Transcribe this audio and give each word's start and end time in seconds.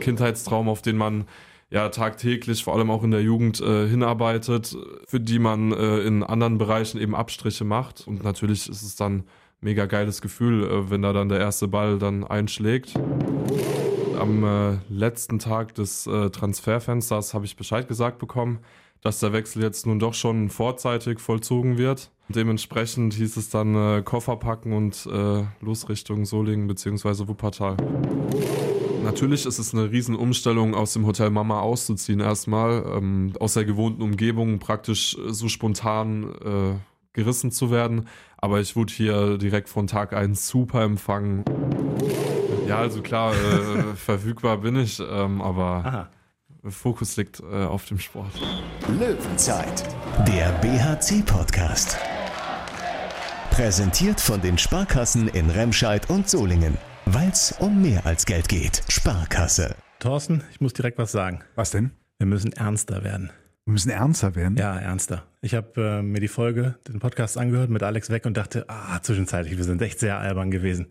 Kindheitstraum, 0.00 0.68
auf 0.68 0.82
den 0.82 0.96
man 0.96 1.26
ja 1.70 1.88
tagtäglich, 1.88 2.64
vor 2.64 2.74
allem 2.74 2.90
auch 2.90 3.04
in 3.04 3.12
der 3.12 3.22
Jugend, 3.22 3.60
äh, 3.60 3.88
hinarbeitet, 3.88 4.76
für 5.06 5.20
die 5.20 5.38
man 5.38 5.72
äh, 5.72 6.00
in 6.00 6.22
anderen 6.22 6.58
Bereichen 6.58 7.00
eben 7.00 7.14
Abstriche 7.14 7.64
macht. 7.64 8.06
Und 8.06 8.24
natürlich 8.24 8.68
ist 8.68 8.82
es 8.82 8.96
dann 8.96 9.24
mega 9.60 9.86
geiles 9.86 10.20
Gefühl, 10.20 10.64
äh, 10.64 10.90
wenn 10.90 11.02
da 11.02 11.12
dann 11.12 11.28
der 11.28 11.38
erste 11.38 11.68
Ball 11.68 11.98
dann 11.98 12.24
einschlägt. 12.24 12.94
Am 14.18 14.44
äh, 14.44 14.78
letzten 14.90 15.38
Tag 15.38 15.74
des 15.74 16.06
äh, 16.06 16.30
Transferfensters 16.30 17.32
habe 17.32 17.44
ich 17.44 17.56
Bescheid 17.56 17.88
gesagt 17.88 18.18
bekommen, 18.18 18.58
dass 19.00 19.20
der 19.20 19.32
Wechsel 19.32 19.62
jetzt 19.62 19.86
nun 19.86 19.98
doch 19.98 20.12
schon 20.12 20.50
vorzeitig 20.50 21.20
vollzogen 21.20 21.78
wird. 21.78 22.10
Dementsprechend 22.28 23.14
hieß 23.14 23.38
es 23.38 23.48
dann 23.48 23.74
äh, 23.74 24.02
Koffer 24.02 24.36
packen 24.36 24.72
und 24.72 25.08
los 25.60 25.88
Richtung 25.88 26.26
Solingen 26.26 26.66
bzw. 26.66 27.28
Wuppertal. 27.28 27.76
Natürlich 29.10 29.44
ist 29.44 29.58
es 29.58 29.74
eine 29.74 29.90
Riesenumstellung, 29.90 30.72
aus 30.72 30.92
dem 30.92 31.04
Hotel 31.04 31.30
Mama 31.30 31.58
auszuziehen 31.58 32.20
erstmal, 32.20 32.84
ähm, 32.96 33.32
aus 33.40 33.54
der 33.54 33.64
gewohnten 33.64 34.02
Umgebung 34.02 34.60
praktisch 34.60 35.16
so 35.26 35.48
spontan 35.48 36.32
äh, 36.44 36.74
gerissen 37.12 37.50
zu 37.50 37.72
werden. 37.72 38.06
Aber 38.36 38.60
ich 38.60 38.76
wurde 38.76 38.92
hier 38.92 39.36
direkt 39.36 39.68
von 39.68 39.88
Tag 39.88 40.12
1 40.12 40.46
super 40.46 40.82
empfangen. 40.82 41.44
Ja, 42.68 42.78
also 42.78 43.02
klar, 43.02 43.32
äh, 43.32 43.82
verfügbar 43.96 44.58
bin 44.58 44.76
ich, 44.76 45.00
ähm, 45.00 45.42
aber 45.42 45.84
Aha. 45.84 46.08
Fokus 46.70 47.16
liegt 47.16 47.40
äh, 47.40 47.64
auf 47.64 47.86
dem 47.86 47.98
Sport. 47.98 48.30
Löwenzeit, 48.86 49.88
der 50.28 50.52
BHC-Podcast. 50.60 51.98
Präsentiert 53.50 54.20
von 54.20 54.40
den 54.40 54.56
Sparkassen 54.56 55.26
in 55.26 55.50
Remscheid 55.50 56.08
und 56.08 56.30
Solingen. 56.30 56.78
Weil 57.12 57.30
es 57.30 57.50
um 57.58 57.82
mehr 57.82 58.06
als 58.06 58.24
Geld 58.24 58.48
geht. 58.48 58.84
Sparkasse. 58.88 59.74
Thorsten, 59.98 60.44
ich 60.52 60.60
muss 60.60 60.74
direkt 60.74 60.96
was 60.96 61.10
sagen. 61.10 61.40
Was 61.56 61.72
denn? 61.72 61.90
Wir 62.18 62.26
müssen 62.28 62.52
ernster 62.52 63.02
werden. 63.02 63.32
Wir 63.64 63.72
müssen 63.72 63.90
ernster 63.90 64.36
werden? 64.36 64.56
Ja, 64.56 64.78
ernster. 64.78 65.24
Ich 65.40 65.56
habe 65.56 65.98
äh, 65.98 66.02
mir 66.02 66.20
die 66.20 66.28
Folge, 66.28 66.78
den 66.86 67.00
Podcast 67.00 67.36
angehört 67.36 67.68
mit 67.68 67.82
Alex 67.82 68.10
weg 68.10 68.26
und 68.26 68.36
dachte, 68.36 68.64
ah, 68.68 69.02
zwischenzeitlich, 69.02 69.56
wir 69.56 69.64
sind 69.64 69.82
echt 69.82 69.98
sehr 69.98 70.18
albern 70.20 70.52
gewesen. 70.52 70.86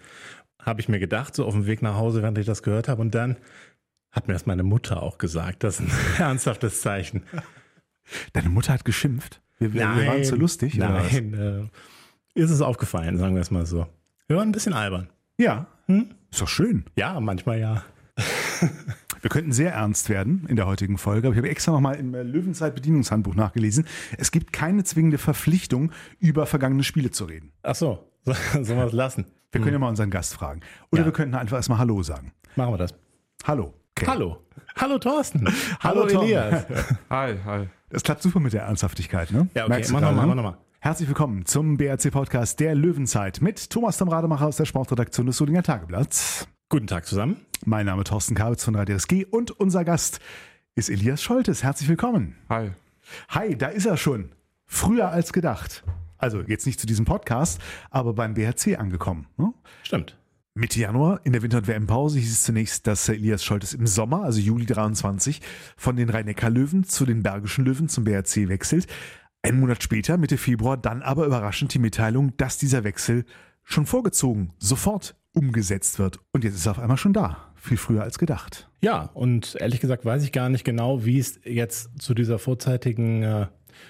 Habe 0.62 0.82
ich 0.82 0.90
mir 0.90 1.00
gedacht, 1.00 1.36
so 1.36 1.46
auf 1.46 1.54
dem 1.54 1.68
Weg 1.68 1.82
nach 1.82 1.96
Hause, 1.96 2.22
während 2.22 2.38
ich 2.38 2.46
das 2.46 2.64
gehört 2.64 2.90
habe. 2.90 3.00
Und 3.00 3.16
dann 3.16 3.38
hat 4.12 4.28
mir 4.28 4.34
das 4.34 4.46
meine 4.46 4.64
Mutter 4.64 5.02
auch 5.02 5.20
gesagt. 5.20 5.64
Das 5.64 5.80
ist 5.80 5.88
ein 5.90 5.92
ernsthaftes 6.22 6.82
Zeichen. 6.82 7.24
Deine 8.34 8.50
Mutter 8.50 8.74
hat 8.74 8.84
geschimpft? 8.84 9.40
Wir, 9.58 9.72
wir, 9.72 9.86
nein, 9.86 10.00
wir 10.00 10.08
waren 10.08 10.24
zu 10.26 10.36
lustig? 10.36 10.76
Nein, 10.76 11.34
äh, 11.34 12.40
ist 12.42 12.52
es 12.52 12.60
aufgefallen, 12.60 13.18
sagen 13.18 13.36
wir 13.36 13.42
es 13.42 13.52
mal 13.52 13.66
so. 13.66 13.88
Wir 14.28 14.36
waren 14.36 14.50
ein 14.50 14.52
bisschen 14.52 14.74
albern. 14.74 15.08
Ja, 15.38 15.68
hm? 15.90 16.12
ist 16.32 16.42
doch 16.42 16.48
schön. 16.48 16.86
Ja, 16.96 17.20
manchmal 17.20 17.60
ja. 17.60 17.84
Wir 19.22 19.30
könnten 19.30 19.52
sehr 19.52 19.74
ernst 19.74 20.08
werden 20.10 20.46
in 20.48 20.56
der 20.56 20.66
heutigen 20.66 20.98
Folge, 20.98 21.28
aber 21.28 21.34
ich 21.34 21.40
habe 21.40 21.50
extra 21.50 21.72
nochmal 21.72 21.96
im 21.96 22.14
Löwenzeit 22.14 22.74
Bedienungshandbuch 22.76 23.36
nachgelesen. 23.36 23.86
Es 24.18 24.32
gibt 24.32 24.54
keine 24.54 24.84
zwingende 24.84 25.18
Verpflichtung, 25.18 25.92
über 26.20 26.46
vergangene 26.46 26.84
Spiele 26.84 27.12
zu 27.12 27.26
reden. 27.26 27.52
Ach 27.64 27.76
so, 27.76 28.08
sollen 28.26 28.68
wir 28.68 28.86
es 28.86 28.94
lassen? 28.94 29.26
Wir 29.52 29.62
können 29.62 29.74
ja 29.74 29.76
hm. 29.76 29.82
mal 29.82 29.90
unseren 29.90 30.10
Gast 30.10 30.36
fragen. 30.36 30.62
Oder 30.92 31.02
ja. 31.02 31.06
wir 31.08 31.12
könnten 31.12 31.36
einfach 31.36 31.58
erstmal 31.58 31.80
Hallo 31.80 32.02
sagen. 32.04 32.32
Machen 32.56 32.74
wir 32.74 32.78
das. 32.78 32.94
Hallo. 33.46 33.74
Okay. 33.98 34.06
Hallo. 34.08 34.38
Hallo 34.78 35.00
Thorsten. 35.00 35.48
Hallo, 35.82 36.06
Hallo 36.08 36.24
Elias. 36.24 36.66
hi, 37.10 37.36
hi. 37.44 37.68
Das 37.90 38.04
klappt 38.04 38.22
super 38.22 38.40
mit 38.40 38.54
der 38.54 38.64
Ernsthaftigkeit, 38.64 39.32
ne? 39.32 39.50
Ja, 39.56 39.66
okay. 39.66 39.84
Mach 39.92 40.02
nochmal, 40.02 40.28
mach 40.28 40.36
nochmal. 40.36 40.58
Herzlich 40.82 41.10
willkommen 41.10 41.46
zum 41.46 41.76
BRC-Podcast 41.76 42.58
der 42.62 42.74
Löwenzeit 42.74 43.42
mit 43.42 43.70
Thomas 43.70 43.98
Tom 43.98 44.08
Rademacher 44.08 44.48
aus 44.48 44.56
der 44.56 44.64
Sportredaktion 44.64 45.26
des 45.26 45.36
Solinger 45.36 45.62
Tageblatts. 45.62 46.48
Guten 46.70 46.88
Tag 46.88 47.06
zusammen. 47.06 47.36
Mein 47.66 47.86
Name 47.86 48.04
ist 48.04 48.08
Thorsten 48.08 48.34
Kabitz 48.34 48.64
von 48.64 48.76
Radio 48.76 48.96
SG 48.96 49.26
und 49.26 49.52
unser 49.52 49.84
Gast 49.84 50.22
ist 50.76 50.90
Elias 50.90 51.22
Scholtes. 51.22 51.64
Herzlich 51.64 51.90
willkommen. 51.90 52.38
Hi. 52.48 52.72
Hi, 53.28 53.58
da 53.58 53.68
ist 53.68 53.88
er 53.88 53.98
schon. 53.98 54.32
Früher 54.68 55.10
als 55.10 55.34
gedacht. 55.34 55.84
Also 56.18 56.44
jetzt 56.44 56.66
nicht 56.66 56.80
zu 56.80 56.88
diesem 56.88 57.04
Podcast, 57.04 57.60
aber 57.90 58.14
beim 58.14 58.34
BRC 58.34 58.80
angekommen. 58.80 59.28
Ne? 59.36 59.54
Stimmt. 59.84 60.18
Mitte 60.54 60.80
Januar 60.80 61.20
in 61.26 61.34
der 61.34 61.42
Winter- 61.42 61.58
und 61.58 61.68
WM-Pause 61.68 62.20
hieß 62.20 62.32
es 62.32 62.44
zunächst, 62.44 62.88
dass 62.88 63.10
Elias 63.10 63.44
Scholtes 63.44 63.74
im 63.74 63.86
Sommer, 63.86 64.24
also 64.24 64.40
Juli 64.40 64.66
23, 64.66 65.42
von 65.76 65.98
den 65.98 66.10
Rhein-Neckar-Löwen 66.10 66.86
zu 66.86 67.06
den 67.06 67.22
Bergischen 67.22 67.66
Löwen 67.66 67.90
zum 67.90 68.06
BRC 68.06 68.48
wechselt. 68.48 68.88
Ein 69.42 69.60
Monat 69.60 69.82
später, 69.82 70.18
Mitte 70.18 70.38
Februar, 70.38 70.76
dann 70.76 71.02
aber 71.02 71.26
überraschend 71.26 71.74
die 71.74 71.80
Mitteilung, 71.80 72.36
dass 72.36 72.58
dieser 72.58 72.84
Wechsel 72.84 73.24
schon 73.64 73.86
vorgezogen, 73.86 74.52
sofort 74.58 75.16
umgesetzt 75.34 75.98
wird. 75.98 76.20
Und 76.34 76.44
jetzt 76.44 76.56
ist 76.56 76.66
er 76.66 76.72
auf 76.72 76.80
einmal 76.80 76.98
schon 76.98 77.14
da. 77.14 77.38
Viel 77.56 77.78
früher 77.78 78.04
als 78.04 78.20
gedacht. 78.20 78.70
Ja, 78.82 79.10
und 79.14 79.56
ehrlich 79.60 79.80
gesagt 79.80 80.06
weiß 80.06 80.24
ich 80.24 80.32
gar 80.32 80.50
nicht 80.50 80.66
genau, 80.66 81.06
wie 81.06 81.20
es 81.20 81.40
jetzt 81.44 82.02
zu 82.02 82.14
dieser 82.14 82.40
vorzeitigen 82.40 83.24
äh, 83.24 83.48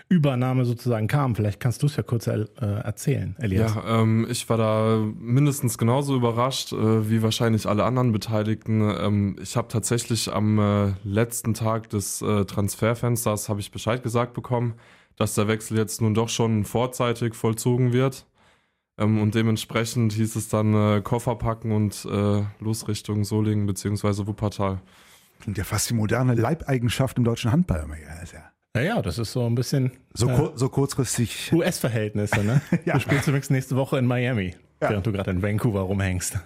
Übernahme 0.07 0.65
sozusagen 0.65 1.07
kam. 1.07 1.35
Vielleicht 1.35 1.59
kannst 1.59 1.81
du 1.81 1.87
es 1.87 1.95
ja 1.95 2.03
kurz 2.03 2.27
äh, 2.27 2.45
erzählen, 2.59 3.35
Elias. 3.39 3.73
Ja, 3.75 4.01
ähm, 4.01 4.27
ich 4.29 4.49
war 4.49 4.57
da 4.57 5.03
mindestens 5.17 5.77
genauso 5.77 6.15
überrascht 6.15 6.73
äh, 6.73 7.09
wie 7.09 7.21
wahrscheinlich 7.21 7.67
alle 7.67 7.83
anderen 7.83 8.11
Beteiligten. 8.11 8.81
Ähm, 8.81 9.35
ich 9.41 9.55
habe 9.55 9.67
tatsächlich 9.67 10.31
am 10.31 10.59
äh, 10.59 10.93
letzten 11.03 11.53
Tag 11.53 11.89
des 11.89 12.21
äh, 12.21 12.45
Transferfensters 12.45 13.49
habe 13.49 13.59
ich 13.59 13.71
Bescheid 13.71 14.03
gesagt 14.03 14.33
bekommen, 14.33 14.75
dass 15.19 15.35
der 15.35 15.47
Wechsel 15.47 15.77
jetzt 15.77 16.01
nun 16.01 16.15
doch 16.15 16.29
schon 16.29 16.63
vorzeitig 16.63 17.35
vollzogen 17.35 17.93
wird. 17.93 18.25
Ähm, 18.97 19.21
und 19.21 19.35
dementsprechend 19.35 20.13
hieß 20.13 20.35
es 20.35 20.47
dann 20.47 20.73
äh, 20.73 21.01
Koffer 21.01 21.35
packen 21.35 21.71
und 21.71 22.05
äh, 22.05 22.43
los 22.59 22.87
Richtung 22.87 23.25
Solingen 23.25 23.67
bzw. 23.67 24.25
Wuppertal. 24.25 24.81
Klingt 25.41 25.57
ja 25.57 25.63
fast 25.63 25.89
die 25.89 25.93
moderne 25.93 26.35
Leibeigenschaft 26.35 27.17
im 27.17 27.25
deutschen 27.25 27.51
Handball. 27.51 27.85
Ja, 28.01 28.43
naja, 28.75 29.01
das 29.01 29.17
ist 29.17 29.33
so 29.33 29.45
ein 29.45 29.55
bisschen 29.55 29.91
so, 30.13 30.29
äh, 30.29 30.51
so 30.55 30.69
kurzfristig. 30.69 31.51
US-Verhältnisse, 31.53 32.43
ne? 32.43 32.61
ja. 32.85 32.93
Du 32.93 32.99
spielst 33.01 33.27
übrigens 33.27 33.49
nächste 33.49 33.75
Woche 33.75 33.97
in 33.97 34.05
Miami, 34.05 34.55
ja. 34.81 34.89
während 34.89 35.05
du 35.05 35.11
gerade 35.11 35.31
in 35.31 35.41
Vancouver 35.41 35.81
rumhängst. 35.81 36.39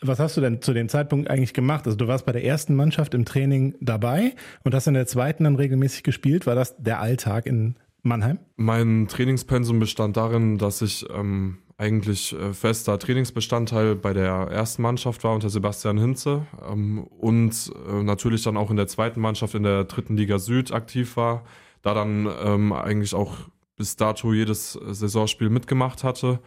Was 0.00 0.18
hast 0.18 0.36
du 0.36 0.40
denn 0.40 0.60
zu 0.60 0.72
dem 0.72 0.88
Zeitpunkt 0.88 1.30
eigentlich 1.30 1.54
gemacht? 1.54 1.86
Also 1.86 1.96
du 1.96 2.08
warst 2.08 2.26
bei 2.26 2.32
der 2.32 2.42
ersten 2.42 2.74
Mannschaft 2.74 3.14
im 3.14 3.24
Training 3.24 3.76
dabei 3.80 4.34
und 4.64 4.74
hast 4.74 4.88
in 4.88 4.94
der 4.94 5.06
zweiten 5.06 5.44
dann 5.44 5.54
regelmäßig 5.54 6.02
gespielt. 6.02 6.46
War 6.46 6.56
das 6.56 6.76
der 6.78 7.00
Alltag 7.00 7.46
in 7.46 7.76
Mannheim? 8.02 8.38
Mein 8.56 9.08
Trainingspensum 9.08 9.78
bestand 9.78 10.16
darin, 10.16 10.58
dass 10.58 10.82
ich 10.82 11.06
ähm, 11.10 11.58
eigentlich 11.76 12.32
äh, 12.32 12.52
fester 12.52 12.98
Trainingsbestandteil 12.98 13.94
bei 13.94 14.12
der 14.12 14.32
ersten 14.32 14.82
Mannschaft 14.82 15.22
war 15.24 15.34
unter 15.34 15.48
Sebastian 15.48 15.98
Hinze 15.98 16.46
ähm, 16.68 17.04
und 17.04 17.72
äh, 17.88 18.02
natürlich 18.02 18.42
dann 18.42 18.56
auch 18.56 18.70
in 18.70 18.76
der 18.76 18.88
zweiten 18.88 19.20
Mannschaft 19.20 19.54
in 19.54 19.62
der 19.62 19.84
dritten 19.84 20.16
Liga 20.16 20.38
Süd 20.38 20.72
aktiv 20.72 21.16
war, 21.16 21.44
da 21.82 21.94
dann 21.94 22.28
ähm, 22.42 22.72
eigentlich 22.72 23.14
auch 23.14 23.34
bis 23.76 23.94
dato 23.94 24.32
jedes 24.32 24.72
Saisonspiel 24.72 25.50
mitgemacht 25.50 26.02
hatte 26.02 26.40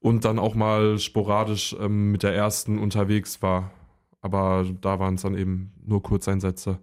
und 0.00 0.24
dann 0.24 0.38
auch 0.38 0.54
mal 0.54 0.98
sporadisch 0.98 1.76
ähm, 1.80 2.12
mit 2.12 2.22
der 2.22 2.34
ersten 2.34 2.78
unterwegs 2.78 3.42
war. 3.42 3.72
Aber 4.20 4.64
da 4.80 4.98
waren 4.98 5.14
es 5.14 5.22
dann 5.22 5.36
eben 5.36 5.72
nur 5.84 6.02
Kurzeinsätze. 6.02 6.78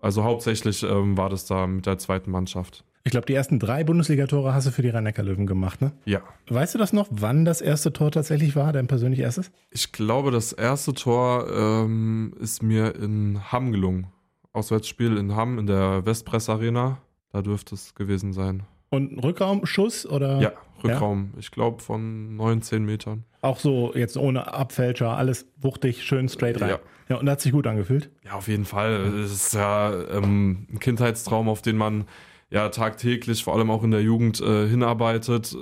Also 0.00 0.22
hauptsächlich 0.22 0.82
ähm, 0.82 1.16
war 1.16 1.30
das 1.30 1.46
da 1.46 1.66
mit 1.66 1.86
der 1.86 1.98
zweiten 1.98 2.30
Mannschaft. 2.30 2.84
Ich 3.08 3.12
glaube, 3.12 3.24
die 3.24 3.32
ersten 3.32 3.58
drei 3.58 3.84
Bundesligatore 3.84 4.52
hast 4.52 4.66
du 4.66 4.70
für 4.70 4.82
die 4.82 4.90
Rhein-Neckar-Löwen 4.90 5.46
gemacht, 5.46 5.80
ne? 5.80 5.92
Ja. 6.04 6.20
Weißt 6.50 6.74
du 6.74 6.78
das 6.78 6.92
noch, 6.92 7.08
wann 7.10 7.46
das 7.46 7.62
erste 7.62 7.90
Tor 7.90 8.10
tatsächlich 8.10 8.54
war, 8.54 8.70
dein 8.74 8.86
persönlich 8.86 9.20
erstes? 9.20 9.50
Ich 9.70 9.92
glaube, 9.92 10.30
das 10.30 10.52
erste 10.52 10.92
Tor 10.92 11.48
ähm, 11.50 12.34
ist 12.38 12.62
mir 12.62 12.96
in 12.96 13.50
Hamm 13.50 13.72
gelungen. 13.72 14.08
Auswärtsspiel 14.52 15.16
in 15.16 15.34
Hamm 15.34 15.58
in 15.58 15.66
der 15.66 16.04
Westpress 16.04 16.50
Arena. 16.50 16.98
Da 17.32 17.40
dürfte 17.40 17.76
es 17.76 17.94
gewesen 17.94 18.34
sein. 18.34 18.64
Und 18.90 19.24
Rückraumschuss 19.24 20.04
oder? 20.04 20.38
Ja, 20.42 20.52
Rückraum. 20.84 21.30
Ja? 21.32 21.38
Ich 21.38 21.50
glaube 21.50 21.82
von 21.82 22.36
19 22.36 22.84
Metern. 22.84 23.24
Auch 23.40 23.58
so 23.58 23.94
jetzt 23.94 24.18
ohne 24.18 24.52
Abfälscher, 24.52 25.16
alles 25.16 25.46
wuchtig, 25.56 26.04
schön 26.04 26.28
straight 26.28 26.60
rein. 26.60 26.68
Ja. 26.68 26.78
ja, 27.08 27.16
und 27.16 27.30
hat 27.30 27.40
sich 27.40 27.52
gut 27.52 27.66
angefühlt? 27.66 28.10
Ja, 28.22 28.32
auf 28.32 28.48
jeden 28.48 28.66
Fall. 28.66 29.14
Es 29.24 29.32
ist 29.32 29.54
ja 29.54 29.94
ähm, 30.10 30.66
ein 30.70 30.78
Kindheitstraum, 30.78 31.48
auf 31.48 31.62
den 31.62 31.78
man 31.78 32.04
ja 32.50 32.68
tagtäglich, 32.68 33.44
vor 33.44 33.54
allem 33.54 33.70
auch 33.70 33.82
in 33.82 33.90
der 33.90 34.02
Jugend, 34.02 34.40
äh, 34.40 34.68
hinarbeitet, 34.68 35.56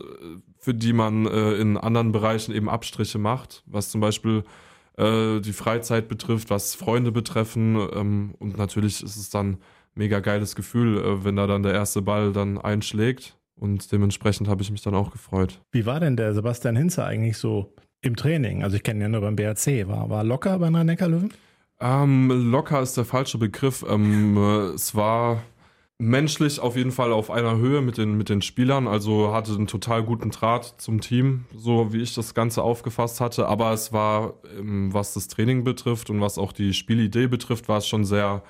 für 0.58 0.74
die 0.74 0.92
man 0.92 1.26
äh, 1.26 1.52
in 1.54 1.76
anderen 1.76 2.12
Bereichen 2.12 2.54
eben 2.54 2.68
Abstriche 2.68 3.18
macht, 3.18 3.62
was 3.66 3.90
zum 3.90 4.00
Beispiel 4.00 4.44
äh, 4.96 5.40
die 5.40 5.52
Freizeit 5.52 6.08
betrifft, 6.08 6.50
was 6.50 6.74
Freunde 6.74 7.12
betreffen. 7.12 7.76
Ähm, 7.94 8.34
und 8.38 8.56
natürlich 8.56 9.02
ist 9.02 9.16
es 9.16 9.30
dann 9.30 9.58
mega 9.94 10.20
geiles 10.20 10.56
Gefühl, 10.56 10.98
äh, 10.98 11.24
wenn 11.24 11.36
da 11.36 11.46
dann 11.46 11.62
der 11.62 11.72
erste 11.72 12.02
Ball 12.02 12.32
dann 12.32 12.58
einschlägt. 12.58 13.36
Und 13.54 13.90
dementsprechend 13.90 14.48
habe 14.48 14.62
ich 14.62 14.70
mich 14.70 14.82
dann 14.82 14.94
auch 14.94 15.10
gefreut. 15.10 15.60
Wie 15.72 15.86
war 15.86 16.00
denn 16.00 16.16
der 16.16 16.34
Sebastian 16.34 16.76
Hinze 16.76 17.04
eigentlich 17.04 17.38
so 17.38 17.74
im 18.02 18.16
Training? 18.16 18.62
Also 18.62 18.76
ich 18.76 18.82
kenne 18.82 19.00
ihn 19.00 19.02
ja 19.02 19.08
nur 19.08 19.22
beim 19.22 19.36
BRC. 19.36 19.88
War, 19.88 20.10
war 20.10 20.24
locker 20.24 20.58
bei 20.58 20.68
Rhein-Neckar-Löwen? 20.68 21.32
Ähm, 21.80 22.50
locker 22.50 22.80
ist 22.80 22.96
der 22.96 23.04
falsche 23.04 23.38
Begriff. 23.38 23.84
Ähm, 23.88 24.36
es 24.74 24.94
war 24.94 25.42
menschlich 25.98 26.60
auf 26.60 26.76
jeden 26.76 26.92
Fall 26.92 27.12
auf 27.12 27.30
einer 27.30 27.56
Höhe 27.56 27.80
mit 27.80 27.96
den, 27.96 28.16
mit 28.16 28.28
den 28.28 28.42
Spielern, 28.42 28.86
also 28.86 29.32
hatte 29.32 29.52
einen 29.54 29.66
total 29.66 30.02
guten 30.02 30.30
Draht 30.30 30.74
zum 30.78 31.00
Team, 31.00 31.46
so 31.54 31.92
wie 31.92 32.02
ich 32.02 32.14
das 32.14 32.34
Ganze 32.34 32.62
aufgefasst 32.62 33.20
hatte. 33.20 33.46
Aber 33.46 33.72
es 33.72 33.92
war, 33.92 34.34
ähm, 34.58 34.92
was 34.92 35.14
das 35.14 35.28
Training 35.28 35.64
betrifft 35.64 36.10
und 36.10 36.20
was 36.20 36.38
auch 36.38 36.52
die 36.52 36.74
Spielidee 36.74 37.28
betrifft, 37.28 37.68
war 37.68 37.78
es 37.78 37.86
schon 37.86 38.04
sehr, 38.04 38.42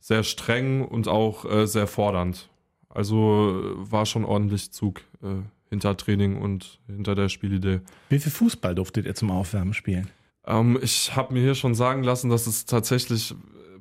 sehr 0.00 0.24
streng 0.24 0.84
und 0.84 1.08
auch 1.08 1.44
äh, 1.44 1.66
sehr 1.66 1.86
fordernd. 1.86 2.48
Also 2.88 3.76
äh, 3.76 3.92
war 3.92 4.06
schon 4.06 4.24
ordentlich 4.24 4.72
Zug 4.72 5.02
äh, 5.22 5.42
hinter 5.68 5.96
Training 5.96 6.40
und 6.40 6.80
hinter 6.86 7.14
der 7.14 7.28
Spielidee. 7.28 7.80
Wie 8.08 8.18
viel 8.18 8.32
Fußball 8.32 8.74
durftet 8.74 9.06
ihr 9.06 9.14
zum 9.14 9.30
Aufwärmen 9.30 9.74
spielen? 9.74 10.08
Ähm, 10.46 10.78
ich 10.82 11.14
habe 11.14 11.34
mir 11.34 11.40
hier 11.42 11.54
schon 11.54 11.74
sagen 11.74 12.02
lassen, 12.02 12.30
dass 12.30 12.46
es 12.46 12.64
tatsächlich 12.64 13.34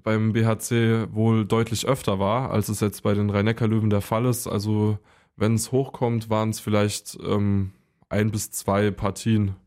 beim 0.08 0.32
BHC 0.32 1.08
wohl 1.12 1.44
deutlich 1.44 1.86
öfter 1.86 2.18
war, 2.18 2.52
als 2.52 2.70
es 2.70 2.80
jetzt 2.80 3.04
bei 3.04 3.14
den 3.14 3.30
Rhein-Neckar-Löwen 3.30 3.90
der 3.90 4.00
Fall 4.00 4.26
ist. 4.26 4.48
Also 4.48 5.00
wenn 5.36 5.56
es 5.56 5.74
hochkommt, 5.74 6.30
waren 6.30 6.52
es 6.52 6.62
vielleicht 6.62 7.18
ähm, 7.28 7.72
ein 8.08 8.32
bis 8.32 8.50
zwei 8.52 8.90
Partien 8.92 9.58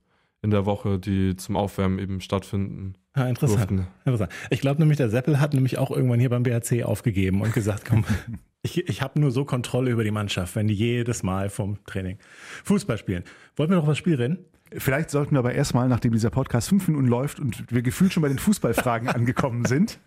in 0.41 0.51
der 0.51 0.65
Woche, 0.65 0.99
die 0.99 1.37
zum 1.37 1.57
Aufwärmen 1.57 1.99
eben 1.99 2.23
stattfinden. 2.23 2.95
Ja, 3.15 3.29
interessant. 3.29 3.71
interessant. 4.07 4.33
Ich 4.49 4.63
glaube 4.63 4.81
nämlich, 4.81 4.97
der 4.97 5.11
Seppel 5.11 5.41
hat 5.41 5.53
nämlich 5.53 5.77
auch 5.77 5.91
irgendwann 5.91 6.21
hier 6.21 6.31
beim 6.31 6.43
BHC 6.43 6.85
aufgegeben 6.85 7.43
und 7.43 7.53
gesagt, 7.53 7.85
komm, 7.87 8.07
ich, 8.63 8.89
ich 8.89 9.03
habe 9.03 9.21
nur 9.21 9.33
so 9.33 9.45
Kontrolle 9.45 9.91
über 9.91 10.05
die 10.05 10.11
Mannschaft, 10.11 10.57
wenn 10.57 10.69
die 10.69 10.75
jedes 10.75 11.23
Mal 11.23 11.51
vom 11.51 11.85
Training 11.85 12.17
Fußball 12.65 12.97
spielen. 12.97 13.25
Wollten 13.57 13.73
wir 13.75 13.77
noch 13.77 13.87
was 13.87 13.99
Spiel 13.99 14.15
reden? 14.15 14.39
Vielleicht 14.73 15.11
sollten 15.11 15.33
wir 15.35 15.41
aber 15.41 15.53
erstmal, 15.53 15.87
nachdem 15.87 16.13
dieser 16.13 16.31
Podcast 16.31 16.71
fünf 16.71 16.89
Minuten 16.89 17.09
läuft 17.09 17.41
und 17.41 17.71
wir 17.71 17.83
gefühlt 17.83 18.15
schon 18.15 18.23
bei 18.23 18.29
den 18.29 18.39
Fußballfragen 18.39 19.09
angekommen 19.11 19.67
sind, 19.67 19.99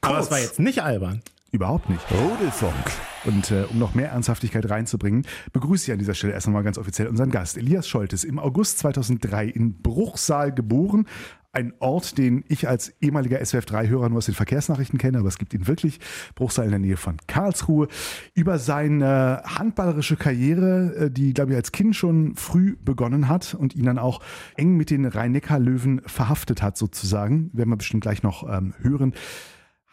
aber 0.00 0.18
es 0.18 0.30
war 0.30 0.38
jetzt 0.40 0.58
nicht 0.58 0.82
albern. 0.82 1.22
Überhaupt 1.54 1.88
nicht. 1.88 2.02
Rodelfunk. 2.10 2.90
Und 3.26 3.52
äh, 3.52 3.64
um 3.70 3.78
noch 3.78 3.94
mehr 3.94 4.10
Ernsthaftigkeit 4.10 4.68
reinzubringen, 4.68 5.24
begrüße 5.52 5.86
ich 5.86 5.92
an 5.92 6.00
dieser 6.00 6.14
Stelle 6.14 6.32
erst 6.32 6.48
einmal 6.48 6.64
ganz 6.64 6.78
offiziell 6.78 7.06
unseren 7.06 7.30
Gast, 7.30 7.56
Elias 7.56 7.86
Scholtes, 7.86 8.24
im 8.24 8.40
August 8.40 8.78
2003 8.80 9.46
in 9.46 9.80
Bruchsal 9.80 10.52
geboren. 10.52 11.06
Ein 11.54 11.72
Ort, 11.78 12.18
den 12.18 12.44
ich 12.48 12.68
als 12.68 12.92
ehemaliger 13.00 13.38
SWF3-Hörer 13.38 14.08
nur 14.08 14.18
aus 14.18 14.26
den 14.26 14.34
Verkehrsnachrichten 14.34 14.98
kenne, 14.98 15.18
aber 15.18 15.28
es 15.28 15.38
gibt 15.38 15.54
ihn 15.54 15.66
wirklich. 15.66 16.00
Bruchsal 16.34 16.64
in 16.64 16.72
der 16.72 16.80
Nähe 16.80 16.96
von 16.96 17.16
Karlsruhe. 17.28 17.88
Über 18.34 18.58
seine 18.58 19.42
handballerische 19.44 20.16
Karriere, 20.16 20.94
äh, 20.96 21.10
die, 21.10 21.32
glaube 21.32 21.52
ich, 21.52 21.56
als 21.56 21.72
Kind 21.72 21.94
schon 21.94 22.34
früh 22.34 22.76
begonnen 22.84 23.28
hat 23.28 23.54
und 23.54 23.74
ihn 23.74 23.84
dann 23.84 23.98
auch 23.98 24.20
eng 24.56 24.76
mit 24.76 24.90
den 24.90 25.06
Rhein-Neckar-Löwen 25.06 26.02
verhaftet 26.06 26.60
hat, 26.60 26.76
sozusagen. 26.76 27.50
Werden 27.52 27.70
wir 27.70 27.76
bestimmt 27.76 28.02
gleich 28.02 28.22
noch 28.22 28.48
ähm, 28.48 28.74
hören 28.82 29.14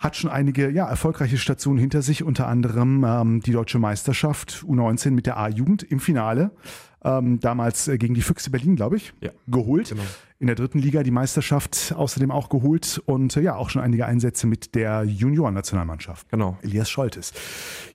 hat 0.01 0.15
schon 0.15 0.31
einige 0.31 0.69
ja, 0.71 0.89
erfolgreiche 0.89 1.37
Stationen 1.37 1.77
hinter 1.77 2.01
sich, 2.01 2.23
unter 2.23 2.47
anderem 2.47 3.05
ähm, 3.07 3.39
die 3.41 3.51
deutsche 3.51 3.77
Meisterschaft 3.77 4.65
U19 4.67 5.11
mit 5.11 5.27
der 5.27 5.37
A-Jugend 5.37 5.83
im 5.83 5.99
Finale. 5.99 6.51
Ähm, 7.03 7.39
damals 7.39 7.87
äh, 7.87 7.97
gegen 7.97 8.15
die 8.15 8.21
Füchse 8.21 8.49
Berlin, 8.49 8.75
glaube 8.75 8.97
ich, 8.97 9.13
ja, 9.21 9.31
geholt. 9.47 9.89
Genau. 9.89 10.03
In 10.39 10.47
der 10.47 10.55
dritten 10.55 10.79
Liga 10.79 11.03
die 11.03 11.11
Meisterschaft 11.11 11.93
außerdem 11.95 12.31
auch 12.31 12.49
geholt 12.49 13.01
und 13.05 13.37
äh, 13.37 13.41
ja, 13.41 13.55
auch 13.55 13.69
schon 13.69 13.81
einige 13.81 14.07
Einsätze 14.07 14.47
mit 14.47 14.73
der 14.73 15.03
Juniorennationalmannschaft. 15.03 16.29
Genau. 16.29 16.57
Elias 16.63 16.89
Scholtes. 16.89 17.33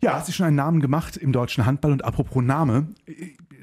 Ja, 0.00 0.14
hat 0.14 0.26
sich 0.26 0.36
schon 0.36 0.46
einen 0.46 0.56
Namen 0.56 0.80
gemacht 0.80 1.16
im 1.16 1.32
deutschen 1.32 1.66
Handball 1.66 1.90
und 1.90 2.04
apropos 2.04 2.42
Name, 2.42 2.88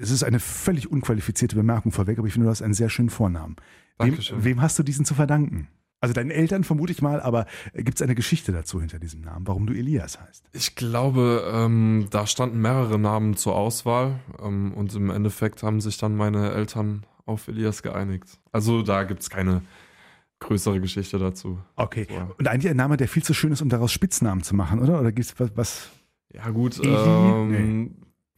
es 0.01 0.11
ist 0.11 0.23
eine 0.23 0.39
völlig 0.39 0.91
unqualifizierte 0.91 1.55
Bemerkung 1.55 1.93
vorweg, 1.93 2.17
aber 2.19 2.27
ich 2.27 2.33
finde, 2.33 2.47
du 2.47 2.51
hast 2.51 2.61
einen 2.61 2.73
sehr 2.73 2.89
schönen 2.89 3.09
Vornamen. 3.09 3.55
Wem, 3.99 4.17
wem 4.35 4.61
hast 4.61 4.79
du 4.79 4.83
diesen 4.83 5.05
zu 5.05 5.13
verdanken? 5.13 5.69
Also 6.03 6.13
deinen 6.13 6.31
Eltern 6.31 6.65
vermute 6.65 6.91
ich 6.91 7.01
mal, 7.01 7.21
aber 7.21 7.45
gibt 7.73 7.95
es 7.95 8.01
eine 8.01 8.13
Geschichte 8.13 8.51
dazu 8.51 8.81
hinter 8.81 8.99
diesem 8.99 9.21
Namen, 9.21 9.47
warum 9.47 9.65
du 9.65 9.71
Elias 9.71 10.19
heißt? 10.19 10.43
Ich 10.51 10.75
glaube, 10.75 11.49
ähm, 11.49 12.07
da 12.09 12.27
standen 12.27 12.59
mehrere 12.59 12.99
Namen 12.99 13.37
zur 13.37 13.55
Auswahl 13.55 14.19
ähm, 14.43 14.73
und 14.73 14.93
im 14.95 15.09
Endeffekt 15.09 15.63
haben 15.63 15.79
sich 15.79 15.97
dann 15.97 16.17
meine 16.17 16.51
Eltern 16.51 17.05
auf 17.25 17.47
Elias 17.47 17.83
geeinigt. 17.83 18.25
Also 18.51 18.81
da 18.81 19.05
gibt 19.05 19.21
es 19.21 19.29
keine 19.29 19.61
größere 20.41 20.81
Geschichte 20.81 21.19
dazu. 21.19 21.57
Okay. 21.77 22.05
So. 22.09 22.35
Und 22.37 22.49
eigentlich 22.49 22.69
ein 22.69 22.75
Name, 22.75 22.97
der 22.97 23.07
viel 23.07 23.23
zu 23.23 23.33
schön 23.33 23.53
ist, 23.53 23.61
um 23.61 23.69
daraus 23.69 23.93
Spitznamen 23.93 24.43
zu 24.43 24.57
machen, 24.57 24.81
oder? 24.81 24.99
Oder 24.99 25.13
gibt 25.13 25.25
es 25.25 25.39
was, 25.39 25.51
was? 25.55 25.89
Ja 26.33 26.49
gut, 26.49 26.81
ähm, 26.83 27.51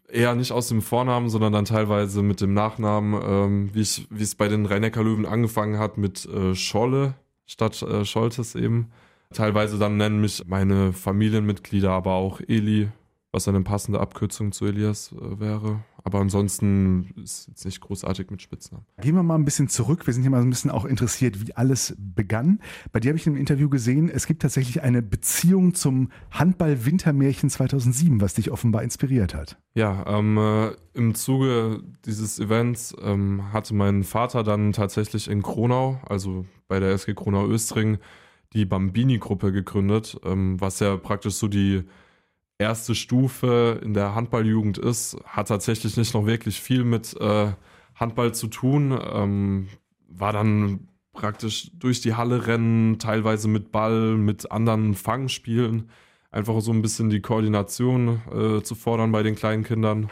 nee. 0.07 0.19
eher 0.19 0.35
nicht 0.35 0.51
aus 0.51 0.67
dem 0.67 0.83
Vornamen, 0.83 1.29
sondern 1.29 1.51
dann 1.51 1.65
teilweise 1.65 2.21
mit 2.21 2.41
dem 2.41 2.53
Nachnamen, 2.53 3.19
ähm, 3.25 3.69
wie 3.73 3.81
es 4.21 4.35
bei 4.35 4.49
den 4.49 4.67
rhein 4.67 4.83
löwen 4.83 5.25
angefangen 5.25 5.79
hat 5.79 5.97
mit 5.97 6.27
äh, 6.27 6.53
Scholle 6.53 7.15
statt 7.45 7.81
äh, 7.81 8.05
Scholtes 8.05 8.55
eben. 8.55 8.91
Teilweise 9.33 9.77
dann 9.77 9.97
nennen 9.97 10.21
mich 10.21 10.43
meine 10.45 10.93
Familienmitglieder, 10.93 11.91
aber 11.91 12.13
auch 12.13 12.41
Eli, 12.47 12.89
was 13.35 13.47
eine 13.49 13.61
passende 13.61 13.99
Abkürzung 13.99 14.53
zu 14.53 14.65
Elias 14.65 15.11
äh, 15.11 15.39
wäre. 15.39 15.83
Aber 16.03 16.19
ansonsten 16.19 17.13
ist 17.21 17.49
es 17.53 17.65
nicht 17.65 17.81
großartig 17.81 18.29
mit 18.29 18.41
Spitznamen. 18.41 18.85
Gehen 19.01 19.15
wir 19.15 19.23
mal 19.23 19.35
ein 19.35 19.43
bisschen 19.43 19.67
zurück. 19.67 20.05
Wir 20.07 20.13
sind 20.13 20.21
hier 20.21 20.31
mal 20.31 20.41
ein 20.41 20.49
bisschen 20.49 20.71
auch 20.71 20.85
interessiert, 20.85 21.45
wie 21.45 21.53
alles 21.53 21.95
begann. 21.97 22.59
Bei 22.91 22.99
dir 22.99 23.09
habe 23.09 23.17
ich 23.17 23.27
im 23.27 23.35
Interview 23.35 23.69
gesehen, 23.69 24.09
es 24.09 24.25
gibt 24.25 24.43
tatsächlich 24.43 24.83
eine 24.83 25.01
Beziehung 25.01 25.73
zum 25.73 26.11
Handball-Wintermärchen 26.31 27.49
2007, 27.49 28.21
was 28.21 28.35
dich 28.35 28.51
offenbar 28.51 28.83
inspiriert 28.83 29.33
hat. 29.33 29.57
Ja, 29.73 30.05
ähm, 30.07 30.37
äh, 30.37 30.69
im 30.93 31.15
Zuge 31.15 31.81
dieses 32.05 32.39
Events 32.39 32.95
ähm, 33.01 33.51
hatte 33.51 33.73
mein 33.73 34.03
Vater 34.03 34.43
dann 34.43 34.71
tatsächlich 34.71 35.27
in 35.27 35.41
Kronau, 35.41 35.99
also 36.07 36.45
bei 36.67 36.79
der 36.79 36.91
SG 36.91 37.15
Kronau 37.15 37.47
Östring, 37.47 37.97
die 38.53 38.65
Bambini-Gruppe 38.65 39.51
gegründet, 39.51 40.17
ähm, 40.23 40.61
was 40.61 40.79
ja 40.79 40.95
praktisch 40.97 41.33
so 41.33 41.47
die 41.47 41.83
erste 42.57 42.95
Stufe 42.95 43.79
in 43.83 43.93
der 43.93 44.15
Handballjugend 44.15 44.77
ist, 44.77 45.17
hat 45.25 45.47
tatsächlich 45.49 45.97
nicht 45.97 46.13
noch 46.13 46.25
wirklich 46.25 46.61
viel 46.61 46.83
mit 46.83 47.19
äh, 47.19 47.51
Handball 47.95 48.33
zu 48.33 48.47
tun. 48.47 48.97
Ähm, 49.13 49.67
war 50.07 50.33
dann 50.33 50.87
praktisch 51.13 51.71
durch 51.73 52.01
die 52.01 52.13
Halle 52.13 52.47
rennen, 52.47 52.99
teilweise 52.99 53.47
mit 53.47 53.71
Ball, 53.71 54.15
mit 54.15 54.51
anderen 54.51 54.93
Fangspielen. 54.93 55.89
Einfach 56.31 56.59
so 56.61 56.71
ein 56.71 56.81
bisschen 56.81 57.09
die 57.09 57.21
Koordination 57.21 58.21
äh, 58.31 58.61
zu 58.61 58.75
fordern 58.75 59.11
bei 59.11 59.23
den 59.23 59.35
kleinen 59.35 59.63
Kindern. 59.63 60.09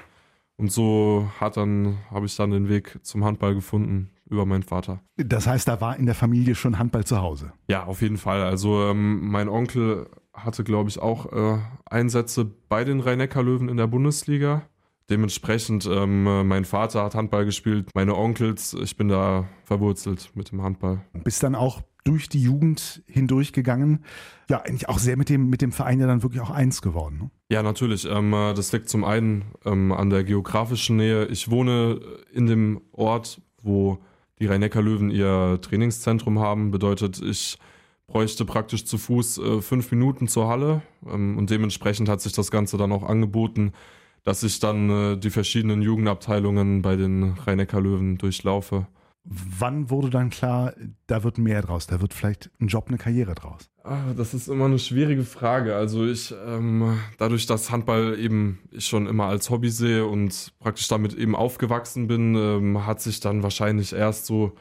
Und 0.56 0.72
so 0.72 1.30
hat 1.40 1.57
dann, 1.57 1.98
habe 2.10 2.25
ich 2.25 2.36
dann 2.36 2.51
den 2.51 2.69
Weg 2.69 3.00
zum 3.04 3.25
Handball 3.25 3.56
gefunden 3.56 4.10
über 4.30 4.45
meinen 4.45 4.63
Vater. 4.63 5.01
Das 5.18 5.48
heißt, 5.48 5.68
da 5.68 5.81
war 5.81 5.98
in 5.98 6.06
der 6.06 6.16
Familie 6.16 6.56
schon 6.56 6.80
Handball 6.80 7.04
zu 7.04 7.22
Hause? 7.22 7.51
Ja, 7.68 7.84
auf 7.84 8.01
jeden 8.01 8.18
Fall. 8.18 8.44
Also 8.44 8.90
ähm, 8.90 9.28
mein 9.30 9.50
Onkel 9.50 10.07
hatte, 10.33 10.63
glaube 10.63 10.89
ich, 10.89 11.00
auch 11.00 11.31
äh, 11.31 11.59
Einsätze 11.85 12.51
bei 12.69 12.83
den 12.83 13.00
Rhein-Neckar-Löwen 13.00 13.69
in 13.69 13.77
der 13.77 13.88
Bundesliga. 13.88 14.63
Dementsprechend, 15.09 15.85
ähm, 15.85 16.47
mein 16.47 16.65
Vater 16.65 17.03
hat 17.03 17.13
Handball 17.13 17.45
gespielt, 17.45 17.89
meine 17.94 18.15
Onkels, 18.15 18.74
ich 18.74 18.95
bin 18.95 19.09
da 19.09 19.47
verwurzelt 19.65 20.31
mit 20.33 20.51
dem 20.51 20.62
Handball. 20.62 21.01
Bist 21.24 21.44
dann 21.44 21.56
auch 21.56 21.81
durch 22.03 22.30
die 22.30 22.41
Jugend 22.41 23.03
hindurchgegangen. 23.06 24.03
Ja, 24.50 24.62
eigentlich 24.62 24.89
auch 24.89 25.00
sehr 25.00 25.18
mit 25.18 25.30
dem, 25.30 25.49
mit 25.49 25.61
dem 25.61 25.71
Verein 25.71 25.99
ja 25.99 26.07
dann 26.07 26.23
wirklich 26.23 26.42
auch 26.42 26.49
eins 26.49 26.81
geworden. 26.81 27.18
Ne? 27.18 27.31
Ja, 27.49 27.63
natürlich. 27.63 28.06
Ähm, 28.09 28.33
äh, 28.33 28.54
das 28.54 28.71
liegt 28.71 28.90
zum 28.90 29.04
einen 29.04 29.45
ähm, 29.66 29.92
an 29.92 30.09
der 30.09 30.23
geografischen 30.23 30.97
Nähe. 30.97 31.25
Ich 31.25 31.49
wohne 31.49 31.99
in 32.33 32.45
dem 32.45 32.81
Ort, 32.92 33.42
wo 33.61 33.99
die 34.40 34.47
Rhein-Neckar-Löwen 34.47 35.11
ihr 35.11 35.59
Trainingszentrum 35.61 36.40
haben. 36.40 36.71
Bedeutet, 36.71 37.21
ich 37.21 37.57
bräuchte 38.07 38.45
praktisch 38.45 38.86
zu 38.86 38.98
Fuß 38.98 39.38
äh, 39.38 39.62
fünf 39.62 39.92
Minuten 39.92 40.28
zur 40.28 40.48
Halle 40.48 40.81
ähm, 41.07 41.38
und 41.38 41.50
dementsprechend 41.50 42.10
hat 42.10 42.22
sich 42.22 42.33
das 42.33 42.52
Ganze 42.52 42.78
dann 42.78 42.92
auch 42.92 43.04
angeboten, 43.04 43.74
dass 44.24 44.44
ich 44.44 44.60
dann 44.60 44.90
äh, 44.90 45.18
die 45.18 45.30
verschiedenen 45.30 45.81
Jugendabteilungen 45.81 46.81
bei 46.81 46.95
den 46.95 47.33
rhein 47.45 47.60
löwen 47.60 48.18
durchlaufe. 48.18 48.88
Wann 49.26 49.90
wurde 49.90 50.10
dann 50.10 50.30
klar, 50.30 50.74
da 51.07 51.24
wird 51.24 51.38
mehr 51.38 51.62
draus, 51.62 51.88
da 51.88 52.02
wird 52.02 52.14
vielleicht 52.14 52.52
ein 52.60 52.68
Job, 52.68 52.90
eine 52.90 52.98
Karriere 52.98 53.36
draus? 53.36 53.69
Ah, 53.81 54.14
das 54.18 54.33
ist 54.33 54.50
immer 54.50 54.66
eine 54.66 54.80
schwierige 54.80 55.24
Frage. 55.24 55.76
Also 55.76 56.06
ich, 56.06 56.33
ähm, 56.45 57.00
dadurch, 57.18 57.45
dass 57.45 57.72
Handball 57.72 58.19
eben 58.19 58.60
ich 58.72 58.86
schon 58.86 59.07
immer 59.07 59.28
als 59.28 59.50
Hobby 59.50 59.69
sehe 59.69 60.06
und 60.06 60.54
praktisch 60.60 60.90
damit 60.90 61.14
eben 61.14 61.38
aufgewachsen 61.38 62.07
bin, 62.07 62.36
ähm, 62.36 62.86
hat 62.86 63.02
sich 63.02 63.22
dann 63.22 63.44
wahrscheinlich 63.44 63.94
erst 63.94 64.26
so 64.26 64.54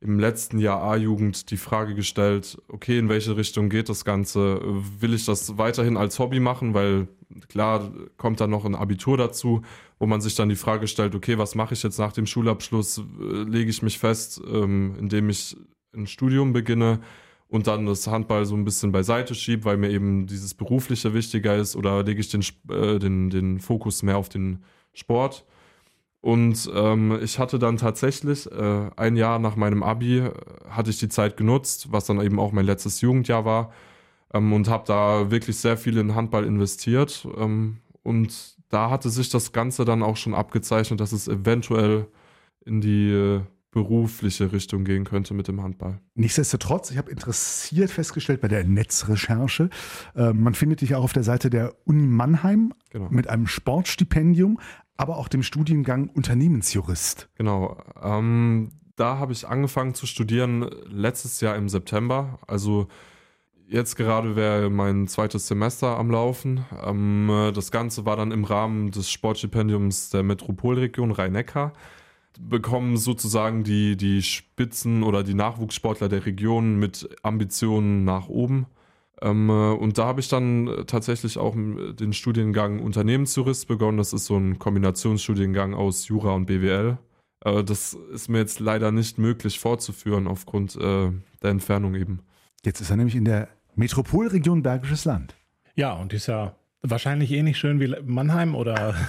im 0.00 0.18
letzten 0.18 0.58
Jahr 0.58 0.82
A-Jugend 0.82 1.50
die 1.50 1.58
Frage 1.58 1.94
gestellt, 1.94 2.56
okay, 2.68 2.98
in 2.98 3.08
welche 3.10 3.36
Richtung 3.36 3.68
geht 3.68 3.90
das 3.90 4.04
Ganze? 4.04 4.60
Will 4.98 5.12
ich 5.12 5.26
das 5.26 5.58
weiterhin 5.58 5.98
als 5.98 6.18
Hobby 6.18 6.40
machen? 6.40 6.72
Weil 6.72 7.08
klar 7.48 7.92
kommt 8.16 8.40
dann 8.40 8.50
noch 8.50 8.64
ein 8.64 8.74
Abitur 8.74 9.18
dazu, 9.18 9.60
wo 9.98 10.06
man 10.06 10.22
sich 10.22 10.34
dann 10.34 10.48
die 10.48 10.56
Frage 10.56 10.86
stellt, 10.86 11.14
okay, 11.14 11.36
was 11.36 11.54
mache 11.54 11.74
ich 11.74 11.82
jetzt 11.82 11.98
nach 11.98 12.12
dem 12.12 12.26
Schulabschluss? 12.26 13.02
Lege 13.18 13.68
ich 13.68 13.82
mich 13.82 13.98
fest, 13.98 14.40
ähm, 14.50 14.96
indem 14.98 15.28
ich 15.28 15.56
ein 15.94 16.06
Studium 16.06 16.54
beginne 16.54 17.00
und 17.48 17.66
dann 17.66 17.84
das 17.84 18.06
Handball 18.06 18.46
so 18.46 18.54
ein 18.54 18.64
bisschen 18.64 18.92
beiseite 18.92 19.34
schiebe, 19.34 19.66
weil 19.66 19.76
mir 19.76 19.90
eben 19.90 20.26
dieses 20.26 20.54
Berufliche 20.54 21.12
wichtiger 21.12 21.56
ist 21.56 21.76
oder 21.76 22.04
lege 22.04 22.20
ich 22.20 22.30
den, 22.30 22.44
äh, 22.70 22.98
den, 22.98 23.28
den 23.28 23.58
Fokus 23.58 24.02
mehr 24.02 24.16
auf 24.16 24.30
den 24.30 24.64
Sport? 24.94 25.44
Und 26.22 26.70
ähm, 26.74 27.18
ich 27.22 27.38
hatte 27.38 27.58
dann 27.58 27.78
tatsächlich 27.78 28.50
äh, 28.50 28.90
ein 28.96 29.16
Jahr 29.16 29.38
nach 29.38 29.56
meinem 29.56 29.82
Abi, 29.82 30.18
äh, 30.18 30.32
hatte 30.68 30.90
ich 30.90 30.98
die 30.98 31.08
Zeit 31.08 31.36
genutzt, 31.36 31.88
was 31.92 32.04
dann 32.04 32.20
eben 32.20 32.38
auch 32.38 32.52
mein 32.52 32.66
letztes 32.66 33.00
Jugendjahr 33.00 33.44
war, 33.44 33.72
ähm, 34.34 34.52
und 34.52 34.68
habe 34.68 34.84
da 34.86 35.30
wirklich 35.30 35.56
sehr 35.56 35.78
viel 35.78 35.96
in 35.96 36.14
Handball 36.14 36.44
investiert. 36.44 37.26
Ähm, 37.38 37.78
und 38.02 38.56
da 38.68 38.90
hatte 38.90 39.08
sich 39.08 39.30
das 39.30 39.52
Ganze 39.52 39.84
dann 39.84 40.02
auch 40.02 40.16
schon 40.16 40.34
abgezeichnet, 40.34 41.00
dass 41.00 41.12
es 41.12 41.26
eventuell 41.26 42.06
in 42.66 42.82
die 42.82 43.10
äh, 43.10 43.40
berufliche 43.70 44.52
Richtung 44.52 44.84
gehen 44.84 45.04
könnte 45.04 45.32
mit 45.32 45.48
dem 45.48 45.62
Handball. 45.62 46.00
Nichtsdestotrotz, 46.14 46.90
ich 46.90 46.98
habe 46.98 47.10
interessiert 47.10 47.90
festgestellt 47.90 48.40
bei 48.40 48.48
der 48.48 48.64
Netzrecherche, 48.64 49.70
äh, 50.16 50.32
man 50.32 50.54
findet 50.54 50.80
dich 50.80 50.94
auch 50.94 51.04
auf 51.04 51.12
der 51.12 51.22
Seite 51.22 51.50
der 51.50 51.74
Uni 51.84 52.06
Mannheim 52.06 52.74
genau. 52.90 53.08
mit 53.10 53.28
einem 53.28 53.46
Sportstipendium, 53.46 54.58
aber 55.00 55.16
auch 55.16 55.28
dem 55.28 55.42
Studiengang 55.42 56.10
Unternehmensjurist. 56.10 57.30
Genau. 57.36 57.82
Ähm, 58.02 58.70
da 58.96 59.16
habe 59.16 59.32
ich 59.32 59.48
angefangen 59.48 59.94
zu 59.94 60.06
studieren 60.06 60.68
letztes 60.86 61.40
Jahr 61.40 61.56
im 61.56 61.70
September. 61.70 62.38
Also 62.46 62.86
jetzt 63.66 63.96
gerade 63.96 64.36
wäre 64.36 64.68
mein 64.68 65.08
zweites 65.08 65.46
Semester 65.48 65.96
am 65.96 66.10
Laufen. 66.10 66.66
Ähm, 66.84 67.50
das 67.54 67.70
Ganze 67.70 68.04
war 68.04 68.16
dann 68.16 68.30
im 68.30 68.44
Rahmen 68.44 68.90
des 68.90 69.10
Sportstipendiums 69.10 70.10
der 70.10 70.22
Metropolregion 70.22 71.12
Rhein-Neckar 71.12 71.72
bekommen 72.38 72.96
sozusagen 72.96 73.64
die, 73.64 73.96
die 73.96 74.22
Spitzen 74.22 75.02
oder 75.02 75.22
die 75.22 75.34
Nachwuchssportler 75.34 76.08
der 76.08 76.26
Region 76.26 76.78
mit 76.78 77.08
Ambitionen 77.22 78.04
nach 78.04 78.28
oben. 78.28 78.66
Ähm, 79.22 79.48
äh, 79.48 79.72
und 79.72 79.98
da 79.98 80.06
habe 80.06 80.20
ich 80.20 80.28
dann 80.28 80.84
tatsächlich 80.86 81.38
auch 81.38 81.54
den 81.54 82.12
Studiengang 82.12 82.80
Unternehmensjurist 82.80 83.68
begonnen. 83.68 83.98
Das 83.98 84.12
ist 84.12 84.26
so 84.26 84.36
ein 84.36 84.58
Kombinationsstudiengang 84.58 85.74
aus 85.74 86.08
Jura 86.08 86.32
und 86.32 86.46
BWL. 86.46 86.98
Äh, 87.44 87.64
das 87.64 87.94
ist 88.12 88.28
mir 88.28 88.38
jetzt 88.38 88.60
leider 88.60 88.92
nicht 88.92 89.18
möglich 89.18 89.58
fortzuführen 89.58 90.26
aufgrund 90.26 90.76
äh, 90.76 91.10
der 91.42 91.50
Entfernung 91.50 91.94
eben. 91.94 92.20
Jetzt 92.64 92.80
ist 92.80 92.90
er 92.90 92.96
nämlich 92.96 93.16
in 93.16 93.24
der 93.24 93.48
Metropolregion 93.74 94.62
Bergisches 94.62 95.04
Land. 95.04 95.34
Ja, 95.74 95.92
und 95.94 96.12
ist 96.12 96.26
ja 96.26 96.56
wahrscheinlich 96.82 97.30
ähnlich 97.30 97.58
schön 97.58 97.80
wie 97.80 97.94
Mannheim 98.04 98.54
oder 98.54 98.94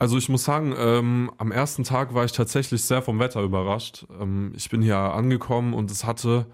Also 0.00 0.16
ich 0.16 0.28
muss 0.28 0.44
sagen, 0.44 0.74
ähm, 0.78 1.32
am 1.38 1.50
ersten 1.50 1.82
Tag 1.82 2.14
war 2.14 2.24
ich 2.24 2.30
tatsächlich 2.30 2.84
sehr 2.84 3.02
vom 3.02 3.18
Wetter 3.18 3.42
überrascht. 3.42 4.06
Ähm, 4.20 4.52
ich 4.54 4.70
bin 4.70 4.80
hier 4.80 4.96
angekommen 4.96 5.74
und 5.74 5.90
es 5.90 6.04
hatte, 6.04 6.46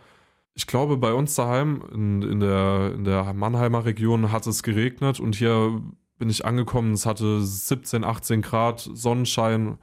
ich 0.54 0.66
glaube, 0.66 0.96
bei 0.96 1.12
uns 1.12 1.34
daheim 1.34 1.82
in, 1.92 2.22
in, 2.22 2.40
der, 2.40 2.92
in 2.94 3.04
der 3.04 3.34
Mannheimer 3.34 3.84
Region 3.84 4.30
hat 4.30 4.46
es 4.46 4.62
geregnet 4.62 5.18
und 5.20 5.34
hier 5.34 5.82
bin 6.18 6.30
ich 6.30 6.44
angekommen, 6.44 6.92
es 6.92 7.06
hatte 7.06 7.42
17, 7.42 8.04
18 8.04 8.40
Grad, 8.40 8.88
Sonnenschein. 8.92 9.78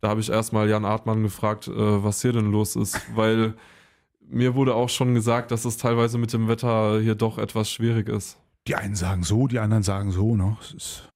Da 0.00 0.08
habe 0.08 0.20
ich 0.20 0.30
erstmal 0.30 0.68
Jan 0.68 0.86
Artmann 0.86 1.22
gefragt, 1.22 1.68
äh, 1.68 1.72
was 1.76 2.22
hier 2.22 2.32
denn 2.32 2.50
los 2.50 2.74
ist, 2.74 3.00
weil 3.14 3.54
mir 4.26 4.54
wurde 4.54 4.74
auch 4.74 4.88
schon 4.88 5.14
gesagt, 5.14 5.50
dass 5.50 5.66
es 5.66 5.76
teilweise 5.76 6.16
mit 6.16 6.32
dem 6.32 6.48
Wetter 6.48 7.00
hier 7.00 7.14
doch 7.14 7.36
etwas 7.36 7.70
schwierig 7.70 8.08
ist. 8.08 8.38
Die 8.66 8.76
einen 8.76 8.94
sagen 8.94 9.24
so, 9.24 9.46
die 9.46 9.58
anderen 9.58 9.82
sagen 9.82 10.10
so, 10.10 10.34
ne? 10.36 10.56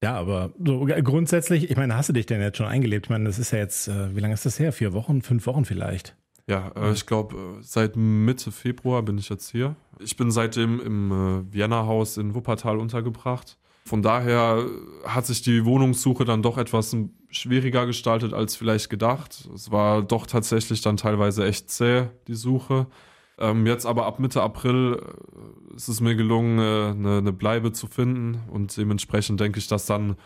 Ja, 0.03 0.17
aber 0.17 0.53
so 0.63 0.87
grundsätzlich, 1.03 1.71
ich 1.71 1.77
meine, 1.79 1.97
hast 1.97 2.11
du 2.11 2.13
dich 2.13 2.27
denn 2.27 2.43
jetzt 2.43 2.59
schon 2.59 2.67
eingelebt? 2.67 3.07
Ich 3.07 3.11
meine, 3.11 3.25
das 3.25 3.39
ist 3.39 3.53
ja 3.53 3.59
jetzt, 3.59 3.89
äh, 3.89 4.15
wie 4.15 4.21
lange 4.21 4.35
ist 4.35 4.45
das 4.45 4.59
her? 4.59 4.71
Vier 4.71 4.93
Wochen, 4.93 5.23
fünf 5.23 5.47
Wochen 5.47 5.65
vielleicht? 5.65 6.15
Ja, 6.49 6.73
äh, 6.75 6.93
ich 6.93 7.07
glaube, 7.07 7.37
äh, 7.37 7.63
seit 7.63 7.95
Mitte 7.95 8.51
Februar 8.51 9.03
bin 9.03 9.19
ich 9.19 9.29
jetzt 9.29 9.51
hier. 9.51 9.77
Ich 10.01 10.17
bin 10.17 10.31
seitdem 10.31 10.81
im 10.81 11.13
äh, 11.13 11.53
Vienna-Haus 11.53 12.17
in 12.17 12.35
Wuppertal 12.35 12.79
untergebracht. 12.79 13.59
Von 13.85 14.03
daher 14.03 14.67
hat 15.05 15.25
sich 15.25 15.41
die 15.41 15.65
Wohnungssuche 15.65 16.27
dann 16.27 16.43
doch 16.43 16.59
etwas 16.59 16.95
schwieriger 17.31 17.87
gestaltet 17.87 18.35
als 18.35 18.55
vielleicht 18.55 18.91
gedacht. 18.91 19.49
Es 19.55 19.71
war 19.71 20.03
doch 20.03 20.27
tatsächlich 20.27 20.83
dann 20.83 20.99
teilweise 20.99 21.47
echt 21.47 21.71
zäh, 21.71 22.09
die 22.27 22.35
Suche. 22.35 22.87
Ähm, 23.39 23.67
jetzt 23.67 23.87
aber 23.87 24.07
ab 24.07 24.19
Mitte 24.19 24.43
April 24.43 25.01
äh, 25.01 25.77
ist 25.77 25.89
es 25.89 26.01
mir 26.01 26.17
gelungen, 26.17 26.59
äh, 26.59 26.91
eine, 26.91 27.19
eine 27.19 27.33
Bleibe 27.33 27.73
zu 27.73 27.87
finden 27.87 28.41
und 28.51 28.77
dementsprechend 28.77 29.41
denke 29.41 29.59
ich, 29.59 29.69
dass 29.69 29.87
dann 29.87 30.17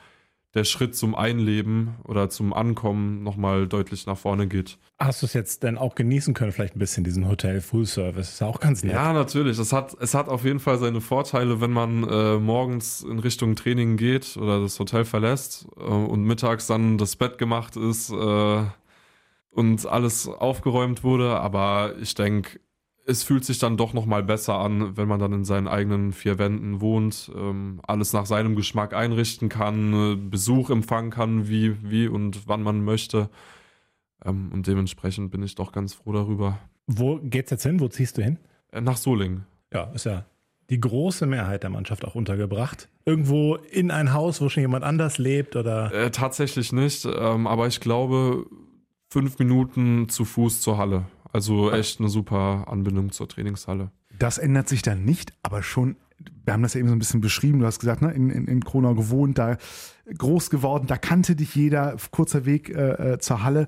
der 0.55 0.65
Schritt 0.65 0.95
zum 0.95 1.15
Einleben 1.15 1.97
oder 2.05 2.29
zum 2.29 2.53
Ankommen 2.53 3.23
nochmal 3.23 3.67
deutlich 3.67 4.07
nach 4.07 4.19
vorne 4.19 4.47
geht. 4.47 4.79
Hast 4.99 5.23
du 5.23 5.27
es 5.27 5.33
jetzt 5.33 5.63
denn 5.63 5.79
auch 5.79 5.95
genießen 5.95 6.35
können, 6.35 6.53
vielleicht 6.53 6.77
ein 6.77 6.79
bisschen 6.79 7.05
diesen 7.05 7.27
Hotel 7.27 7.61
Full 7.61 7.87
Service? 7.87 8.31
Ist 8.31 8.41
ja 8.41 8.47
auch 8.47 8.61
ganz 8.61 8.85
nett. 8.85 8.93
Ja, 8.93 9.13
natürlich. 9.13 9.59
Es 9.59 9.73
hat, 9.73 9.97
es 10.01 10.15
hat 10.15 10.29
auf 10.29 10.45
jeden 10.45 10.61
Fall 10.61 10.79
seine 10.79 11.01
Vorteile, 11.01 11.61
wenn 11.61 11.71
man 11.71 12.05
äh, 12.09 12.39
morgens 12.39 13.03
in 13.03 13.19
Richtung 13.19 13.57
Training 13.57 13.97
geht 13.97 14.37
oder 14.37 14.61
das 14.61 14.79
Hotel 14.79 15.05
verlässt 15.05 15.67
äh, 15.79 15.83
und 15.83 16.25
mittags 16.25 16.67
dann 16.67 16.99
das 16.99 17.17
Bett 17.17 17.39
gemacht 17.39 17.77
ist 17.77 18.11
äh, 18.11 18.65
und 19.51 19.87
alles 19.87 20.29
aufgeräumt 20.29 21.03
wurde. 21.03 21.41
Aber 21.41 21.95
ich 22.01 22.15
denke, 22.15 22.61
es 23.05 23.23
fühlt 23.23 23.45
sich 23.45 23.59
dann 23.59 23.77
doch 23.77 23.93
nochmal 23.93 24.23
besser 24.23 24.59
an, 24.59 24.97
wenn 24.97 25.09
man 25.09 25.21
dann 25.21 25.33
in 25.33 25.45
seinen 25.45 25.69
eigenen 25.69 26.13
vier 26.13 26.39
Wänden 26.39 26.81
wohnt, 26.81 27.31
ähm, 27.35 27.81
alles 27.87 28.13
nach 28.13 28.27
seinem 28.27 28.57
Geschmack 28.57 28.95
einrichten 28.95 29.49
kann, 29.49 29.93
äh, 29.93 30.17
Besuch 30.17 30.71
empfangen 30.71 31.11
kann, 31.11 31.49
wie, 31.49 31.77
wie 31.83 32.09
und 32.09 32.47
wann 32.49 32.63
man 32.63 32.85
möchte. 32.85 33.29
Ähm, 34.25 34.51
und 34.53 34.67
dementsprechend 34.67 35.31
bin 35.31 35.43
ich 35.43 35.55
doch 35.55 35.73
ganz 35.73 35.95
froh 35.95 36.13
darüber. 36.13 36.59
Wo 36.87 37.19
geht's 37.23 37.51
jetzt 37.51 37.65
hin? 37.65 37.81
Wo 37.81 37.89
ziehst 37.89 38.19
du 38.19 38.23
hin? 38.23 38.39
Äh, 38.71 38.81
nach 38.81 38.97
Solingen. 38.97 39.47
Ja, 39.73 39.85
ist 39.95 40.07
ja 40.07 40.25
die 40.71 40.81
große 40.81 41.27
Mehrheit 41.27 41.65
der 41.65 41.71
Mannschaft 41.71 42.05
auch 42.05 42.15
untergebracht. 42.15 42.89
Irgendwo 43.05 43.57
in 43.57 43.91
ein 43.91 44.13
Haus, 44.13 44.41
wo 44.41 44.49
schon 44.49 44.63
jemand 44.63 44.85
anders 44.85 45.19
lebt 45.19 45.57
oder? 45.57 45.93
Äh, 45.93 46.11
tatsächlich 46.11 46.73
nicht, 46.73 47.05
ähm, 47.05 47.47
aber 47.47 47.67
ich 47.67 47.81
glaube 47.81 48.47
fünf 49.11 49.39
Minuten 49.39 50.09
zu 50.09 50.25
Fuß 50.25 50.63
zur 50.63 50.79
Halle. 50.79 51.05
Also 51.33 51.73
echt 51.73 51.99
eine 51.99 52.09
super 52.09 52.67
Anbindung 52.69 53.11
zur 53.11 53.29
Trainingshalle. 53.29 53.91
Das 54.19 54.39
ändert 54.39 54.69
sich 54.69 54.83
dann 54.83 55.05
nicht, 55.05 55.33
aber 55.43 55.63
schon, 55.63 55.97
wir 56.45 56.53
haben 56.53 56.63
das 56.63 56.75
ja 56.75 56.81
eben 56.81 56.89
so 56.89 56.95
ein 56.95 56.99
bisschen 56.99 57.23
beschrieben, 57.23 57.61
du 57.61 57.67
hast 57.67 57.81
gesagt, 57.81 58.03
ne, 58.03 58.13
in, 58.13 58.31
in, 58.31 58.47
in 58.47 58.63
Kronau 58.63 58.95
gewohnt, 58.95 59.39
da 59.39 59.57
groß 60.17 60.51
geworden, 60.51 60.87
da 60.87 60.99
kannte 60.99 61.35
dich 61.35 61.55
jeder, 61.55 61.97
kurzer 62.11 62.45
Weg 62.45 62.69
äh, 62.69 63.15
äh, 63.15 63.19
zur 63.19 63.43
Halle. 63.43 63.67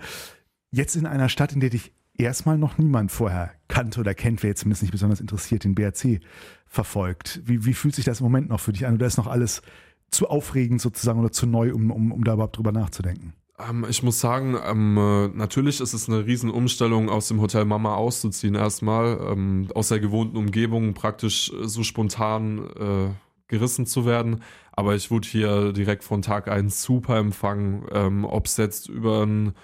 Jetzt 0.70 0.96
in 0.96 1.06
einer 1.06 1.28
Stadt, 1.28 1.52
in 1.52 1.60
der 1.60 1.70
dich 1.70 1.92
erstmal 2.16 2.58
noch 2.58 2.78
niemand 2.78 3.10
vorher 3.10 3.52
kannte 3.68 4.00
oder 4.00 4.14
kennt, 4.14 4.42
wer 4.42 4.50
jetzt 4.50 4.60
zumindest 4.60 4.82
nicht 4.82 4.92
besonders 4.92 5.20
interessiert 5.20 5.64
den 5.64 5.74
BRC 5.74 6.20
verfolgt. 6.66 7.40
Wie, 7.44 7.64
wie 7.64 7.74
fühlt 7.74 7.94
sich 7.94 8.04
das 8.04 8.20
im 8.20 8.24
Moment 8.24 8.48
noch 8.48 8.60
für 8.60 8.72
dich 8.72 8.86
an? 8.86 8.94
Oder 8.94 9.06
ist 9.06 9.16
noch 9.16 9.26
alles 9.26 9.62
zu 10.10 10.28
aufregend 10.28 10.80
sozusagen 10.80 11.18
oder 11.18 11.32
zu 11.32 11.46
neu, 11.46 11.72
um, 11.72 11.90
um, 11.90 12.12
um 12.12 12.24
da 12.24 12.34
überhaupt 12.34 12.56
drüber 12.56 12.72
nachzudenken? 12.72 13.32
Ähm, 13.58 13.86
ich 13.88 14.02
muss 14.02 14.20
sagen, 14.20 14.56
ähm, 14.64 14.96
äh, 14.96 15.28
natürlich 15.28 15.80
ist 15.80 15.92
es 15.92 16.08
eine 16.08 16.26
Riesenumstellung, 16.26 17.08
aus 17.08 17.28
dem 17.28 17.40
Hotel 17.40 17.64
Mama 17.64 17.94
auszuziehen 17.94 18.54
erstmal, 18.54 19.18
ähm, 19.30 19.68
aus 19.74 19.88
der 19.88 20.00
gewohnten 20.00 20.36
Umgebung 20.36 20.94
praktisch 20.94 21.52
so 21.62 21.82
spontan 21.82 22.66
äh, 22.76 23.10
gerissen 23.48 23.86
zu 23.86 24.06
werden. 24.06 24.42
Aber 24.72 24.94
ich 24.96 25.10
wurde 25.10 25.28
hier 25.28 25.72
direkt 25.72 26.02
von 26.04 26.22
Tag 26.22 26.48
1 26.48 26.82
super 26.82 27.18
empfangen, 27.18 27.86
ähm, 27.92 28.24
ob 28.24 28.46
es 28.46 28.56
jetzt 28.56 28.88
über 28.88 29.22
einen 29.22 29.54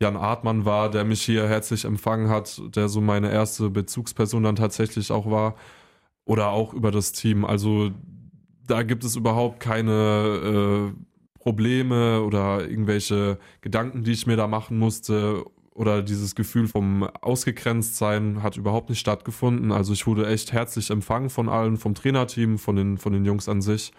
Jan 0.00 0.16
Artmann 0.16 0.64
war, 0.64 0.90
der 0.90 1.04
mich 1.04 1.22
hier 1.22 1.48
herzlich 1.48 1.84
empfangen 1.84 2.28
hat, 2.28 2.60
der 2.74 2.88
so 2.88 3.00
meine 3.00 3.30
erste 3.32 3.70
Bezugsperson 3.70 4.42
dann 4.42 4.56
tatsächlich 4.56 5.12
auch 5.12 5.30
war, 5.30 5.54
oder 6.24 6.48
auch 6.50 6.74
über 6.74 6.90
das 6.90 7.12
Team. 7.12 7.44
Also 7.44 7.90
da 8.66 8.82
gibt 8.82 9.04
es 9.04 9.16
überhaupt 9.16 9.60
keine 9.60 10.92
äh, 10.94 11.04
Probleme 11.42 12.22
oder 12.22 12.68
irgendwelche 12.68 13.38
Gedanken, 13.62 14.04
die 14.04 14.12
ich 14.12 14.28
mir 14.28 14.36
da 14.36 14.46
machen 14.46 14.78
musste 14.78 15.44
oder 15.74 16.02
dieses 16.02 16.36
Gefühl 16.36 16.68
vom 16.68 17.02
Ausgegrenztsein 17.02 18.44
hat 18.44 18.56
überhaupt 18.56 18.90
nicht 18.90 19.00
stattgefunden. 19.00 19.72
Also 19.72 19.92
ich 19.92 20.06
wurde 20.06 20.28
echt 20.28 20.52
herzlich 20.52 20.90
empfangen 20.90 21.30
von 21.30 21.48
allen, 21.48 21.78
vom 21.78 21.94
Trainerteam, 21.94 22.58
von 22.58 22.76
den, 22.76 22.96
von 22.96 23.12
den 23.12 23.24
Jungs 23.24 23.48
an 23.48 23.60
sich. 23.60 23.92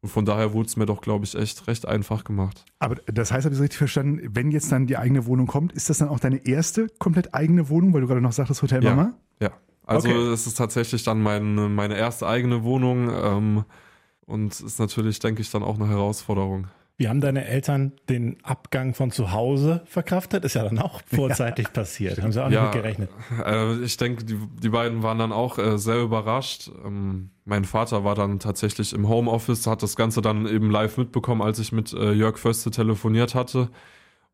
Und 0.00 0.08
von 0.08 0.24
daher 0.24 0.54
wurde 0.54 0.68
es 0.68 0.76
mir 0.76 0.86
doch, 0.86 1.02
glaube 1.02 1.26
ich, 1.26 1.34
echt 1.34 1.66
recht 1.66 1.86
einfach 1.86 2.24
gemacht. 2.24 2.64
Aber 2.78 2.94
das 3.06 3.30
heißt, 3.30 3.44
habe 3.44 3.54
ich 3.54 3.58
es 3.58 3.62
richtig 3.62 3.78
verstanden, 3.78 4.20
wenn 4.30 4.50
jetzt 4.50 4.72
dann 4.72 4.86
die 4.86 4.96
eigene 4.96 5.26
Wohnung 5.26 5.46
kommt, 5.46 5.72
ist 5.72 5.90
das 5.90 5.98
dann 5.98 6.08
auch 6.08 6.20
deine 6.20 6.46
erste 6.46 6.86
komplett 6.98 7.34
eigene 7.34 7.68
Wohnung, 7.68 7.92
weil 7.92 8.00
du 8.00 8.06
gerade 8.06 8.22
noch 8.22 8.32
sagtest, 8.32 8.62
Hotel 8.62 8.80
Mama? 8.82 9.14
Ja, 9.40 9.48
ja. 9.48 9.54
also 9.84 10.08
okay. 10.08 10.32
es 10.32 10.46
ist 10.46 10.56
tatsächlich 10.56 11.02
dann 11.02 11.20
mein, 11.20 11.74
meine 11.74 11.96
erste 11.98 12.26
eigene 12.26 12.62
Wohnung 12.62 13.10
ähm, 13.10 13.64
und 14.26 14.60
ist 14.60 14.78
natürlich, 14.78 15.18
denke 15.18 15.42
ich, 15.42 15.50
dann 15.50 15.62
auch 15.62 15.76
eine 15.76 15.88
Herausforderung. 15.88 16.68
Wie 16.98 17.08
haben 17.08 17.20
deine 17.20 17.44
Eltern 17.44 17.92
den 18.08 18.38
Abgang 18.42 18.94
von 18.94 19.10
zu 19.10 19.32
Hause 19.32 19.82
verkraftet? 19.84 20.46
Ist 20.46 20.54
ja 20.54 20.64
dann 20.64 20.78
auch 20.78 21.02
vorzeitig 21.04 21.66
ja. 21.66 21.72
passiert. 21.72 22.22
Haben 22.22 22.32
sie 22.32 22.42
auch 22.42 22.50
ja, 22.50 22.64
nicht 22.64 22.74
mit 22.74 22.82
gerechnet. 22.82 23.10
Äh, 23.44 23.84
ich 23.84 23.98
denke, 23.98 24.24
die, 24.24 24.38
die 24.62 24.70
beiden 24.70 25.02
waren 25.02 25.18
dann 25.18 25.30
auch 25.30 25.58
äh, 25.58 25.76
sehr 25.76 26.00
überrascht. 26.00 26.70
Ähm, 26.86 27.30
mein 27.44 27.66
Vater 27.66 28.04
war 28.04 28.14
dann 28.14 28.38
tatsächlich 28.38 28.94
im 28.94 29.08
Homeoffice, 29.08 29.66
hat 29.66 29.82
das 29.82 29.94
Ganze 29.94 30.22
dann 30.22 30.46
eben 30.46 30.70
live 30.70 30.96
mitbekommen, 30.96 31.42
als 31.42 31.58
ich 31.58 31.70
mit 31.70 31.92
äh, 31.92 32.12
Jörg 32.12 32.38
Föste 32.38 32.70
telefoniert 32.70 33.34
hatte. 33.34 33.68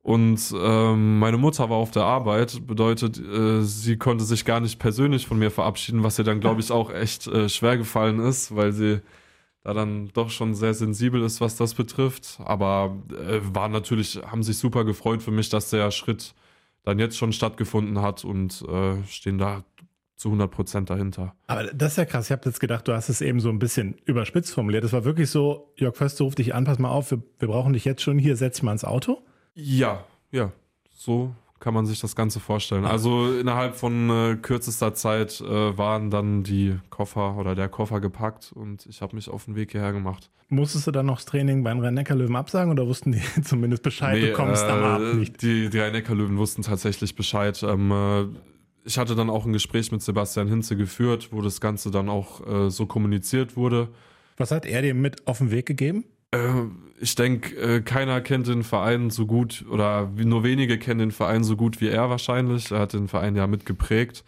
Und 0.02 0.54
ähm, 0.56 1.18
meine 1.18 1.38
Mutter 1.38 1.68
war 1.68 1.76
auf 1.76 1.90
der 1.90 2.04
Arbeit, 2.04 2.66
bedeutet, 2.66 3.18
äh, 3.18 3.62
sie 3.62 3.96
konnte 3.96 4.24
sich 4.24 4.44
gar 4.44 4.60
nicht 4.60 4.78
persönlich 4.78 5.26
von 5.26 5.38
mir 5.38 5.50
verabschieden, 5.50 6.04
was 6.04 6.18
ihr 6.18 6.24
dann, 6.24 6.38
glaube 6.38 6.60
ich, 6.60 6.70
auch 6.70 6.92
echt 6.92 7.26
äh, 7.26 7.48
schwer 7.48 7.76
gefallen 7.76 8.20
ist, 8.20 8.54
weil 8.54 8.72
sie 8.72 9.00
da 9.64 9.72
dann 9.72 10.08
doch 10.12 10.30
schon 10.30 10.54
sehr 10.54 10.74
sensibel 10.74 11.22
ist, 11.22 11.40
was 11.40 11.56
das 11.56 11.74
betrifft. 11.74 12.38
Aber 12.44 12.96
äh, 13.10 13.40
war 13.42 13.68
natürlich, 13.68 14.20
haben 14.26 14.42
sich 14.42 14.58
super 14.58 14.84
gefreut 14.84 15.22
für 15.22 15.30
mich, 15.30 15.48
dass 15.48 15.70
der 15.70 15.90
Schritt 15.90 16.34
dann 16.82 16.98
jetzt 16.98 17.16
schon 17.16 17.32
stattgefunden 17.32 18.02
hat 18.02 18.24
und 18.24 18.62
äh, 18.68 19.02
stehen 19.06 19.38
da 19.38 19.64
zu 20.16 20.28
100 20.28 20.50
Prozent 20.50 20.90
dahinter. 20.90 21.34
Aber 21.46 21.64
das 21.64 21.92
ist 21.92 21.96
ja 21.98 22.04
krass. 22.04 22.26
Ich 22.26 22.32
habe 22.32 22.42
jetzt 22.44 22.60
gedacht, 22.60 22.86
du 22.86 22.92
hast 22.92 23.08
es 23.08 23.20
eben 23.20 23.40
so 23.40 23.48
ein 23.48 23.58
bisschen 23.58 23.96
überspitzt 24.04 24.54
formuliert. 24.54 24.84
Es 24.84 24.92
war 24.92 25.04
wirklich 25.04 25.30
so, 25.30 25.72
Jörg 25.76 25.96
Förster 25.96 26.24
ruft 26.24 26.38
dich 26.38 26.54
an, 26.54 26.64
pass 26.64 26.78
mal 26.78 26.90
auf, 26.90 27.10
wir, 27.10 27.22
wir 27.38 27.48
brauchen 27.48 27.72
dich 27.72 27.84
jetzt 27.84 28.02
schon 28.02 28.18
hier, 28.18 28.36
setz 28.36 28.56
dich 28.56 28.62
mal 28.62 28.72
ins 28.72 28.84
Auto. 28.84 29.22
Ja, 29.54 30.04
ja, 30.30 30.52
so 30.90 31.34
kann 31.62 31.74
man 31.74 31.86
sich 31.86 32.00
das 32.00 32.16
Ganze 32.16 32.40
vorstellen. 32.40 32.84
Also 32.84 33.32
innerhalb 33.38 33.76
von 33.76 34.10
äh, 34.10 34.36
kürzester 34.36 34.94
Zeit 34.94 35.40
äh, 35.40 35.78
waren 35.78 36.10
dann 36.10 36.42
die 36.42 36.76
Koffer 36.90 37.36
oder 37.36 37.54
der 37.54 37.68
Koffer 37.68 38.00
gepackt 38.00 38.52
und 38.52 38.84
ich 38.86 39.00
habe 39.00 39.14
mich 39.14 39.28
auf 39.30 39.44
den 39.44 39.54
Weg 39.54 39.70
hierher 39.70 39.92
gemacht. 39.92 40.28
Musstest 40.48 40.88
du 40.88 40.90
dann 40.90 41.06
noch 41.06 41.18
das 41.18 41.24
Training 41.24 41.62
beim 41.62 41.78
Rhein-Neckar-Löwen 41.78 42.34
absagen 42.34 42.72
oder 42.72 42.84
wussten 42.88 43.12
die 43.12 43.22
zumindest 43.44 43.84
Bescheid, 43.84 44.20
Nee, 44.20 44.30
du 44.30 44.32
kommst 44.32 44.64
am 44.64 44.80
äh, 44.80 44.84
Abend 44.84 45.18
nicht? 45.20 45.40
Die, 45.40 45.70
die 45.70 45.78
Rhein-Neckar-Löwen 45.78 46.36
wussten 46.36 46.62
tatsächlich 46.62 47.14
Bescheid. 47.14 47.62
Ähm, 47.62 47.92
äh, 47.92 48.24
ich 48.84 48.98
hatte 48.98 49.14
dann 49.14 49.30
auch 49.30 49.46
ein 49.46 49.52
Gespräch 49.52 49.92
mit 49.92 50.02
Sebastian 50.02 50.48
Hinze 50.48 50.76
geführt, 50.76 51.28
wo 51.30 51.42
das 51.42 51.60
Ganze 51.60 51.92
dann 51.92 52.08
auch 52.08 52.44
äh, 52.44 52.70
so 52.70 52.86
kommuniziert 52.86 53.56
wurde. 53.56 53.88
Was 54.36 54.50
hat 54.50 54.66
er 54.66 54.82
dir 54.82 54.94
mit 54.94 55.28
auf 55.28 55.38
den 55.38 55.52
Weg 55.52 55.66
gegeben? 55.66 56.04
Äh, 56.32 56.64
ich 57.00 57.14
denke, 57.14 57.56
äh, 57.56 57.80
keiner 57.80 58.20
kennt 58.20 58.46
den 58.46 58.64
Verein 58.64 59.10
so 59.10 59.26
gut 59.26 59.64
oder 59.68 60.10
nur 60.16 60.44
wenige 60.44 60.78
kennen 60.78 61.00
den 61.00 61.10
Verein 61.12 61.44
so 61.44 61.56
gut 61.56 61.80
wie 61.80 61.88
er 61.88 62.10
wahrscheinlich. 62.10 62.70
Er 62.70 62.80
hat 62.80 62.92
den 62.92 63.08
Verein 63.08 63.36
ja 63.36 63.46
mitgeprägt. 63.46 64.24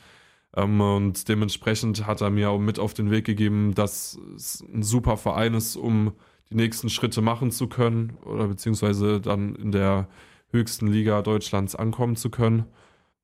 Ähm, 0.57 0.81
und 0.81 1.29
dementsprechend 1.29 2.07
hat 2.07 2.21
er 2.21 2.31
mir 2.31 2.51
auch 2.51 2.59
mit 2.59 2.79
auf 2.79 2.95
den 2.95 3.11
Weg 3.11 3.25
gegeben, 3.25 3.75
dass 3.75 4.19
es 4.37 4.65
ein 4.73 4.83
super 4.83 5.17
Verein 5.17 5.55
ist, 5.55 5.77
um 5.77 6.13
die 6.51 6.57
nächsten 6.57 6.91
Schritte 6.91 7.23
machen 7.23 7.51
zu 7.51 7.69
können 7.69 8.17
oder 8.25 8.49
beziehungsweise 8.49 9.21
dann 9.21 9.55
in 9.57 9.73
der 9.73 10.09
höchsten 10.51 10.87
Liga 10.87 11.23
Deutschlands 11.23 11.75
ankommen 11.75 12.17
zu 12.17 12.31
können 12.31 12.65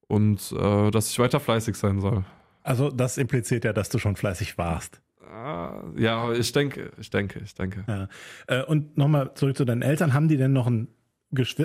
und 0.08 0.52
äh, 0.52 0.90
dass 0.90 1.10
ich 1.10 1.18
weiter 1.18 1.38
fleißig 1.38 1.76
sein 1.76 2.00
soll. 2.00 2.24
Also 2.62 2.90
das 2.90 3.18
impliziert 3.18 3.64
ja, 3.64 3.72
dass 3.72 3.88
du 3.88 3.98
schon 3.98 4.16
fleißig 4.16 4.58
warst. 4.58 5.00
Ah, 5.32 5.84
ja, 5.96 6.32
ich 6.32 6.52
denke, 6.52 6.90
ich 6.98 7.10
denke, 7.10 7.40
ich 7.44 7.54
denke. 7.54 7.84
Ja. 7.86 8.08
Äh, 8.46 8.64
Und 8.64 8.96
nochmal 8.96 9.34
zurück 9.34 9.56
zu 9.56 9.64
deinen 9.64 9.82
Eltern. 9.82 10.12
Haben 10.12 10.28
die 10.28 10.36
denn 10.36 10.52
noch 10.52 10.66
ein 10.66 10.88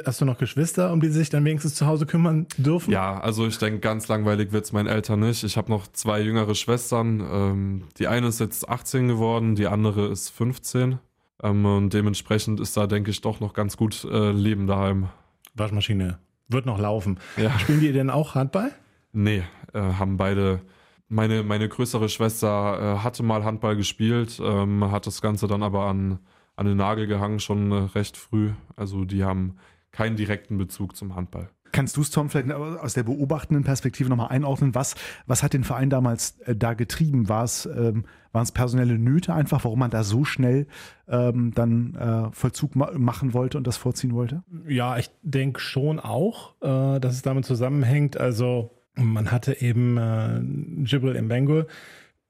hast 0.06 0.22
du 0.22 0.26
noch 0.26 0.38
Geschwister, 0.38 0.92
um 0.94 1.02
die 1.02 1.08
sie 1.08 1.20
sich 1.20 1.30
dann 1.30 1.44
wenigstens 1.44 1.74
zu 1.76 1.88
Hause 1.88 2.06
kümmern 2.06 2.46
dürfen? 2.58 2.92
Ja, 2.92 3.20
also 3.20 3.48
ich 3.48 3.58
denke, 3.58 3.80
ganz 3.80 4.08
langweilig 4.08 4.52
wird's 4.52 4.72
meinen 4.72 4.88
Eltern 4.88 5.22
nicht. 5.22 5.44
Ich 5.44 5.58
habe 5.58 5.72
noch 5.72 5.88
zwei 5.88 6.22
jüngere 6.22 6.54
Schwestern. 6.54 7.20
Ähm, 7.22 7.84
die 7.98 8.08
eine 8.08 8.28
ist 8.28 8.40
jetzt 8.40 8.70
18 8.70 9.08
geworden, 9.08 9.56
die 9.56 9.66
andere 9.68 10.08
ist 10.08 10.30
15. 10.30 11.00
Ähm, 11.42 11.66
und 11.66 11.94
dementsprechend 11.94 12.60
ist 12.60 12.78
da, 12.78 12.86
denke 12.86 13.10
ich, 13.10 13.22
doch 13.22 13.40
noch 13.40 13.54
ganz 13.54 13.76
gut 13.76 14.06
äh, 14.06 14.32
Leben 14.32 14.68
daheim. 14.68 15.10
Waschmaschine 15.56 16.20
wird 16.48 16.66
noch 16.68 16.80
laufen. 16.80 17.20
Ja. 17.38 17.58
Spielen 17.60 17.80
die 17.80 17.92
denn 17.92 18.10
auch 18.12 18.36
Handball? 18.36 18.72
Nee, 19.14 19.44
äh, 19.74 19.80
haben 19.80 20.18
beide. 20.18 20.62
Meine, 21.08 21.44
meine 21.44 21.70
größere 21.70 22.10
Schwester 22.10 22.98
äh, 22.98 23.04
hatte 23.04 23.22
mal 23.22 23.44
Handball 23.44 23.76
gespielt, 23.76 24.42
ähm, 24.44 24.92
hat 24.92 25.06
das 25.06 25.22
Ganze 25.22 25.48
dann 25.48 25.62
aber 25.62 25.86
an, 25.86 26.20
an 26.56 26.66
den 26.66 26.78
Nagel 26.78 27.06
gehangen, 27.06 27.40
schon 27.40 27.72
äh, 27.72 27.76
recht 27.96 28.18
früh. 28.18 28.52
Also 28.76 29.06
die 29.06 29.24
haben 29.24 29.58
keinen 29.92 30.16
direkten 30.16 30.58
Bezug 30.58 30.96
zum 30.96 31.16
Handball. 31.16 31.50
Kannst 31.76 31.98
du 31.98 32.02
es, 32.02 32.10
Tom, 32.10 32.30
vielleicht 32.30 32.50
aus 32.54 32.94
der 32.94 33.04
beobachtenden 33.04 33.66
Perspektive 33.66 34.10
nochmal 34.10 34.30
einordnen? 34.30 34.74
Was, 34.74 34.96
was 35.26 35.44
hat 35.44 35.52
den 35.52 35.66
Verein 35.66 35.90
damals 35.90 36.40
äh, 36.46 36.56
da 36.56 36.74
getrieben? 36.74 37.28
War 37.28 37.44
es, 37.44 37.66
ähm, 37.66 38.06
waren 38.32 38.44
es 38.44 38.54
personelle 38.54 38.98
Nöte 38.98 39.34
einfach, 39.34 39.66
warum 39.66 39.80
man 39.80 39.92
da 39.92 40.04
so 40.04 40.24
schnell 40.24 40.68
ähm, 41.10 41.54
dann 41.54 41.96
äh, 41.96 42.32
Vollzug 42.32 42.78
ma 42.78 42.92
machen 42.98 43.34
wollte 43.34 43.58
und 43.58 43.68
das 43.68 43.76
vorziehen 43.76 44.14
wollte? 44.14 44.42
Ja, 44.68 44.98
ich 44.98 45.12
denke 45.22 45.60
schon 45.60 46.00
auch, 46.00 46.56
äh, 46.62 47.00
dass 47.02 47.14
es 47.14 47.24
damit 47.24 47.46
zusammenhängt. 47.46 48.16
Also 48.18 48.72
man 48.96 49.32
hatte 49.32 49.62
eben 49.62 49.98
äh, 49.98 50.40
Jibril 50.86 51.22
Mbengue 51.22 51.68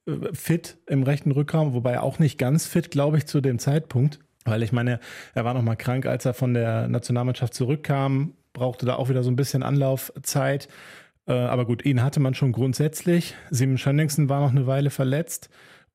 äh, 0.08 0.12
fit 0.34 0.78
im 0.88 1.04
rechten 1.04 1.32
Rückraum, 1.32 1.74
wobei 1.74 2.00
auch 2.00 2.20
nicht 2.20 2.38
ganz 2.38 2.66
fit, 2.66 2.92
glaube 2.92 3.18
ich, 3.18 3.26
zu 3.26 3.42
dem 3.42 3.60
Zeitpunkt. 3.60 4.20
Weil 4.46 4.62
ich 4.62 4.72
meine, 4.72 5.00
er 5.34 5.46
war 5.46 5.54
noch 5.54 5.64
mal 5.64 5.76
krank, 5.76 6.06
als 6.06 6.26
er 6.26 6.34
von 6.34 6.54
der 6.54 6.88
Nationalmannschaft 6.88 7.54
zurückkam, 7.54 8.34
brauchte 8.54 8.86
da 8.86 8.96
auch 8.96 9.10
wieder 9.10 9.24
so 9.24 9.32
ein 9.32 9.36
bisschen 9.36 9.64
Anlaufzeit. 9.64 10.68
Äh, 11.28 11.34
aber 11.34 11.66
gut, 11.66 11.84
ihn 11.84 12.04
hatte 12.04 12.20
man 12.20 12.36
schon 12.36 12.52
grundsätzlich. 12.52 13.36
Simon 13.50 13.78
Schönningsen 13.78 14.30
war 14.30 14.42
noch 14.42 14.52
eine 14.52 14.68
Weile 14.68 14.92
verletzt. 14.92 15.50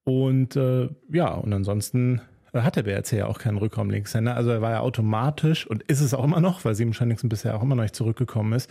Und 0.05 0.57
äh, 0.57 0.89
ja, 1.12 1.29
und 1.35 1.53
ansonsten 1.53 2.21
äh, 2.53 2.61
hat 2.61 2.77
der 2.77 2.83
BRC 2.83 3.12
ja 3.12 3.27
auch 3.27 3.39
keinen 3.39 3.59
Rückraum-Linkshänder. 3.59 4.35
Also 4.35 4.50
er 4.50 4.63
war 4.63 4.73
ja 4.73 4.80
automatisch 4.80 5.67
und 5.67 5.83
ist 5.85 6.00
es 6.00 6.15
auch 6.15 6.25
immer 6.25 6.41
noch, 6.41 6.65
weil 6.65 6.75
Simon 6.75 6.95
Schönningsen 6.95 7.28
bisher 7.28 7.56
auch 7.56 7.63
immer 7.63 7.76
noch 7.76 7.83
nicht 7.83 7.97
zurückgekommen 7.97 8.52
ist. 8.54 8.71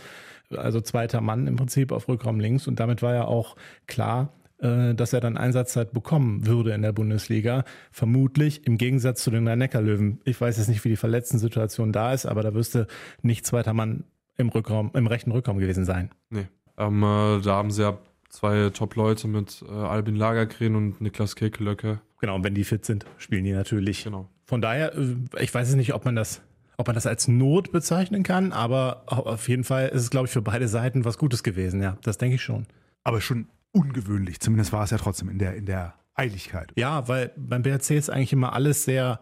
Also 0.56 0.80
zweiter 0.80 1.20
Mann 1.20 1.46
im 1.46 1.56
Prinzip 1.56 1.92
auf 1.92 2.08
Rückraum 2.08 2.40
links. 2.40 2.66
Und 2.66 2.80
damit 2.80 3.02
war 3.02 3.14
ja 3.14 3.24
auch 3.24 3.56
klar, 3.86 4.32
äh, 4.58 4.94
dass 4.94 5.12
er 5.12 5.20
dann 5.20 5.36
Einsatzzeit 5.36 5.92
bekommen 5.92 6.46
würde 6.46 6.72
in 6.72 6.82
der 6.82 6.92
Bundesliga. 6.92 7.64
Vermutlich 7.90 8.66
im 8.66 8.78
Gegensatz 8.78 9.22
zu 9.22 9.30
den 9.30 9.46
Rhein-Neckar-Löwen. 9.46 10.20
Ich 10.24 10.40
weiß 10.40 10.58
jetzt 10.58 10.68
nicht, 10.68 10.84
wie 10.84 10.90
die 10.90 10.96
Verletzten-Situation 10.96 11.92
da 11.92 12.12
ist, 12.12 12.26
aber 12.26 12.42
da 12.42 12.54
wirste 12.54 12.86
nicht 13.22 13.46
zweiter 13.46 13.72
Mann 13.72 14.04
im 14.36 14.48
Rückraum, 14.48 14.90
im 14.94 15.06
rechten 15.06 15.32
Rückraum 15.32 15.58
gewesen 15.58 15.84
sein. 15.84 16.10
Nee. 16.30 16.46
Ähm, 16.78 17.02
äh, 17.02 17.40
da 17.40 17.56
haben 17.56 17.70
sie 17.70 17.82
ja 17.82 17.98
zwei 18.30 18.70
Top-Leute 18.70 19.28
mit 19.28 19.62
äh, 19.68 19.72
Albin 19.72 20.16
Lagergren 20.16 20.76
und 20.76 21.00
Niklas 21.00 21.36
Kekelöcke. 21.36 22.00
Genau, 22.20 22.36
und 22.36 22.44
wenn 22.44 22.54
die 22.54 22.64
fit 22.64 22.84
sind, 22.84 23.06
spielen 23.18 23.44
die 23.44 23.52
natürlich. 23.52 24.04
Genau. 24.04 24.28
Von 24.46 24.60
daher, 24.60 24.96
äh, 24.96 25.16
ich 25.40 25.52
weiß 25.52 25.68
jetzt 25.68 25.76
nicht, 25.76 25.94
ob 25.94 26.04
man 26.04 26.16
das, 26.16 26.42
ob 26.80 26.86
man 26.86 26.94
das 26.94 27.06
als 27.06 27.28
Not 27.28 27.72
bezeichnen 27.72 28.22
kann, 28.22 28.52
aber 28.52 29.04
auf 29.06 29.48
jeden 29.48 29.64
Fall 29.64 29.88
ist 29.88 30.02
es, 30.02 30.10
glaube 30.10 30.26
ich, 30.26 30.32
für 30.32 30.42
beide 30.42 30.66
Seiten 30.66 31.04
was 31.04 31.18
Gutes 31.18 31.42
gewesen. 31.42 31.82
Ja, 31.82 31.98
das 32.02 32.18
denke 32.18 32.36
ich 32.36 32.42
schon. 32.42 32.66
Aber 33.04 33.20
schon 33.20 33.48
ungewöhnlich. 33.72 34.40
Zumindest 34.40 34.72
war 34.72 34.84
es 34.84 34.90
ja 34.90 34.98
trotzdem 34.98 35.28
in 35.28 35.38
der, 35.38 35.54
in 35.54 35.66
der 35.66 35.94
Eiligkeit. 36.14 36.72
Ja, 36.76 37.06
weil 37.06 37.32
beim 37.36 37.62
BRC 37.62 37.90
ist 37.90 38.10
eigentlich 38.10 38.32
immer 38.32 38.54
alles 38.54 38.84
sehr 38.84 39.20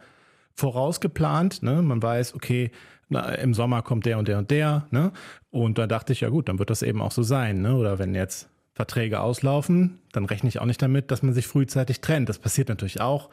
vorausgeplant. 0.54 1.62
Ne? 1.62 1.82
Man 1.82 2.02
weiß, 2.02 2.34
okay, 2.34 2.70
na, 3.08 3.34
im 3.34 3.54
Sommer 3.54 3.82
kommt 3.82 4.06
der 4.06 4.18
und 4.18 4.28
der 4.28 4.38
und 4.38 4.50
der. 4.50 4.86
Ne? 4.90 5.12
Und 5.50 5.78
da 5.78 5.86
dachte 5.86 6.12
ich, 6.12 6.20
ja 6.20 6.28
gut, 6.28 6.48
dann 6.48 6.58
wird 6.58 6.70
das 6.70 6.82
eben 6.82 7.00
auch 7.00 7.12
so 7.12 7.22
sein. 7.22 7.60
Ne? 7.60 7.74
Oder 7.74 7.98
wenn 7.98 8.14
jetzt 8.14 8.48
Verträge 8.74 9.20
auslaufen, 9.20 9.98
dann 10.12 10.24
rechne 10.24 10.48
ich 10.48 10.60
auch 10.60 10.66
nicht 10.66 10.80
damit, 10.80 11.10
dass 11.10 11.22
man 11.22 11.34
sich 11.34 11.46
frühzeitig 11.46 12.00
trennt. 12.00 12.28
Das 12.28 12.38
passiert 12.38 12.68
natürlich 12.68 13.00
auch 13.00 13.30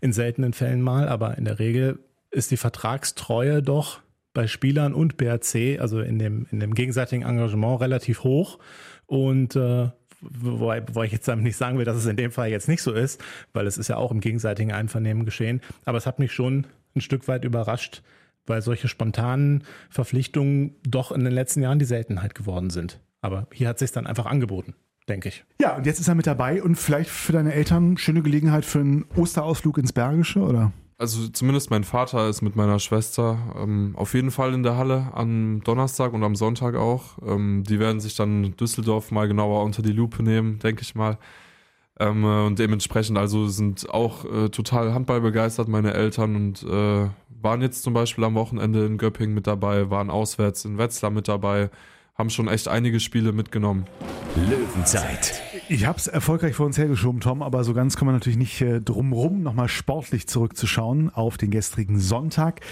in 0.00 0.12
seltenen 0.12 0.52
Fällen 0.52 0.82
mal, 0.82 1.08
aber 1.08 1.38
in 1.38 1.44
der 1.44 1.58
Regel 1.58 2.00
ist 2.30 2.50
die 2.50 2.56
Vertragstreue 2.56 3.62
doch 3.62 4.00
bei 4.34 4.46
Spielern 4.46 4.94
und 4.94 5.16
BRC, 5.16 5.80
also 5.80 6.00
in 6.00 6.18
dem, 6.18 6.46
in 6.50 6.60
dem 6.60 6.74
gegenseitigen 6.74 7.24
Engagement, 7.24 7.80
relativ 7.80 8.22
hoch. 8.22 8.58
Und 9.06 9.56
äh, 9.56 9.90
wobei, 10.20 10.86
wobei 10.86 11.06
ich 11.06 11.12
jetzt 11.12 11.26
damit 11.28 11.44
nicht 11.44 11.56
sagen 11.56 11.78
will, 11.78 11.84
dass 11.84 11.96
es 11.96 12.06
in 12.06 12.16
dem 12.16 12.30
Fall 12.30 12.48
jetzt 12.48 12.68
nicht 12.68 12.82
so 12.82 12.92
ist, 12.92 13.22
weil 13.52 13.66
es 13.66 13.78
ist 13.78 13.88
ja 13.88 13.96
auch 13.96 14.12
im 14.12 14.20
gegenseitigen 14.20 14.72
Einvernehmen 14.72 15.24
geschehen. 15.24 15.60
Aber 15.84 15.98
es 15.98 16.06
hat 16.06 16.18
mich 16.18 16.32
schon 16.32 16.66
ein 16.94 17.00
Stück 17.00 17.26
weit 17.28 17.44
überrascht, 17.44 18.02
weil 18.46 18.62
solche 18.62 18.88
spontanen 18.88 19.64
Verpflichtungen 19.90 20.76
doch 20.86 21.12
in 21.12 21.24
den 21.24 21.32
letzten 21.32 21.62
Jahren 21.62 21.78
die 21.78 21.84
Seltenheit 21.84 22.34
geworden 22.34 22.70
sind. 22.70 23.00
Aber 23.20 23.46
hier 23.52 23.68
hat 23.68 23.78
sich 23.78 23.92
dann 23.92 24.06
einfach 24.06 24.26
angeboten, 24.26 24.74
denke 25.08 25.30
ich. 25.30 25.44
Ja, 25.60 25.76
und 25.76 25.86
jetzt 25.86 26.00
ist 26.00 26.08
er 26.08 26.14
mit 26.14 26.26
dabei 26.26 26.62
und 26.62 26.76
vielleicht 26.76 27.10
für 27.10 27.32
deine 27.32 27.54
Eltern 27.54 27.98
schöne 27.98 28.22
Gelegenheit 28.22 28.64
für 28.64 28.80
einen 28.80 29.04
Osterausflug 29.16 29.78
ins 29.78 29.92
Bergische, 29.92 30.40
oder? 30.40 30.72
Also 31.00 31.28
zumindest 31.28 31.70
mein 31.70 31.84
Vater 31.84 32.28
ist 32.28 32.42
mit 32.42 32.56
meiner 32.56 32.80
Schwester 32.80 33.38
ähm, 33.56 33.94
auf 33.96 34.14
jeden 34.14 34.32
Fall 34.32 34.52
in 34.52 34.64
der 34.64 34.76
Halle 34.76 35.12
am 35.14 35.62
Donnerstag 35.62 36.12
und 36.12 36.24
am 36.24 36.34
Sonntag 36.34 36.74
auch. 36.74 37.18
Ähm, 37.24 37.62
die 37.62 37.78
werden 37.78 38.00
sich 38.00 38.16
dann 38.16 38.56
Düsseldorf 38.56 39.12
mal 39.12 39.28
genauer 39.28 39.62
unter 39.62 39.80
die 39.80 39.92
Lupe 39.92 40.24
nehmen, 40.24 40.58
denke 40.58 40.82
ich 40.82 40.96
mal. 40.96 41.16
Ähm, 42.00 42.24
äh, 42.24 42.46
und 42.46 42.58
dementsprechend 42.58 43.16
also 43.16 43.46
sind 43.46 43.88
auch 43.90 44.24
äh, 44.24 44.48
total 44.48 44.92
Handball 44.92 45.20
begeistert 45.20 45.68
meine 45.68 45.94
Eltern 45.94 46.34
und 46.34 46.64
äh, 46.64 47.08
waren 47.40 47.62
jetzt 47.62 47.84
zum 47.84 47.94
Beispiel 47.94 48.24
am 48.24 48.34
Wochenende 48.34 48.84
in 48.84 48.98
Göppingen 48.98 49.34
mit 49.34 49.46
dabei, 49.46 49.90
waren 49.90 50.10
auswärts 50.10 50.64
in 50.64 50.78
Wetzlar 50.78 51.12
mit 51.12 51.28
dabei, 51.28 51.70
haben 52.16 52.30
schon 52.30 52.48
echt 52.48 52.66
einige 52.66 52.98
Spiele 52.98 53.32
mitgenommen. 53.32 53.86
Löwenzeit. 54.34 55.42
Ich 55.70 55.84
habe 55.84 55.98
es 55.98 56.06
erfolgreich 56.06 56.54
vor 56.54 56.64
uns 56.64 56.78
hergeschoben, 56.78 57.20
Tom, 57.20 57.42
aber 57.42 57.62
so 57.62 57.74
ganz 57.74 57.94
kommen 57.94 58.08
wir 58.08 58.14
natürlich 58.14 58.38
nicht 58.38 58.58
äh, 58.62 58.80
drumrum, 58.80 59.42
nochmal 59.42 59.68
sportlich 59.68 60.26
zurückzuschauen 60.26 61.10
auf 61.10 61.36
den 61.36 61.50
gestrigen 61.50 62.00
Sonntag. 62.00 62.62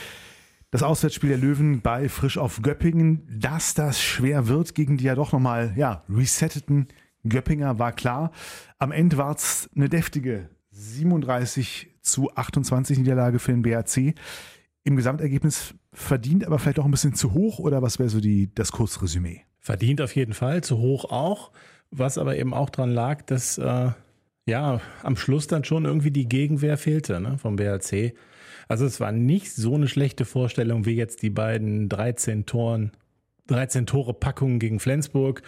Das 0.70 0.82
Auswärtsspiel 0.82 1.28
der 1.28 1.38
Löwen 1.38 1.82
bei 1.82 2.08
Frisch 2.08 2.38
auf 2.38 2.62
Göppingen, 2.62 3.28
dass 3.30 3.74
das 3.74 4.00
schwer 4.00 4.48
wird 4.48 4.74
gegen 4.74 4.96
die 4.96 5.04
ja 5.04 5.14
doch 5.14 5.32
nochmal 5.32 5.74
ja, 5.76 6.04
resetteten 6.08 6.88
Göppinger, 7.28 7.78
war 7.78 7.92
klar. 7.92 8.32
Am 8.78 8.92
Ende 8.92 9.18
war 9.18 9.34
es 9.34 9.68
eine 9.76 9.90
deftige 9.90 10.48
37 10.70 11.90
zu 12.00 12.34
28 12.34 12.96
Niederlage 12.96 13.40
für 13.40 13.52
den 13.52 13.60
BAC. 13.60 14.14
Im 14.84 14.96
Gesamtergebnis 14.96 15.74
verdient, 15.92 16.46
aber 16.46 16.58
vielleicht 16.58 16.78
auch 16.78 16.86
ein 16.86 16.92
bisschen 16.92 17.14
zu 17.14 17.34
hoch 17.34 17.58
oder 17.58 17.82
was 17.82 17.98
wäre 17.98 18.08
so 18.08 18.20
die, 18.20 18.54
das 18.54 18.72
Kurzresümee? 18.72 19.42
Verdient 19.60 20.00
auf 20.00 20.14
jeden 20.14 20.32
Fall, 20.32 20.64
zu 20.64 20.78
hoch 20.78 21.04
auch. 21.06 21.52
Was 21.90 22.18
aber 22.18 22.36
eben 22.36 22.52
auch 22.52 22.70
dran 22.70 22.90
lag, 22.90 23.22
dass 23.22 23.58
äh, 23.58 23.90
ja 24.46 24.80
am 25.02 25.16
Schluss 25.16 25.46
dann 25.46 25.64
schon 25.64 25.84
irgendwie 25.84 26.10
die 26.10 26.28
Gegenwehr 26.28 26.76
fehlte 26.76 27.20
ne, 27.20 27.38
vom 27.38 27.56
BRC. 27.56 28.14
Also 28.68 28.84
es 28.84 29.00
war 29.00 29.12
nicht 29.12 29.54
so 29.54 29.74
eine 29.74 29.88
schlechte 29.88 30.24
Vorstellung 30.24 30.86
wie 30.86 30.96
jetzt 30.96 31.22
die 31.22 31.30
beiden 31.30 31.88
13 31.88 32.46
Toren, 32.46 32.92
13 33.48 33.86
Tore 33.86 34.14
Packungen 34.14 34.58
gegen 34.58 34.80
Flensburg 34.80 35.42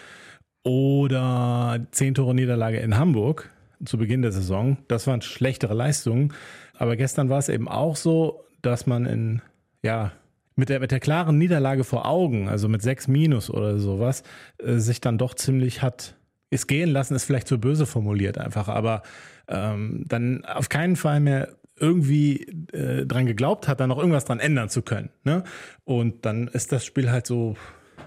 oder 0.64 1.86
10 1.90 2.14
Tore 2.14 2.34
Niederlage 2.34 2.78
in 2.78 2.96
Hamburg 2.96 3.50
zu 3.84 3.98
Beginn 3.98 4.22
der 4.22 4.32
Saison. 4.32 4.78
Das 4.88 5.06
waren 5.06 5.22
schlechtere 5.22 5.74
Leistungen. 5.74 6.32
Aber 6.74 6.96
gestern 6.96 7.28
war 7.28 7.38
es 7.38 7.48
eben 7.48 7.68
auch 7.68 7.96
so, 7.96 8.44
dass 8.62 8.86
man 8.86 9.06
in, 9.06 9.42
ja, 9.82 10.12
mit 10.54 10.68
der, 10.68 10.80
mit 10.80 10.90
der 10.90 11.00
klaren 11.00 11.38
Niederlage 11.38 11.84
vor 11.84 12.06
Augen, 12.06 12.48
also 12.48 12.68
mit 12.68 12.82
6 12.82 13.08
Minus 13.08 13.50
oder 13.50 13.78
sowas, 13.78 14.24
äh, 14.58 14.78
sich 14.78 15.00
dann 15.00 15.18
doch 15.18 15.34
ziemlich 15.34 15.82
hat 15.82 16.17
ist 16.50 16.66
gehen 16.66 16.90
lassen, 16.90 17.14
ist 17.14 17.24
vielleicht 17.24 17.48
zu 17.48 17.58
böse 17.58 17.86
formuliert 17.86 18.38
einfach, 18.38 18.68
aber 18.68 19.02
ähm, 19.48 20.04
dann 20.06 20.44
auf 20.44 20.68
keinen 20.68 20.96
Fall 20.96 21.20
mehr 21.20 21.48
irgendwie 21.80 22.42
äh, 22.72 23.06
dran 23.06 23.26
geglaubt 23.26 23.68
hat, 23.68 23.80
da 23.80 23.86
noch 23.86 23.98
irgendwas 23.98 24.24
dran 24.24 24.40
ändern 24.40 24.68
zu 24.68 24.82
können. 24.82 25.10
Ne? 25.24 25.44
Und 25.84 26.24
dann 26.26 26.48
ist 26.48 26.72
das 26.72 26.84
Spiel 26.84 27.10
halt 27.10 27.26
so 27.26 27.56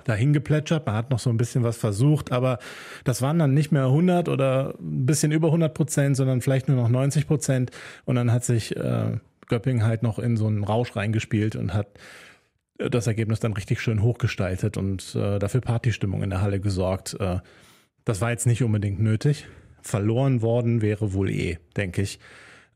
dahin 0.04 0.34
geplätschert. 0.34 0.86
Man 0.86 0.96
hat 0.96 1.10
noch 1.10 1.20
so 1.20 1.30
ein 1.30 1.38
bisschen 1.38 1.64
was 1.64 1.78
versucht, 1.78 2.32
aber 2.32 2.60
das 3.04 3.22
waren 3.22 3.40
dann 3.40 3.54
nicht 3.54 3.72
mehr 3.72 3.86
100 3.86 4.30
oder 4.30 4.76
ein 4.80 5.06
bisschen 5.06 5.32
über 5.32 5.48
100 5.48 5.74
Prozent, 5.74 6.18
sondern 6.18 6.42
vielleicht 6.42 6.68
nur 6.68 6.78
noch 6.78 6.90
90 6.90 7.28
Prozent. 7.28 7.72
Und 8.06 8.16
dann 8.16 8.32
hat 8.32 8.44
sich 8.44 8.76
äh, 8.76 9.18
Göpping 9.48 9.84
halt 9.84 10.04
noch 10.04 10.20
in 10.20 10.38
so 10.38 10.48
einen 10.48 10.64
Rausch 10.64 10.96
reingespielt 10.96 11.56
und 11.56 11.74
hat 11.74 11.88
äh, 12.80 12.90
das 12.90 13.08
Ergebnis 13.08 13.40
dann 13.40 13.54
richtig 13.54 13.80
schön 13.80 14.02
hochgestaltet 14.02 14.78
und 14.78 15.16
äh, 15.16 15.40
dafür 15.40 15.62
Partystimmung 15.62 16.24
in 16.24 16.30
der 16.30 16.42
Halle 16.42 16.60
gesorgt. 16.60 17.16
Äh, 17.20 17.40
das 18.06 18.22
war 18.22 18.32
jetzt 18.32 18.48
nicht 18.48 18.64
unbedingt 18.64 19.00
nötig. 19.00 19.48
Verloren 19.82 20.42
worden 20.42 20.82
wäre 20.82 21.14
wohl 21.14 21.30
eh, 21.30 21.58
denke 21.76 22.02
ich. 22.02 22.20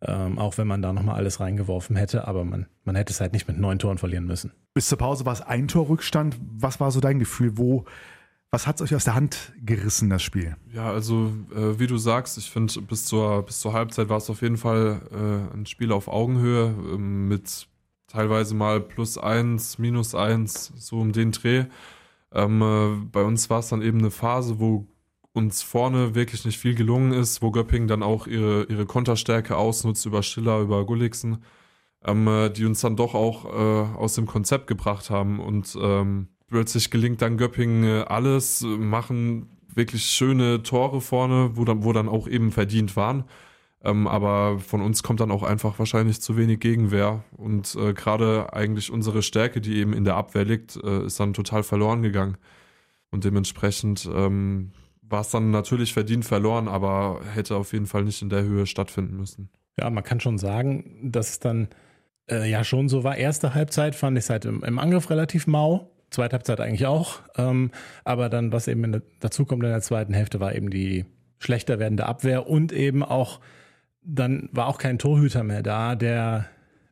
Ähm, 0.01 0.37
auch 0.37 0.57
wenn 0.57 0.67
man 0.67 0.81
da 0.81 0.93
nochmal 0.93 1.15
alles 1.15 1.39
reingeworfen 1.39 1.95
hätte, 1.95 2.27
aber 2.27 2.43
man, 2.43 2.67
man 2.83 2.95
hätte 2.95 3.13
es 3.13 3.21
halt 3.21 3.33
nicht 3.33 3.47
mit 3.47 3.57
neun 3.57 3.79
Toren 3.79 3.97
verlieren 3.97 4.25
müssen. 4.25 4.51
Bis 4.73 4.87
zur 4.87 4.97
Pause 4.97 5.25
war 5.25 5.33
es 5.33 5.41
ein 5.41 5.67
Torrückstand. 5.67 6.37
Was 6.57 6.79
war 6.79 6.91
so 6.91 6.99
dein 6.99 7.17
Gefühl? 7.17 7.57
Wo, 7.57 7.85
was 8.51 8.67
hat 8.67 8.75
es 8.75 8.81
euch 8.81 8.95
aus 8.95 9.05
der 9.05 9.15
Hand 9.15 9.53
gerissen, 9.63 10.09
das 10.09 10.21
Spiel? 10.21 10.57
Ja, 10.73 10.91
also 10.91 11.33
äh, 11.55 11.79
wie 11.79 11.87
du 11.87 11.97
sagst, 11.97 12.37
ich 12.37 12.51
finde, 12.51 12.81
bis 12.81 13.05
zur, 13.05 13.43
bis 13.43 13.59
zur 13.61 13.73
Halbzeit 13.73 14.09
war 14.09 14.17
es 14.17 14.29
auf 14.29 14.41
jeden 14.41 14.57
Fall 14.57 15.01
äh, 15.11 15.55
ein 15.55 15.65
Spiel 15.65 15.91
auf 15.91 16.07
Augenhöhe 16.07 16.67
äh, 16.67 16.97
mit 16.97 17.67
teilweise 18.07 18.53
mal 18.53 18.81
plus 18.81 19.17
eins, 19.17 19.79
minus 19.79 20.13
eins, 20.13 20.71
so 20.75 20.99
um 20.99 21.13
den 21.13 21.31
Dreh. 21.31 21.65
Ähm, 22.33 22.61
äh, 22.61 23.05
bei 23.11 23.23
uns 23.23 23.49
war 23.49 23.59
es 23.59 23.69
dann 23.69 23.81
eben 23.81 23.99
eine 23.99 24.11
Phase, 24.11 24.59
wo 24.59 24.87
uns 25.35 25.61
vorne 25.61 26.15
wirklich 26.15 26.45
nicht 26.45 26.57
viel 26.57 26.75
gelungen 26.75 27.11
ist, 27.11 27.41
wo 27.41 27.51
Göpping 27.51 27.87
dann 27.87 28.03
auch 28.03 28.25
ihre, 28.25 28.63
ihre 28.63 28.85
Konterstärke 28.85 29.57
ausnutzt 29.57 30.05
über 30.05 30.23
Schiller, 30.23 30.61
über 30.61 30.85
Gulliksen, 30.85 31.43
ähm, 32.05 32.27
äh, 32.27 32.49
die 32.49 32.65
uns 32.65 32.79
dann 32.79 32.95
doch 32.95 33.13
auch 33.13 33.45
äh, 33.45 33.97
aus 33.97 34.15
dem 34.15 34.27
Konzept 34.27 34.67
gebracht 34.67 35.09
haben. 35.09 35.41
Und 35.41 35.77
ähm, 35.79 36.29
plötzlich 36.47 36.89
gelingt 36.89 37.21
dann 37.21 37.37
Göpping 37.37 37.83
äh, 37.83 38.05
alles, 38.07 38.61
machen 38.61 39.49
wirklich 39.73 40.05
schöne 40.05 40.63
Tore 40.63 41.01
vorne, 41.01 41.51
wo 41.55 41.65
dann, 41.65 41.83
wo 41.83 41.91
dann 41.91 42.07
auch 42.07 42.29
eben 42.29 42.53
verdient 42.53 42.95
waren. 42.95 43.25
Ähm, 43.83 44.07
aber 44.07 44.59
von 44.59 44.81
uns 44.81 45.03
kommt 45.03 45.19
dann 45.19 45.31
auch 45.31 45.43
einfach 45.43 45.77
wahrscheinlich 45.79 46.21
zu 46.21 46.37
wenig 46.37 46.61
Gegenwehr. 46.61 47.25
Und 47.35 47.75
äh, 47.75 47.93
gerade 47.93 48.53
eigentlich 48.53 48.89
unsere 48.89 49.21
Stärke, 49.21 49.59
die 49.59 49.75
eben 49.75 49.91
in 49.91 50.05
der 50.05 50.15
Abwehr 50.15 50.45
liegt, 50.45 50.77
äh, 50.77 51.05
ist 51.05 51.19
dann 51.19 51.33
total 51.33 51.63
verloren 51.63 52.01
gegangen. 52.01 52.37
Und 53.11 53.25
dementsprechend 53.25 54.09
ähm, 54.13 54.71
war 55.09 55.21
es 55.21 55.29
dann 55.29 55.51
natürlich 55.51 55.93
verdient 55.93 56.25
verloren, 56.25 56.67
aber 56.67 57.21
hätte 57.33 57.55
auf 57.55 57.73
jeden 57.73 57.85
Fall 57.85 58.03
nicht 58.03 58.21
in 58.21 58.29
der 58.29 58.43
Höhe 58.43 58.65
stattfinden 58.65 59.17
müssen. 59.17 59.49
Ja, 59.79 59.89
man 59.89 60.03
kann 60.03 60.19
schon 60.19 60.37
sagen, 60.37 61.11
dass 61.11 61.29
es 61.29 61.39
dann 61.39 61.67
äh, 62.29 62.49
ja 62.49 62.63
schon 62.63 62.89
so 62.89 63.03
war. 63.03 63.17
Erste 63.17 63.53
Halbzeit 63.53 63.95
fand 63.95 64.17
ich 64.17 64.25
es 64.25 64.29
halt 64.29 64.45
im, 64.45 64.63
im, 64.63 64.79
Angriff 64.79 65.09
relativ 65.09 65.47
mau. 65.47 65.91
Zweite 66.09 66.33
Halbzeit 66.33 66.61
eigentlich 66.61 66.85
auch. 66.85 67.19
Ähm, 67.37 67.71
aber 68.03 68.29
dann, 68.29 68.51
was 68.51 68.67
eben 68.67 68.91
der, 68.91 69.01
dazu 69.19 69.45
kommt 69.45 69.63
in 69.63 69.69
der 69.69 69.81
zweiten 69.81 70.13
Hälfte, 70.13 70.39
war 70.39 70.55
eben 70.55 70.69
die 70.69 71.05
schlechter 71.39 71.79
werdende 71.79 72.05
Abwehr 72.05 72.47
und 72.47 72.71
eben 72.71 73.03
auch, 73.03 73.39
dann 74.01 74.49
war 74.51 74.67
auch 74.67 74.77
kein 74.77 74.97
Torhüter 74.97 75.43
mehr 75.43 75.61
da, 75.61 75.95
der 75.95 76.45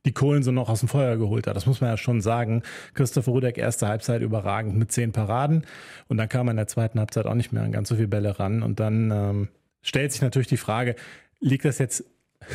die 0.05 0.11
Kohlen 0.11 0.43
so 0.43 0.51
noch 0.51 0.69
aus 0.69 0.81
dem 0.81 0.89
Feuer 0.89 1.17
geholt 1.17 1.47
hat. 1.47 1.55
Das 1.55 1.65
muss 1.65 1.81
man 1.81 1.89
ja 1.89 1.97
schon 1.97 2.21
sagen. 2.21 2.63
Christopher 2.93 3.31
Rudek 3.31 3.57
erste 3.57 3.87
Halbzeit 3.87 4.21
überragend 4.21 4.75
mit 4.75 4.91
zehn 4.91 5.11
Paraden 5.11 5.65
und 6.07 6.17
dann 6.17 6.29
kam 6.29 6.47
er 6.47 6.51
in 6.51 6.57
der 6.57 6.67
zweiten 6.67 6.99
Halbzeit 6.99 7.25
auch 7.25 7.35
nicht 7.35 7.51
mehr 7.51 7.63
an 7.63 7.71
ganz 7.71 7.89
so 7.89 7.95
viele 7.95 8.07
Bälle 8.07 8.39
ran 8.39 8.63
und 8.63 8.79
dann 8.79 9.11
ähm, 9.11 9.47
stellt 9.81 10.11
sich 10.11 10.21
natürlich 10.21 10.47
die 10.47 10.57
Frage, 10.57 10.95
liegt 11.39 11.65
das 11.65 11.77
jetzt 11.77 12.05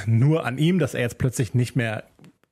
nur 0.06 0.44
an 0.44 0.58
ihm, 0.58 0.78
dass 0.78 0.94
er 0.94 1.00
jetzt 1.00 1.18
plötzlich 1.18 1.54
nicht 1.54 1.76
mehr 1.76 2.04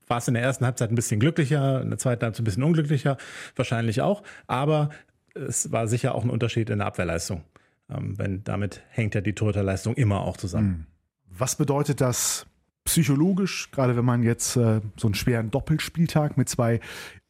war 0.08 0.18
es 0.18 0.28
in 0.28 0.34
der 0.34 0.42
ersten 0.42 0.64
Halbzeit 0.64 0.90
ein 0.90 0.94
bisschen 0.94 1.18
glücklicher, 1.18 1.82
in 1.82 1.90
der 1.90 1.98
zweiten 1.98 2.22
Halbzeit 2.22 2.42
ein 2.42 2.44
bisschen 2.44 2.62
unglücklicher, 2.62 3.16
wahrscheinlich 3.56 4.02
auch, 4.02 4.22
aber 4.46 4.90
es 5.34 5.72
war 5.72 5.88
sicher 5.88 6.14
auch 6.14 6.24
ein 6.24 6.30
Unterschied 6.30 6.70
in 6.70 6.78
der 6.78 6.86
Abwehrleistung. 6.86 7.42
Ähm, 7.90 8.18
wenn 8.18 8.44
damit 8.44 8.82
hängt 8.90 9.14
ja 9.14 9.20
die 9.20 9.34
Torhüterleistung 9.34 9.94
immer 9.94 10.20
auch 10.20 10.36
zusammen. 10.36 10.68
Hm. 10.68 10.86
Was 11.38 11.56
bedeutet 11.56 12.00
das 12.00 12.46
psychologisch, 12.86 13.70
gerade 13.70 13.96
wenn 13.96 14.04
man 14.04 14.22
jetzt 14.22 14.56
äh, 14.56 14.80
so 14.96 15.08
einen 15.08 15.14
schweren 15.14 15.50
Doppelspieltag 15.50 16.36
mit 16.38 16.48
zwei, 16.48 16.80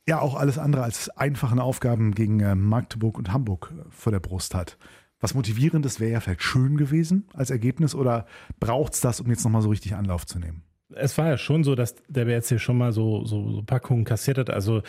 ja 0.08 0.20
auch 0.20 0.36
alles 0.36 0.58
andere 0.58 0.84
als 0.84 1.08
einfachen 1.10 1.58
Aufgaben 1.58 2.14
gegen 2.14 2.40
äh, 2.40 2.54
Magdeburg 2.54 3.18
und 3.18 3.32
Hamburg 3.32 3.72
äh, 3.76 3.82
vor 3.90 4.12
der 4.12 4.20
Brust 4.20 4.54
hat. 4.54 4.78
Was 5.18 5.34
motivierendes 5.34 5.98
wäre 5.98 6.12
ja 6.12 6.20
vielleicht 6.20 6.42
schön 6.42 6.76
gewesen 6.76 7.26
als 7.32 7.50
Ergebnis 7.50 7.94
oder 7.94 8.26
braucht 8.60 8.94
es 8.94 9.00
das, 9.00 9.20
um 9.20 9.28
jetzt 9.28 9.44
nochmal 9.44 9.62
so 9.62 9.70
richtig 9.70 9.94
Anlauf 9.94 10.26
zu 10.26 10.38
nehmen? 10.38 10.62
Es 10.94 11.18
war 11.18 11.26
ja 11.26 11.38
schon 11.38 11.64
so, 11.64 11.74
dass 11.74 11.96
der 12.06 12.26
BRC 12.26 12.60
schon 12.60 12.78
mal 12.78 12.92
so, 12.92 13.24
so, 13.24 13.50
so 13.50 13.62
Packungen 13.62 14.04
kassiert 14.04 14.38
hat. 14.38 14.50
Also 14.50 14.82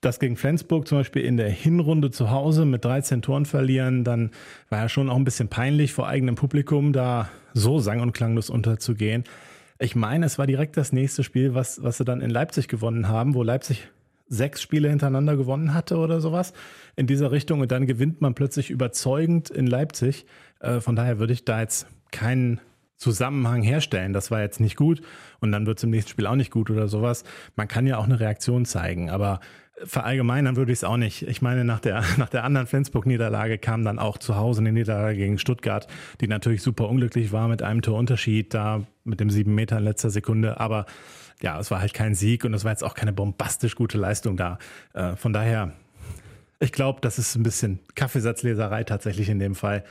das 0.00 0.18
gegen 0.18 0.36
Flensburg 0.36 0.88
zum 0.88 0.98
Beispiel 0.98 1.22
in 1.22 1.36
der 1.36 1.50
Hinrunde 1.50 2.10
zu 2.10 2.30
Hause 2.30 2.64
mit 2.64 2.84
13 2.84 3.22
Toren 3.22 3.46
verlieren, 3.46 4.02
dann 4.02 4.30
war 4.68 4.80
ja 4.80 4.88
schon 4.88 5.08
auch 5.08 5.16
ein 5.16 5.24
bisschen 5.24 5.48
peinlich 5.48 5.92
vor 5.92 6.08
eigenem 6.08 6.34
Publikum 6.34 6.92
da 6.92 7.28
so 7.54 7.78
sang- 7.78 8.00
und 8.00 8.12
klanglos 8.12 8.50
unterzugehen. 8.50 9.24
Ich 9.78 9.94
meine, 9.94 10.26
es 10.26 10.38
war 10.38 10.46
direkt 10.46 10.76
das 10.76 10.92
nächste 10.92 11.22
Spiel, 11.22 11.54
was, 11.54 11.82
was 11.82 11.98
sie 11.98 12.04
dann 12.04 12.20
in 12.20 12.30
Leipzig 12.30 12.68
gewonnen 12.68 13.08
haben, 13.08 13.34
wo 13.34 13.42
Leipzig 13.42 13.88
sechs 14.28 14.60
Spiele 14.60 14.88
hintereinander 14.88 15.36
gewonnen 15.36 15.74
hatte 15.74 15.98
oder 15.98 16.20
sowas 16.20 16.52
in 16.96 17.06
dieser 17.06 17.30
Richtung 17.30 17.60
und 17.60 17.70
dann 17.70 17.86
gewinnt 17.86 18.20
man 18.20 18.34
plötzlich 18.34 18.70
überzeugend 18.70 19.50
in 19.50 19.66
Leipzig. 19.66 20.26
Äh, 20.60 20.80
von 20.80 20.96
daher 20.96 21.18
würde 21.18 21.32
ich 21.32 21.44
da 21.44 21.60
jetzt 21.60 21.86
keinen 22.10 22.60
Zusammenhang 22.96 23.62
herstellen. 23.62 24.12
Das 24.12 24.30
war 24.30 24.40
jetzt 24.40 24.58
nicht 24.58 24.76
gut 24.76 25.02
und 25.40 25.52
dann 25.52 25.66
wird 25.66 25.78
es 25.78 25.84
im 25.84 25.90
nächsten 25.90 26.10
Spiel 26.10 26.26
auch 26.26 26.34
nicht 26.34 26.50
gut 26.50 26.70
oder 26.70 26.88
sowas. 26.88 27.24
Man 27.54 27.68
kann 27.68 27.86
ja 27.86 27.98
auch 27.98 28.04
eine 28.04 28.18
Reaktion 28.18 28.64
zeigen, 28.64 29.10
aber 29.10 29.40
verallgemeinern 29.84 30.56
würde 30.56 30.72
ich 30.72 30.78
es 30.78 30.84
auch 30.84 30.96
nicht. 30.96 31.22
Ich 31.22 31.42
meine, 31.42 31.64
nach 31.64 31.80
der, 31.80 32.02
nach 32.16 32.28
der 32.28 32.44
anderen 32.44 32.66
Flensburg-Niederlage 32.66 33.58
kam 33.58 33.84
dann 33.84 33.98
auch 33.98 34.18
zu 34.18 34.36
Hause 34.36 34.60
eine 34.60 34.72
Niederlage 34.72 35.16
gegen 35.16 35.38
Stuttgart, 35.38 35.86
die 36.20 36.28
natürlich 36.28 36.62
super 36.62 36.88
unglücklich 36.88 37.32
war 37.32 37.48
mit 37.48 37.62
einem 37.62 37.82
Torunterschied 37.82 38.54
da 38.54 38.82
mit 39.04 39.20
dem 39.20 39.30
sieben 39.30 39.54
Meter 39.54 39.78
in 39.78 39.84
letzter 39.84 40.10
Sekunde. 40.10 40.60
Aber 40.60 40.86
ja, 41.42 41.58
es 41.60 41.70
war 41.70 41.80
halt 41.80 41.94
kein 41.94 42.14
Sieg 42.14 42.44
und 42.44 42.54
es 42.54 42.64
war 42.64 42.72
jetzt 42.72 42.84
auch 42.84 42.94
keine 42.94 43.12
bombastisch 43.12 43.74
gute 43.74 43.98
Leistung 43.98 44.36
da. 44.36 44.58
Äh, 44.94 45.16
von 45.16 45.32
daher, 45.32 45.72
ich 46.58 46.72
glaube, 46.72 47.00
das 47.02 47.18
ist 47.18 47.36
ein 47.36 47.42
bisschen 47.42 47.80
Kaffeesatzleserei 47.94 48.84
tatsächlich 48.84 49.28
in 49.28 49.38
dem 49.38 49.54
Fall. 49.54 49.84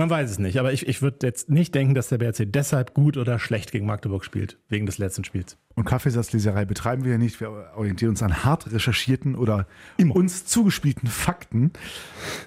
Man 0.00 0.08
weiß 0.08 0.30
es 0.30 0.38
nicht, 0.38 0.58
aber 0.58 0.72
ich, 0.72 0.88
ich 0.88 1.02
würde 1.02 1.26
jetzt 1.26 1.50
nicht 1.50 1.74
denken, 1.74 1.92
dass 1.92 2.08
der 2.08 2.16
BRC 2.16 2.50
deshalb 2.50 2.94
gut 2.94 3.18
oder 3.18 3.38
schlecht 3.38 3.70
gegen 3.70 3.84
Magdeburg 3.84 4.24
spielt, 4.24 4.56
wegen 4.70 4.86
des 4.86 4.96
letzten 4.96 5.24
Spiels. 5.24 5.58
Und 5.74 5.84
Kaffeesatzleserei 5.84 6.64
betreiben 6.64 7.04
wir 7.04 7.12
ja 7.12 7.18
nicht. 7.18 7.38
Wir 7.38 7.50
orientieren 7.76 8.08
uns 8.08 8.22
an 8.22 8.42
hart 8.42 8.72
recherchierten 8.72 9.34
oder 9.34 9.66
Immer. 9.98 10.16
uns 10.16 10.46
zugespielten 10.46 11.06
Fakten. 11.06 11.72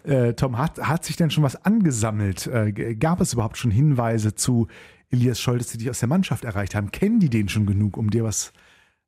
Äh, 0.03 0.33
Tom, 0.33 0.57
hat, 0.57 0.79
hat 0.79 1.05
sich 1.05 1.15
denn 1.15 1.29
schon 1.29 1.43
was 1.43 1.63
angesammelt? 1.63 2.47
Äh, 2.47 2.95
gab 2.95 3.21
es 3.21 3.33
überhaupt 3.33 3.59
schon 3.59 3.69
Hinweise 3.69 4.33
zu 4.33 4.65
Elias 5.11 5.39
Scholtes, 5.39 5.67
die 5.67 5.77
dich 5.77 5.91
aus 5.91 5.99
der 5.99 6.09
Mannschaft 6.09 6.45
erreicht 6.45 6.73
haben? 6.73 6.89
Kennen 6.89 7.19
die 7.19 7.29
den 7.29 7.49
schon 7.49 7.67
genug, 7.67 7.97
um 7.97 8.09
dir 8.09 8.23
was 8.23 8.51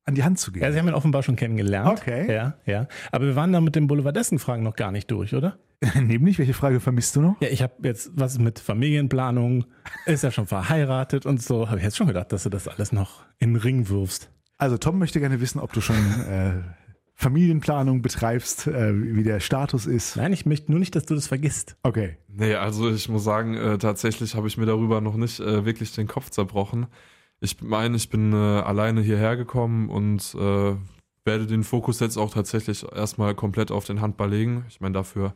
an 0.05 0.15
die 0.15 0.23
Hand 0.23 0.39
zu 0.39 0.51
geben? 0.51 0.63
Ja, 0.63 0.71
sie 0.71 0.79
haben 0.79 0.87
ihn 0.87 0.93
offenbar 0.93 1.23
schon 1.23 1.35
kennengelernt. 1.35 1.99
Okay. 1.99 2.31
Ja, 2.33 2.55
ja. 2.65 2.87
Aber 3.11 3.25
wir 3.25 3.35
waren 3.35 3.51
da 3.51 3.61
mit 3.61 3.75
dem 3.75 3.87
Boulevardessen-Fragen 3.87 4.63
noch 4.63 4.75
gar 4.75 4.91
nicht 4.91 5.09
durch, 5.11 5.33
oder? 5.33 5.57
Nämlich, 5.95 6.39
welche 6.39 6.53
Frage 6.53 6.79
vermisst 6.79 7.15
du 7.15 7.21
noch? 7.21 7.41
Ja, 7.41 7.49
ich 7.49 7.61
habe 7.61 7.73
jetzt 7.83 8.11
was 8.15 8.39
mit 8.39 8.59
Familienplanung, 8.59 9.65
ist 10.05 10.23
ja 10.23 10.31
schon 10.31 10.47
verheiratet 10.47 11.25
und 11.25 11.41
so. 11.41 11.67
Habe 11.69 11.79
ich 11.79 11.83
jetzt 11.83 11.97
schon 11.97 12.07
gedacht, 12.07 12.31
dass 12.31 12.43
du 12.43 12.49
das 12.49 12.67
alles 12.67 12.91
noch 12.91 13.23
in 13.39 13.53
den 13.53 13.61
Ring 13.61 13.89
wirfst. 13.89 14.29
Also 14.57 14.77
Tom 14.77 14.99
möchte 14.99 15.19
gerne 15.19 15.41
wissen, 15.41 15.59
ob 15.59 15.73
du 15.73 15.81
schon 15.81 15.97
äh, 15.97 16.61
Familienplanung 17.15 18.01
betreibst, 18.01 18.67
äh, 18.67 18.93
wie 18.93 19.23
der 19.23 19.39
Status 19.39 19.85
ist. 19.85 20.15
Nein, 20.17 20.33
ich 20.33 20.45
möchte 20.45 20.71
nur 20.71 20.79
nicht, 20.79 20.95
dass 20.95 21.05
du 21.05 21.15
das 21.15 21.27
vergisst. 21.27 21.75
Okay. 21.83 22.17
Nee, 22.27 22.55
also 22.55 22.89
ich 22.89 23.09
muss 23.09 23.23
sagen, 23.23 23.55
äh, 23.55 23.77
tatsächlich 23.77 24.35
habe 24.35 24.47
ich 24.47 24.57
mir 24.57 24.65
darüber 24.65 25.01
noch 25.01 25.15
nicht 25.15 25.39
äh, 25.39 25.65
wirklich 25.65 25.93
den 25.93 26.07
Kopf 26.07 26.29
zerbrochen. 26.29 26.87
Ich 27.45 27.61
meine, 27.61 27.95
ich 27.95 28.09
bin 28.09 28.33
äh, 28.33 28.35
alleine 28.35 29.01
hierher 29.01 29.37
gekommen 29.37 29.87
und 29.89 30.33
äh, 30.33 30.75
werde 31.25 31.45
den 31.45 31.63
Fokus 31.63 31.99
jetzt 31.99 32.17
auch 32.17 32.33
tatsächlich 32.33 32.83
erstmal 32.91 33.35
komplett 33.35 33.69
auf 33.69 33.85
den 33.85 34.01
Handball 34.01 34.31
legen. 34.31 34.65
Ich 34.67 34.81
meine, 34.81 34.93
dafür 34.93 35.35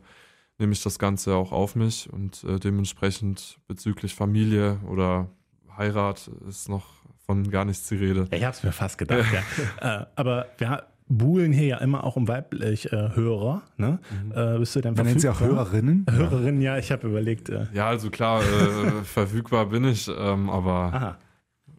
nehme 0.58 0.72
ich 0.72 0.82
das 0.82 0.98
Ganze 0.98 1.36
auch 1.36 1.52
auf 1.52 1.76
mich 1.76 2.12
und 2.12 2.42
äh, 2.42 2.58
dementsprechend 2.58 3.60
bezüglich 3.68 4.16
Familie 4.16 4.80
oder 4.88 5.28
Heirat 5.76 6.28
ist 6.48 6.68
noch 6.68 6.86
von 7.26 7.48
gar 7.48 7.64
nichts 7.64 7.88
die 7.88 7.94
Rede. 7.94 8.26
Ich 8.32 8.42
habe 8.42 8.56
es 8.56 8.64
mir 8.64 8.72
fast 8.72 8.98
gedacht, 8.98 9.24
ja. 9.80 10.02
äh, 10.02 10.06
aber 10.16 10.46
wir, 10.58 10.82
buhlen 11.06 11.52
hier 11.52 11.66
ja 11.66 11.76
immer 11.78 12.04
auch 12.04 12.16
um 12.16 12.26
weiblich 12.28 12.92
äh, 12.92 13.10
Hörer. 13.14 13.62
Ne? 13.76 13.98
Mhm. 14.24 14.32
Äh, 14.32 14.58
bist 14.58 14.74
du 14.74 14.80
denn 14.80 14.94
Man 14.94 15.06
nennt 15.06 15.20
sie 15.20 15.28
auch 15.28 15.40
Hörerinnen? 15.40 16.06
Hörerinnen, 16.08 16.60
ja, 16.60 16.76
ich 16.78 16.90
habe 16.92 17.08
überlegt. 17.08 17.48
Äh. 17.48 17.66
Ja, 17.72 17.88
also 17.88 18.10
klar, 18.10 18.42
äh, 18.42 18.90
verfügbar 19.04 19.66
bin 19.66 19.84
ich, 19.84 20.08
ähm, 20.08 20.48
aber 20.48 20.72
Aha. 20.72 21.18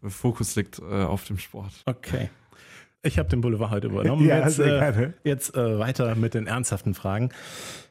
Fokus 0.04 0.56
liegt 0.56 0.80
äh, 0.80 1.04
auf 1.04 1.26
dem 1.26 1.38
Sport. 1.38 1.72
Okay. 1.86 2.30
Ich 3.04 3.18
habe 3.18 3.30
den 3.30 3.42
Boulevard 3.42 3.72
heute 3.72 3.88
übernommen. 3.88 4.26
ja, 4.28 4.40
jetzt 4.40 4.60
äh, 4.60 5.12
jetzt 5.24 5.56
weiter 5.56 6.16
mit 6.16 6.34
den 6.34 6.48
ernsthaften 6.48 6.94
Fragen. 6.94 7.30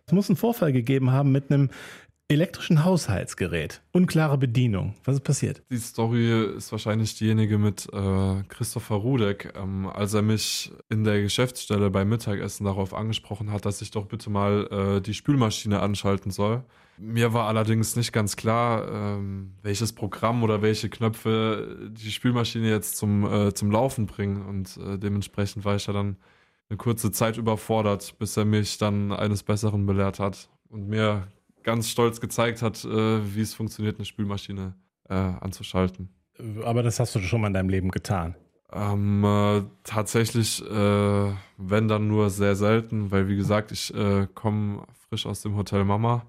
Es 0.07 0.13
muss 0.13 0.29
einen 0.29 0.37
Vorfall 0.37 0.73
gegeben 0.73 1.11
haben 1.11 1.33
mit 1.33 1.51
einem 1.51 1.71
elektrischen 2.31 2.85
Haushaltsgerät. 2.85 3.83
Unklare 3.93 4.39
Bedienung. 4.39 4.95
Was 5.05 5.17
ist 5.17 5.25
passiert? 5.25 5.63
Die 5.71 5.79
Story 5.79 6.57
ist 6.57 6.71
wahrscheinlich 6.71 7.17
diejenige 7.17 7.59
mit 7.59 7.89
äh, 7.93 8.43
Christopher 8.49 8.97
Rudek, 8.97 9.53
ähm, 9.57 9.89
als 9.89 10.15
er 10.15 10.23
mich 10.23 10.71
in 10.89 11.03
der 11.03 11.23
Geschäftsstelle 11.23 11.91
beim 11.91 12.09
Mittagessen 12.09 12.65
darauf 12.65 12.95
angesprochen 12.95 13.51
hat, 13.51 13.67
dass 13.67 13.83
ich 13.83 13.91
doch 13.91 14.07
bitte 14.07 14.31
mal 14.31 14.69
äh, 14.71 15.01
die 15.01 15.15
Spülmaschine 15.15 15.81
anschalten 15.81 16.31
soll. 16.31 16.63
Mir 17.03 17.33
war 17.33 17.47
allerdings 17.47 17.97
nicht 17.97 18.13
ganz 18.13 18.37
klar, 18.37 18.87
ähm, 18.93 19.55
welches 19.63 19.95
Programm 19.95 20.43
oder 20.43 20.61
welche 20.61 20.91
Knöpfe 20.91 21.91
die 21.91 22.11
Spülmaschine 22.11 22.69
jetzt 22.69 22.99
zum, 22.99 23.25
äh, 23.25 23.55
zum 23.55 23.71
Laufen 23.71 24.05
bringen. 24.07 24.45
Und 24.45 24.77
äh, 24.77 24.99
dementsprechend 24.99 25.65
war 25.65 25.77
ich 25.77 25.87
ja 25.87 25.95
dann 25.95 26.17
eine 26.69 26.77
kurze 26.77 27.11
Zeit 27.11 27.39
überfordert, 27.39 28.19
bis 28.19 28.37
er 28.37 28.45
mich 28.45 28.77
dann 28.77 29.13
eines 29.13 29.43
Besseren 29.43 29.87
belehrt 29.87 30.19
hat 30.19 30.51
und 30.69 30.89
mir 30.89 31.27
ganz 31.63 31.89
stolz 31.89 32.21
gezeigt 32.21 32.61
hat, 32.61 32.85
äh, 32.85 33.35
wie 33.35 33.41
es 33.41 33.55
funktioniert, 33.55 33.97
eine 33.97 34.05
Spülmaschine 34.05 34.75
äh, 35.09 35.15
anzuschalten. 35.15 36.11
Aber 36.65 36.83
das 36.83 37.01
hast 37.01 37.15
du 37.15 37.21
schon 37.21 37.41
mal 37.41 37.49
in 37.49 37.55
deinem 37.55 37.71
Leben 37.71 37.91
getan. 37.91 38.35
Ähm, 38.73 39.25
äh, 39.25 39.63
tatsächlich, 39.85 40.63
äh, 40.65 41.33
wenn 41.57 41.89
dann 41.89 42.09
nur 42.09 42.31
sehr 42.31 42.55
selten, 42.57 43.11
weil 43.11 43.29
wie 43.29 43.37
gesagt, 43.37 43.73
ich 43.73 43.93
äh, 43.95 44.29
komme 44.35 44.85
frisch 45.09 45.27
aus 45.27 45.43
dem 45.43 45.57
Hotel 45.57 45.85
Mama. 45.85 46.25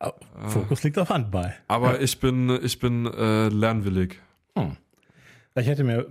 Oh, 0.00 0.12
Fokus 0.48 0.82
liegt 0.84 0.98
auf 0.98 1.08
Handball. 1.08 1.54
Aber 1.66 1.94
ja. 1.94 2.00
ich 2.00 2.20
bin, 2.20 2.58
ich 2.62 2.78
bin 2.78 3.06
äh, 3.06 3.48
lernwillig. 3.48 4.20
Hm. 4.56 4.76
Ich 5.54 5.66
hätte 5.66 5.82
mir 5.82 6.06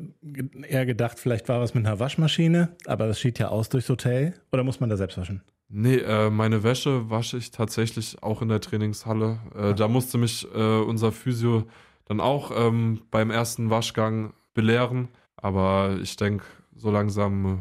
eher 0.67 0.86
gedacht, 0.86 1.19
vielleicht 1.19 1.47
war 1.47 1.62
was 1.62 1.73
mit 1.73 1.86
einer 1.86 2.00
Waschmaschine, 2.00 2.76
aber 2.86 3.08
das 3.08 3.19
schied 3.19 3.39
ja 3.39 3.47
aus 3.47 3.69
durchs 3.69 3.88
Hotel. 3.88 4.34
Oder 4.52 4.63
muss 4.63 4.82
man 4.82 4.89
da 4.89 4.97
selbst 4.97 5.17
waschen? 5.17 5.41
Nee, 5.69 5.97
äh, 5.97 6.30
meine 6.30 6.63
Wäsche 6.63 7.10
wasche 7.10 7.38
ich 7.38 7.52
tatsächlich 7.52 8.21
auch 8.21 8.41
in 8.41 8.50
der 8.50 8.60
Trainingshalle. 8.60 9.39
Äh, 9.56 9.73
da 9.73 9.88
musste 9.88 10.17
mich 10.17 10.47
äh, 10.54 10.58
unser 10.58 11.12
Physio 11.12 11.65
dann 12.06 12.19
auch 12.19 12.52
ähm, 12.56 13.02
beim 13.12 13.32
ersten 13.32 13.69
Waschgang 13.69 14.34
belehren. 14.54 15.10
Aber 15.38 15.97
ich 16.02 16.15
denke, 16.15 16.45
so 16.76 16.89
langsam 16.91 17.45
äh, 17.45 17.58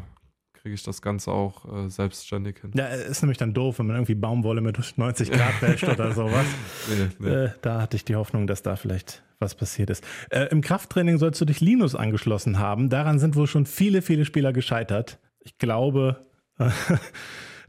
kriege 0.67 0.75
ich 0.75 0.83
das 0.83 1.01
Ganze 1.01 1.31
auch 1.31 1.87
äh, 1.87 1.89
selbstständig 1.89 2.59
hin. 2.61 2.73
Ja, 2.75 2.87
ist 2.87 3.23
nämlich 3.23 3.39
dann 3.39 3.55
doof, 3.55 3.79
wenn 3.79 3.87
man 3.87 3.97
irgendwie 3.97 4.17
Baumwolle 4.17 4.61
mit 4.61 4.79
90 4.97 5.31
Grad 5.31 5.61
wäscht 5.63 5.85
oder 5.85 6.13
sowas. 6.13 6.47
Nee, 6.89 7.09
nee. 7.19 7.29
Äh, 7.29 7.51
da 7.63 7.81
hatte 7.81 7.97
ich 7.97 8.05
die 8.05 8.17
Hoffnung, 8.17 8.47
dass 8.47 8.63
da 8.63 8.77
vielleicht 8.77 9.23
was 9.39 9.55
passiert 9.55 9.91
ist. 9.91 10.03
Im 10.51 10.63
Krafttraining 10.63 11.19
sollst 11.19 11.41
du 11.43 11.45
dich 11.45 11.61
Linus 11.61 11.95
angeschlossen 11.95 12.59
haben. 12.59 12.89
Daran 12.89 13.19
sind 13.19 13.37
wohl 13.37 13.47
schon 13.47 13.67
viele, 13.67 14.01
viele 14.01 14.25
Spieler 14.25 14.55
gescheitert. 14.55 15.19
Ich 15.41 15.59
glaube, 15.59 16.25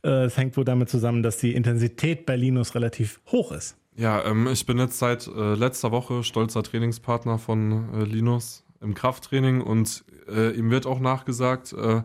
Äh, 0.04 0.26
es 0.26 0.38
hängt 0.38 0.58
wohl 0.58 0.66
damit 0.66 0.90
zusammen, 0.90 1.24
dass 1.24 1.38
die 1.38 1.54
Intensität 1.54 2.26
bei 2.26 2.36
Linus 2.36 2.76
relativ 2.76 3.20
hoch 3.28 3.52
ist. 3.52 3.78
Ja, 3.96 4.24
ähm, 4.26 4.48
ich 4.48 4.66
bin 4.66 4.78
jetzt 4.78 5.00
seit 5.00 5.28
äh, 5.28 5.56
letzter 5.56 5.92
Woche 5.92 6.24
stolzer 6.24 6.64
Trainingspartner 6.64 7.40
von 7.40 7.94
äh, 7.94 8.04
Linus 8.04 8.64
im 8.80 8.94
Krafttraining 8.94 9.62
und 9.62 10.06
äh, 10.28 10.52
ihm 10.52 10.70
wird 10.70 10.86
auch 10.86 11.00
nachgesagt, 11.00 11.74
äh, 11.74 12.04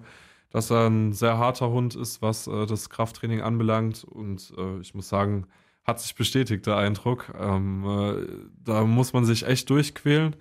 dass 0.52 0.70
er 0.70 0.88
ein 0.88 1.12
sehr 1.12 1.38
harter 1.38 1.70
Hund 1.70 1.94
ist, 1.94 2.22
was 2.22 2.46
äh, 2.46 2.66
das 2.66 2.90
Krafttraining 2.90 3.40
anbelangt. 3.40 4.04
Und 4.04 4.52
ich 4.80 4.94
muss 4.94 5.08
sagen, 5.08 5.46
hat 5.84 6.00
sich 6.00 6.14
bestätigt, 6.14 6.66
der 6.66 6.76
Eindruck. 6.76 7.32
Ähm, 7.38 8.50
da 8.64 8.84
muss 8.84 9.12
man 9.12 9.24
sich 9.24 9.46
echt 9.46 9.68
durchquälen. 9.70 10.36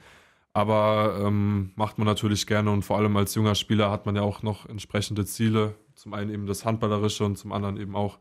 Aber 0.54 1.18
ähm, 1.26 1.72
macht 1.76 1.98
man 1.98 2.06
natürlich 2.06 2.46
gerne 2.46 2.72
und 2.72 2.84
vor 2.84 2.98
allem 2.98 3.16
als 3.16 3.36
junger 3.36 3.56
Spieler 3.56 3.90
hat 3.90 4.06
man 4.06 4.18
ja 4.18 4.22
auch 4.22 4.44
noch 4.44 4.68
entsprechende 4.68 5.26
Ziele, 5.26 5.76
zum 5.96 6.14
einen 6.14 6.30
eben 6.30 6.46
das 6.46 6.66
Handballerische 6.66 7.24
und 7.24 7.38
zum 7.38 7.54
anderen 7.54 7.78
eben 7.78 7.96
auch 7.96 8.20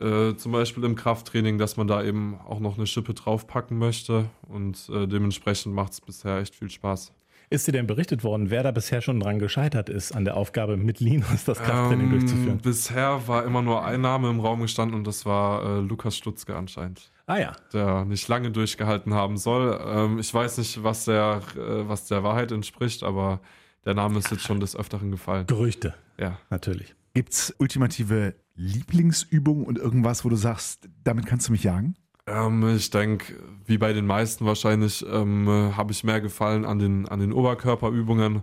äh, 0.00 0.34
zum 0.36 0.52
Beispiel 0.52 0.84
im 0.84 0.94
Krafttraining, 0.94 1.58
dass 1.58 1.76
man 1.76 1.86
da 1.86 2.02
eben 2.02 2.38
auch 2.46 2.60
noch 2.60 2.76
eine 2.76 2.86
Schippe 2.86 3.14
draufpacken 3.14 3.78
möchte. 3.78 4.30
Und 4.48 4.88
äh, 4.88 5.06
dementsprechend 5.06 5.74
macht 5.74 5.92
es 5.92 6.00
bisher 6.00 6.38
echt 6.38 6.54
viel 6.54 6.70
Spaß. 6.70 7.12
Ist 7.54 7.68
dir 7.68 7.72
denn 7.72 7.86
berichtet 7.86 8.24
worden, 8.24 8.50
wer 8.50 8.64
da 8.64 8.72
bisher 8.72 9.00
schon 9.00 9.20
dran 9.20 9.38
gescheitert 9.38 9.88
ist, 9.88 10.10
an 10.10 10.24
der 10.24 10.36
Aufgabe 10.36 10.76
mit 10.76 10.98
Linus 10.98 11.44
das 11.44 11.58
Krafttraining 11.58 12.06
ähm, 12.06 12.10
durchzuführen? 12.10 12.58
Bisher 12.58 13.28
war 13.28 13.44
immer 13.44 13.62
nur 13.62 13.84
ein 13.84 14.00
Name 14.00 14.28
im 14.28 14.40
Raum 14.40 14.60
gestanden 14.60 14.98
und 14.98 15.06
das 15.06 15.24
war 15.24 15.62
äh, 15.62 15.80
Lukas 15.80 16.16
Stutzke 16.16 16.56
anscheinend. 16.56 17.12
Ah 17.26 17.38
ja. 17.38 17.52
Der 17.72 18.04
nicht 18.06 18.26
lange 18.26 18.50
durchgehalten 18.50 19.14
haben 19.14 19.36
soll. 19.36 19.80
Ähm, 19.86 20.18
ich 20.18 20.34
weiß 20.34 20.58
nicht, 20.58 20.82
was 20.82 21.04
der, 21.04 21.42
äh, 21.54 21.88
was 21.88 22.06
der 22.06 22.24
Wahrheit 22.24 22.50
entspricht, 22.50 23.04
aber 23.04 23.40
der 23.84 23.94
Name 23.94 24.18
ist 24.18 24.32
jetzt 24.32 24.42
schon 24.42 24.58
des 24.58 24.74
Öfteren 24.74 25.12
gefallen. 25.12 25.46
Gerüchte. 25.46 25.94
Ja. 26.18 26.38
Natürlich. 26.50 26.96
Gibt 27.14 27.34
es 27.34 27.54
ultimative 27.58 28.34
Lieblingsübungen 28.56 29.64
und 29.64 29.78
irgendwas, 29.78 30.24
wo 30.24 30.28
du 30.28 30.34
sagst, 30.34 30.88
damit 31.04 31.26
kannst 31.26 31.46
du 31.46 31.52
mich 31.52 31.62
jagen? 31.62 31.94
Ähm, 32.26 32.76
ich 32.76 32.90
denke, 32.90 33.34
wie 33.66 33.78
bei 33.78 33.92
den 33.92 34.06
meisten 34.06 34.46
wahrscheinlich, 34.46 35.04
ähm, 35.10 35.46
habe 35.48 35.92
ich 35.92 36.04
mehr 36.04 36.20
gefallen 36.20 36.64
an 36.64 36.78
den, 36.78 37.08
an 37.08 37.20
den 37.20 37.32
Oberkörperübungen, 37.32 38.42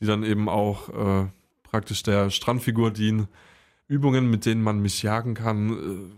die 0.00 0.06
dann 0.06 0.22
eben 0.22 0.48
auch 0.48 0.88
äh, 0.88 1.28
praktisch 1.62 2.02
der 2.02 2.30
Strandfigur 2.30 2.90
dienen. 2.90 3.28
Übungen, 3.88 4.30
mit 4.30 4.46
denen 4.46 4.62
man 4.62 4.80
mich 4.80 5.02
jagen 5.02 5.34
kann, 5.34 5.70
äh, 5.70 6.12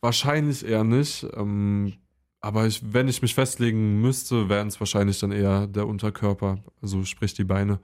wahrscheinlich 0.00 0.64
eher 0.66 0.84
nicht. 0.84 1.26
Ähm, 1.34 1.94
aber 2.40 2.66
ich, 2.66 2.80
wenn 2.92 3.08
ich 3.08 3.22
mich 3.22 3.34
festlegen 3.34 4.00
müsste, 4.00 4.48
wären 4.48 4.68
es 4.68 4.78
wahrscheinlich 4.80 5.18
dann 5.18 5.32
eher 5.32 5.66
der 5.66 5.86
Unterkörper, 5.86 6.62
also 6.80 7.04
sprich 7.04 7.34
die 7.34 7.44
Beine 7.44 7.80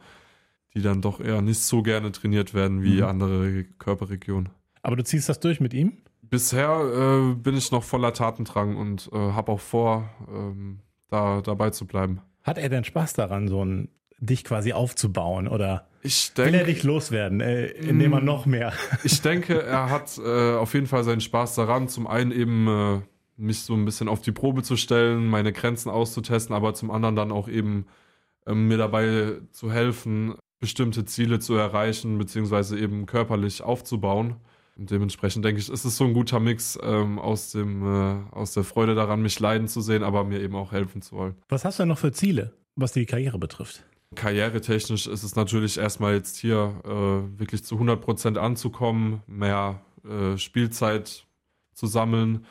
die 0.74 0.82
dann 0.82 1.00
doch 1.00 1.20
eher 1.20 1.40
nicht 1.40 1.60
so 1.60 1.82
gerne 1.82 2.12
trainiert 2.12 2.52
werden 2.52 2.82
wie 2.82 2.96
mhm. 2.96 3.04
andere 3.04 3.64
Körperregionen. 3.78 4.50
Aber 4.82 4.96
du 4.96 5.04
ziehst 5.04 5.28
das 5.28 5.40
durch 5.40 5.60
mit 5.60 5.72
ihm? 5.72 5.98
Bisher 6.30 7.32
äh, 7.32 7.34
bin 7.34 7.56
ich 7.56 7.70
noch 7.70 7.82
voller 7.82 8.12
Tatendrang 8.12 8.76
und 8.76 9.10
äh, 9.12 9.16
habe 9.16 9.52
auch 9.52 9.60
vor, 9.60 10.10
ähm, 10.28 10.80
da 11.08 11.40
dabei 11.40 11.70
zu 11.70 11.86
bleiben. 11.86 12.20
Hat 12.42 12.58
er 12.58 12.68
denn 12.68 12.84
Spaß 12.84 13.14
daran, 13.14 13.48
so 13.48 13.64
ein 13.64 13.88
dich 14.18 14.44
quasi 14.44 14.72
aufzubauen 14.72 15.48
oder 15.48 15.86
denk, 16.02 16.36
will 16.38 16.54
er 16.54 16.64
dich 16.64 16.82
loswerden, 16.82 17.40
äh, 17.40 17.66
indem 17.66 18.12
er 18.12 18.20
mm, 18.20 18.24
noch 18.24 18.46
mehr? 18.46 18.72
ich 19.04 19.20
denke, 19.22 19.62
er 19.62 19.90
hat 19.90 20.18
äh, 20.18 20.54
auf 20.54 20.74
jeden 20.74 20.86
Fall 20.86 21.04
seinen 21.04 21.20
Spaß 21.20 21.54
daran. 21.54 21.88
Zum 21.88 22.06
einen 22.06 22.32
eben 22.32 22.68
äh, 22.68 23.00
mich 23.36 23.62
so 23.62 23.74
ein 23.74 23.84
bisschen 23.84 24.08
auf 24.08 24.20
die 24.20 24.32
Probe 24.32 24.62
zu 24.62 24.76
stellen, 24.76 25.26
meine 25.26 25.52
Grenzen 25.52 25.90
auszutesten, 25.90 26.54
aber 26.54 26.74
zum 26.74 26.90
anderen 26.90 27.16
dann 27.16 27.32
auch 27.32 27.48
eben 27.48 27.86
ähm, 28.46 28.68
mir 28.68 28.78
dabei 28.78 29.38
zu 29.50 29.72
helfen, 29.72 30.34
bestimmte 30.60 31.04
Ziele 31.04 31.38
zu 31.40 31.54
erreichen, 31.54 32.18
beziehungsweise 32.18 32.78
eben 32.78 33.06
körperlich 33.06 33.62
aufzubauen. 33.62 34.36
Und 34.76 34.90
dementsprechend 34.90 35.44
denke 35.44 35.60
ich, 35.60 35.68
ist 35.70 35.84
es 35.84 35.96
so 35.96 36.04
ein 36.04 36.14
guter 36.14 36.40
Mix 36.40 36.78
ähm, 36.82 37.18
aus, 37.18 37.52
dem, 37.52 37.82
äh, 37.84 38.34
aus 38.34 38.52
der 38.54 38.64
Freude 38.64 38.94
daran, 38.94 39.22
mich 39.22 39.38
leiden 39.38 39.68
zu 39.68 39.80
sehen, 39.80 40.02
aber 40.02 40.24
mir 40.24 40.40
eben 40.40 40.56
auch 40.56 40.72
helfen 40.72 41.00
zu 41.00 41.16
wollen. 41.16 41.36
Was 41.48 41.64
hast 41.64 41.78
du 41.78 41.82
denn 41.82 41.88
noch 41.88 41.98
für 41.98 42.12
Ziele, 42.12 42.52
was 42.74 42.92
die 42.92 43.06
Karriere 43.06 43.38
betrifft? 43.38 43.84
Karrieretechnisch 44.16 45.06
ist 45.06 45.22
es 45.22 45.36
natürlich 45.36 45.78
erstmal 45.78 46.14
jetzt 46.14 46.36
hier 46.36 46.80
äh, 46.84 47.38
wirklich 47.38 47.64
zu 47.64 47.76
100 47.76 48.00
Prozent 48.00 48.38
anzukommen, 48.38 49.22
mehr 49.26 49.80
äh, 50.04 50.36
Spielzeit 50.38 51.26
zu 51.72 51.86
sammeln 51.86 52.44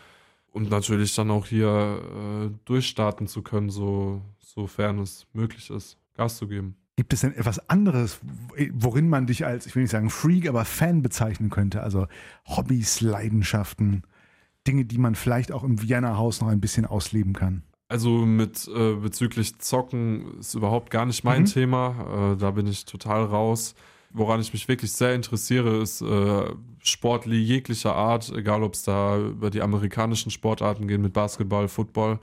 und 0.51 0.69
natürlich 0.69 1.15
dann 1.15 1.31
auch 1.31 1.45
hier 1.45 2.01
äh, 2.47 2.55
durchstarten 2.65 3.27
zu 3.27 3.41
können, 3.41 3.69
so, 3.69 4.21
sofern 4.39 4.99
es 4.99 5.25
möglich 5.33 5.69
ist, 5.69 5.97
Gas 6.15 6.38
zu 6.38 6.47
geben. 6.47 6.75
Gibt 6.95 7.12
es 7.12 7.21
denn 7.21 7.34
etwas 7.34 7.69
anderes, 7.69 8.19
worin 8.73 9.10
man 9.10 9.25
dich 9.25 9.45
als, 9.45 9.65
ich 9.65 9.75
will 9.75 9.82
nicht 9.82 9.91
sagen 9.91 10.12
Freak, 10.12 10.47
aber 10.47 10.63
Fan 10.63 11.01
bezeichnen 11.01 11.49
könnte? 11.49 11.82
Also 11.82 12.08
Hobbys, 12.45 13.01
Leidenschaften, 13.01 14.03
Dinge, 14.67 14.86
die 14.86 14.99
man 14.99 15.15
vielleicht 15.15 15.51
auch 15.51 15.63
im 15.63 15.82
Vienna 15.82 16.17
Haus 16.17 16.39
noch 16.39 16.49
ein 16.49 16.62
bisschen 16.62 16.86
ausleben 16.86 17.34
kann? 17.34 17.63
Also 17.89 18.25
mit 18.25 18.67
äh, 18.67 18.93
bezüglich 18.93 19.60
Zocken 19.60 20.39
ist 20.39 20.53
überhaupt 20.53 20.91
gar 20.91 21.06
nicht 21.06 21.23
mein 21.23 21.41
mhm. 21.41 21.47
Thema. 21.47 22.34
Äh, 22.34 22.38
da 22.38 22.51
bin 22.51 22.67
ich 22.67 22.86
total 22.86 23.23
raus. 23.23 23.73
Woran 24.12 24.39
ich 24.39 24.53
mich 24.53 24.67
wirklich 24.67 24.91
sehr 24.91 25.15
interessiere, 25.15 25.82
ist 25.82 26.01
äh, 26.01 26.45
Sport 26.79 27.25
jeglicher 27.25 27.95
Art, 27.95 28.32
egal 28.36 28.62
ob 28.62 28.75
es 28.75 28.84
da 28.84 29.17
über 29.17 29.49
die 29.49 29.63
amerikanischen 29.63 30.29
Sportarten 30.29 30.88
geht 30.88 31.01
mit 31.01 31.13
Basketball, 31.13 31.67
Football 31.67 32.19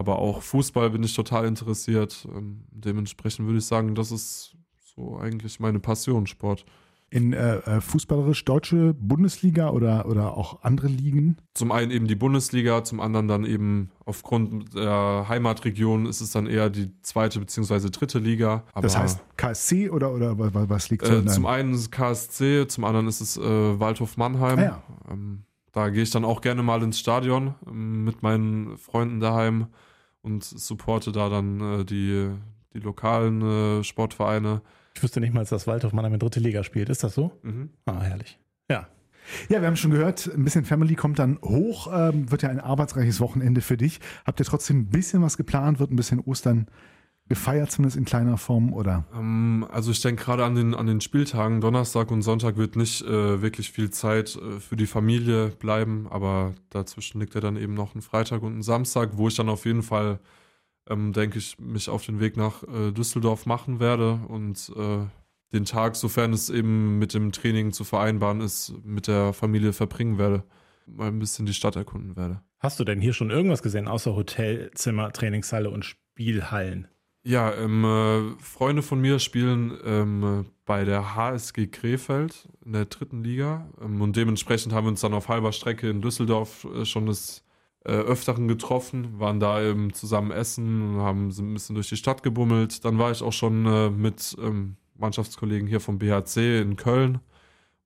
aber 0.00 0.18
auch 0.18 0.40
Fußball 0.40 0.88
bin 0.88 1.02
ich 1.02 1.14
total 1.14 1.44
interessiert. 1.46 2.26
Ähm, 2.34 2.64
dementsprechend 2.70 3.44
würde 3.44 3.58
ich 3.58 3.66
sagen, 3.66 3.94
das 3.94 4.10
ist 4.10 4.56
so 4.96 5.18
eigentlich 5.18 5.60
meine 5.60 5.78
Passion, 5.78 6.26
Sport. 6.26 6.64
in 7.10 7.34
äh, 7.34 7.56
äh, 7.56 7.80
fußballerisch 7.82 8.46
deutsche 8.46 8.94
Bundesliga 8.94 9.68
oder, 9.68 10.06
oder 10.06 10.38
auch 10.38 10.62
andere 10.62 10.86
Ligen? 10.86 11.36
Zum 11.52 11.70
einen 11.70 11.90
eben 11.90 12.06
die 12.06 12.14
Bundesliga, 12.14 12.82
zum 12.82 12.98
anderen 12.98 13.28
dann 13.28 13.44
eben 13.44 13.90
aufgrund 14.06 14.74
der 14.74 15.26
Heimatregion 15.28 16.06
ist 16.06 16.22
es 16.22 16.30
dann 16.30 16.46
eher 16.46 16.70
die 16.70 16.90
zweite 17.02 17.38
beziehungsweise 17.38 17.90
dritte 17.90 18.20
Liga. 18.20 18.64
Aber, 18.72 18.80
das 18.80 18.96
heißt 18.96 19.20
KSC 19.36 19.90
oder, 19.90 20.14
oder 20.14 20.38
was 20.38 20.88
liegt 20.88 21.04
so? 21.04 21.12
Äh, 21.12 21.26
zum 21.26 21.44
einen 21.44 21.74
ist 21.74 21.92
KSC, 21.92 22.66
zum 22.68 22.84
anderen 22.84 23.06
ist 23.06 23.20
es 23.20 23.36
äh, 23.36 23.42
Waldhof 23.42 24.16
Mannheim. 24.16 24.58
Ah, 24.60 24.62
ja. 24.62 24.82
ähm, 25.10 25.42
da 25.72 25.90
gehe 25.90 26.04
ich 26.04 26.10
dann 26.10 26.24
auch 26.24 26.40
gerne 26.40 26.62
mal 26.62 26.82
ins 26.82 26.98
Stadion 26.98 27.54
ähm, 27.66 28.04
mit 28.04 28.22
meinen 28.22 28.78
Freunden 28.78 29.20
daheim 29.20 29.66
und 30.22 30.44
supporte 30.44 31.12
da 31.12 31.28
dann 31.28 31.80
äh, 31.80 31.84
die, 31.84 32.30
die 32.74 32.80
lokalen 32.80 33.42
äh, 33.80 33.84
Sportvereine. 33.84 34.62
Ich 34.94 35.02
wüsste 35.02 35.20
nicht 35.20 35.32
mal, 35.32 35.44
dass 35.44 35.66
Waldhof 35.66 35.92
Mannheim 35.92 36.14
in 36.14 36.18
dritte 36.18 36.40
Liga 36.40 36.64
spielt. 36.64 36.88
Ist 36.88 37.04
das 37.04 37.14
so? 37.14 37.32
Mhm. 37.42 37.70
Ah, 37.86 38.00
herrlich. 38.00 38.38
Ja. 38.68 38.88
Ja, 39.48 39.60
wir 39.60 39.68
haben 39.68 39.76
schon 39.76 39.92
gehört, 39.92 40.30
ein 40.34 40.44
bisschen 40.44 40.64
Family 40.64 40.94
kommt 40.94 41.18
dann 41.18 41.38
hoch. 41.42 41.88
Ähm, 41.92 42.30
wird 42.30 42.42
ja 42.42 42.48
ein 42.48 42.60
arbeitsreiches 42.60 43.20
Wochenende 43.20 43.60
für 43.60 43.76
dich. 43.76 44.00
Habt 44.26 44.40
ihr 44.40 44.46
trotzdem 44.46 44.80
ein 44.80 44.86
bisschen 44.86 45.22
was 45.22 45.36
geplant? 45.36 45.78
Wird 45.78 45.90
ein 45.90 45.96
bisschen 45.96 46.20
Ostern 46.20 46.66
gefeiert, 47.30 47.70
zumindest 47.70 47.96
in 47.96 48.04
kleiner 48.04 48.36
Form, 48.36 48.72
oder? 48.72 49.04
Ähm, 49.14 49.64
also 49.70 49.92
ich 49.92 50.02
denke 50.02 50.24
gerade 50.24 50.44
an 50.44 50.56
den, 50.56 50.74
an 50.74 50.88
den 50.88 51.00
Spieltagen, 51.00 51.60
Donnerstag 51.60 52.10
und 52.10 52.22
Sonntag 52.22 52.56
wird 52.56 52.74
nicht 52.74 53.02
äh, 53.02 53.40
wirklich 53.40 53.70
viel 53.70 53.90
Zeit 53.90 54.34
äh, 54.34 54.58
für 54.58 54.76
die 54.76 54.88
Familie 54.88 55.46
bleiben, 55.46 56.08
aber 56.10 56.54
dazwischen 56.70 57.20
liegt 57.20 57.36
ja 57.36 57.40
dann 57.40 57.56
eben 57.56 57.74
noch 57.74 57.94
ein 57.94 58.02
Freitag 58.02 58.42
und 58.42 58.58
ein 58.58 58.62
Samstag, 58.62 59.10
wo 59.12 59.28
ich 59.28 59.36
dann 59.36 59.48
auf 59.48 59.64
jeden 59.64 59.84
Fall 59.84 60.18
ähm, 60.88 61.12
denke 61.12 61.38
ich, 61.38 61.56
mich 61.60 61.88
auf 61.88 62.04
den 62.04 62.18
Weg 62.18 62.36
nach 62.36 62.64
äh, 62.64 62.90
Düsseldorf 62.90 63.46
machen 63.46 63.78
werde 63.78 64.20
und 64.26 64.72
äh, 64.76 65.06
den 65.52 65.64
Tag, 65.64 65.94
sofern 65.94 66.32
es 66.32 66.50
eben 66.50 66.98
mit 66.98 67.14
dem 67.14 67.30
Training 67.30 67.70
zu 67.70 67.84
vereinbaren 67.84 68.40
ist, 68.40 68.74
mit 68.82 69.06
der 69.06 69.32
Familie 69.32 69.72
verbringen 69.72 70.18
werde. 70.18 70.42
Mal 70.86 71.06
ein 71.06 71.20
bisschen 71.20 71.46
die 71.46 71.54
Stadt 71.54 71.76
erkunden 71.76 72.16
werde. 72.16 72.42
Hast 72.58 72.80
du 72.80 72.84
denn 72.84 73.00
hier 73.00 73.12
schon 73.12 73.30
irgendwas 73.30 73.62
gesehen, 73.62 73.86
außer 73.86 74.16
Hotelzimmer, 74.16 75.12
Trainingshalle 75.12 75.70
und 75.70 75.84
Spielhallen? 75.84 76.88
Ja, 77.22 77.52
ähm, 77.54 77.84
äh, 77.84 78.42
Freunde 78.42 78.82
von 78.82 79.00
mir 79.00 79.18
spielen 79.18 79.78
ähm, 79.84 80.46
bei 80.64 80.84
der 80.84 81.14
HSG 81.14 81.66
Krefeld 81.66 82.48
in 82.64 82.72
der 82.72 82.86
dritten 82.86 83.22
Liga 83.22 83.68
ähm, 83.82 84.00
und 84.00 84.16
dementsprechend 84.16 84.72
haben 84.72 84.86
wir 84.86 84.90
uns 84.90 85.02
dann 85.02 85.12
auf 85.12 85.28
halber 85.28 85.52
Strecke 85.52 85.90
in 85.90 86.00
Düsseldorf 86.00 86.64
äh, 86.64 86.86
schon 86.86 87.04
das 87.04 87.44
äh, 87.84 87.92
öfteren 87.92 88.48
getroffen, 88.48 89.18
waren 89.20 89.38
da 89.38 89.62
eben 89.62 89.92
zusammen 89.92 90.30
essen, 90.30 90.96
haben 90.98 91.28
ein 91.28 91.54
bisschen 91.54 91.74
durch 91.74 91.88
die 91.88 91.96
Stadt 91.96 92.22
gebummelt. 92.22 92.84
Dann 92.84 92.98
war 92.98 93.10
ich 93.10 93.22
auch 93.22 93.32
schon 93.32 93.66
äh, 93.66 93.90
mit 93.90 94.36
ähm, 94.40 94.76
Mannschaftskollegen 94.98 95.66
hier 95.66 95.80
vom 95.80 95.98
BHC 95.98 96.60
in 96.60 96.76
Köln, 96.76 97.20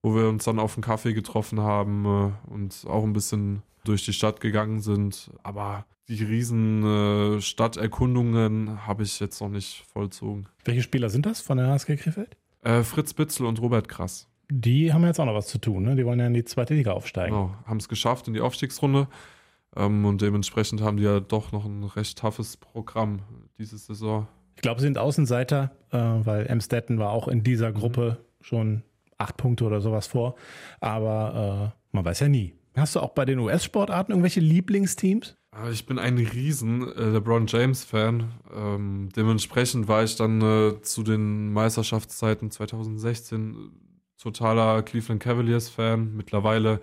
wo 0.05 0.15
wir 0.15 0.29
uns 0.29 0.43
dann 0.43 0.59
auf 0.59 0.75
einen 0.75 0.83
Kaffee 0.83 1.13
getroffen 1.13 1.59
haben 1.61 2.05
äh, 2.05 2.53
und 2.53 2.85
auch 2.87 3.03
ein 3.03 3.13
bisschen 3.13 3.63
durch 3.85 4.05
die 4.05 4.13
Stadt 4.13 4.39
gegangen 4.39 4.79
sind. 4.79 5.31
Aber 5.41 5.87
die 6.07 6.23
riesen 6.23 6.83
äh, 7.37 7.41
Stadterkundungen 7.41 8.85
habe 8.85 9.01
ich 9.01 9.19
jetzt 9.19 9.41
noch 9.41 9.49
nicht 9.49 9.83
vollzogen. 9.91 10.45
Welche 10.63 10.83
Spieler 10.83 11.09
sind 11.09 11.25
das 11.25 11.41
von 11.41 11.57
der 11.57 11.69
HSG 11.69 11.95
Krefeld? 11.95 12.37
Äh, 12.61 12.83
Fritz 12.83 13.15
Bitzel 13.15 13.47
und 13.47 13.59
Robert 13.59 13.87
Krass. 13.87 14.27
Die 14.51 14.93
haben 14.93 15.03
jetzt 15.05 15.19
auch 15.19 15.25
noch 15.25 15.33
was 15.33 15.47
zu 15.47 15.57
tun, 15.57 15.81
ne? 15.81 15.95
Die 15.95 16.05
wollen 16.05 16.19
ja 16.19 16.27
in 16.27 16.35
die 16.35 16.45
zweite 16.45 16.75
Liga 16.75 16.91
aufsteigen. 16.91 17.33
Genau, 17.33 17.55
haben 17.65 17.77
es 17.77 17.89
geschafft 17.89 18.27
in 18.27 18.35
die 18.35 18.41
Aufstiegsrunde. 18.41 19.07
Ähm, 19.75 20.05
und 20.05 20.21
dementsprechend 20.21 20.81
haben 20.81 20.97
die 20.97 21.03
ja 21.03 21.19
doch 21.19 21.51
noch 21.51 21.65
ein 21.65 21.83
recht 21.83 22.19
toughes 22.19 22.57
Programm 22.57 23.21
diese 23.57 23.79
Saison. 23.79 24.27
Ich 24.55 24.61
glaube, 24.61 24.81
sie 24.81 24.85
sind 24.85 24.99
Außenseiter, 24.99 25.71
äh, 25.89 25.97
weil 25.97 26.45
Emstetten 26.45 26.99
war 26.99 27.09
auch 27.09 27.27
in 27.27 27.41
dieser 27.41 27.71
mhm. 27.71 27.73
Gruppe 27.73 28.17
mhm. 28.19 28.43
schon 28.43 28.83
acht 29.17 29.37
Punkte 29.37 29.65
oder 29.65 29.81
sowas 29.81 30.07
vor. 30.07 30.35
Aber 30.79 31.73
äh, 31.73 31.95
man 31.95 32.05
weiß 32.05 32.21
ja 32.21 32.27
nie. 32.27 32.53
Hast 32.75 32.95
du 32.95 32.99
auch 32.99 33.11
bei 33.11 33.25
den 33.25 33.39
US-Sportarten 33.39 34.11
irgendwelche 34.11 34.41
Lieblingsteams? 34.41 35.37
Ah, 35.51 35.69
ich 35.69 35.85
bin 35.85 35.97
ein 35.97 36.17
riesen 36.17 36.81
äh, 36.95 37.05
LeBron 37.11 37.47
James-Fan. 37.47 38.31
Ähm, 38.53 39.09
dementsprechend 39.15 39.87
war 39.87 40.03
ich 40.03 40.17
dann 40.17 40.41
äh, 40.41 40.81
zu 40.81 41.03
den 41.03 41.53
Meisterschaftszeiten 41.53 42.51
2016 42.51 43.71
totaler 44.21 44.83
Cleveland 44.83 45.23
Cavaliers-Fan. 45.23 46.17
Mittlerweile 46.17 46.81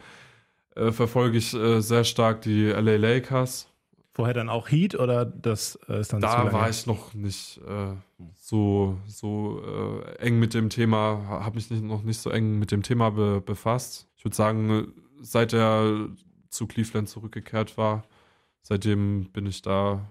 äh, 0.75 0.91
verfolge 0.91 1.37
ich 1.37 1.53
äh, 1.53 1.81
sehr 1.81 2.05
stark 2.05 2.41
die 2.41 2.69
LA 2.69 2.97
Lakers. 2.97 3.69
Vorher 4.15 4.35
dann 4.35 4.51
auch 4.51 4.71
Heat 4.71 4.95
oder 4.95 5.25
das 5.25 5.79
äh, 5.89 6.01
ist 6.01 6.13
dann 6.13 6.21
Da 6.21 6.53
war 6.53 6.69
ich 6.69 6.87
noch 6.87 7.15
nicht 7.15 7.59
äh, 7.67 7.95
so, 8.35 8.99
so 9.07 9.63
äh, 9.65 10.17
eng 10.19 10.39
mit 10.39 10.53
dem 10.53 10.69
Thema, 10.69 11.27
habe 11.27 11.55
mich 11.55 11.71
nicht, 11.71 11.83
noch 11.83 12.03
nicht 12.03 12.21
so 12.21 12.29
eng 12.29 12.59
mit 12.59 12.71
dem 12.73 12.83
Thema 12.83 13.11
be 13.11 13.41
befasst. 13.41 14.09
Ich 14.17 14.25
würde 14.25 14.37
sagen, 14.37 14.93
seit 15.23 15.55
er 15.55 16.09
zu 16.51 16.67
Cleveland 16.67 17.09
zurückgekehrt 17.09 17.79
war, 17.79 18.03
seitdem 18.61 19.31
bin 19.33 19.47
ich 19.47 19.63
da 19.63 20.07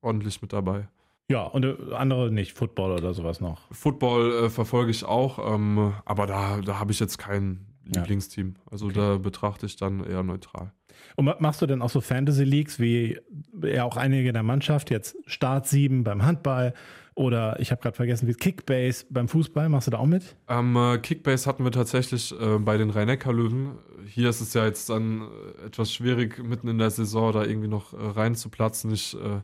ordentlich 0.00 0.40
mit 0.40 0.54
dabei. 0.54 0.88
Ja, 1.28 1.44
und 1.44 1.92
andere 1.92 2.30
nicht, 2.30 2.52
Football 2.54 2.92
oder 2.92 3.12
sowas 3.12 3.40
noch. 3.40 3.60
Football 3.70 4.32
äh, 4.32 4.50
verfolge 4.50 4.90
ich 4.90 5.04
auch, 5.04 5.54
ähm, 5.54 5.92
aber 6.06 6.26
da, 6.26 6.60
da 6.62 6.78
habe 6.78 6.92
ich 6.92 7.00
jetzt 7.00 7.18
keinen 7.18 7.71
Lieblingsteam. 7.84 8.54
Also 8.70 8.86
okay. 8.86 8.94
da 8.94 9.18
betrachte 9.18 9.66
ich 9.66 9.76
dann 9.76 10.04
eher 10.04 10.22
neutral. 10.22 10.72
Und 11.16 11.40
machst 11.40 11.60
du 11.62 11.66
denn 11.66 11.82
auch 11.82 11.90
so 11.90 12.00
Fantasy 12.00 12.44
Leagues 12.44 12.78
wie 12.78 13.18
ja 13.62 13.84
auch 13.84 13.96
einige 13.96 14.32
der 14.32 14.42
Mannschaft, 14.42 14.90
jetzt 14.90 15.16
Start 15.26 15.66
7 15.66 16.04
beim 16.04 16.24
Handball 16.24 16.74
oder 17.14 17.60
ich 17.60 17.70
habe 17.70 17.82
gerade 17.82 17.94
vergessen, 17.94 18.26
wie 18.26 18.32
Kickbase 18.32 19.04
beim 19.10 19.28
Fußball, 19.28 19.68
machst 19.68 19.86
du 19.86 19.90
da 19.90 19.98
auch 19.98 20.06
mit? 20.06 20.36
Ähm, 20.48 20.76
äh, 20.76 20.98
Kickbase 20.98 21.46
hatten 21.46 21.64
wir 21.64 21.70
tatsächlich 21.70 22.32
äh, 22.40 22.58
bei 22.58 22.78
den 22.78 22.90
Rhein-Neckar-Löwen. 22.90 23.72
Hier 24.06 24.30
ist 24.30 24.40
es 24.40 24.54
ja 24.54 24.64
jetzt 24.64 24.88
dann 24.88 25.22
äh, 25.22 25.66
etwas 25.66 25.92
schwierig, 25.92 26.42
mitten 26.42 26.68
in 26.68 26.78
der 26.78 26.90
Saison 26.90 27.32
da 27.32 27.44
irgendwie 27.44 27.68
noch 27.68 27.92
äh, 27.92 27.96
reinzuplatzen. 27.98 28.92
Ich 28.92 29.14
äh, 29.14 29.40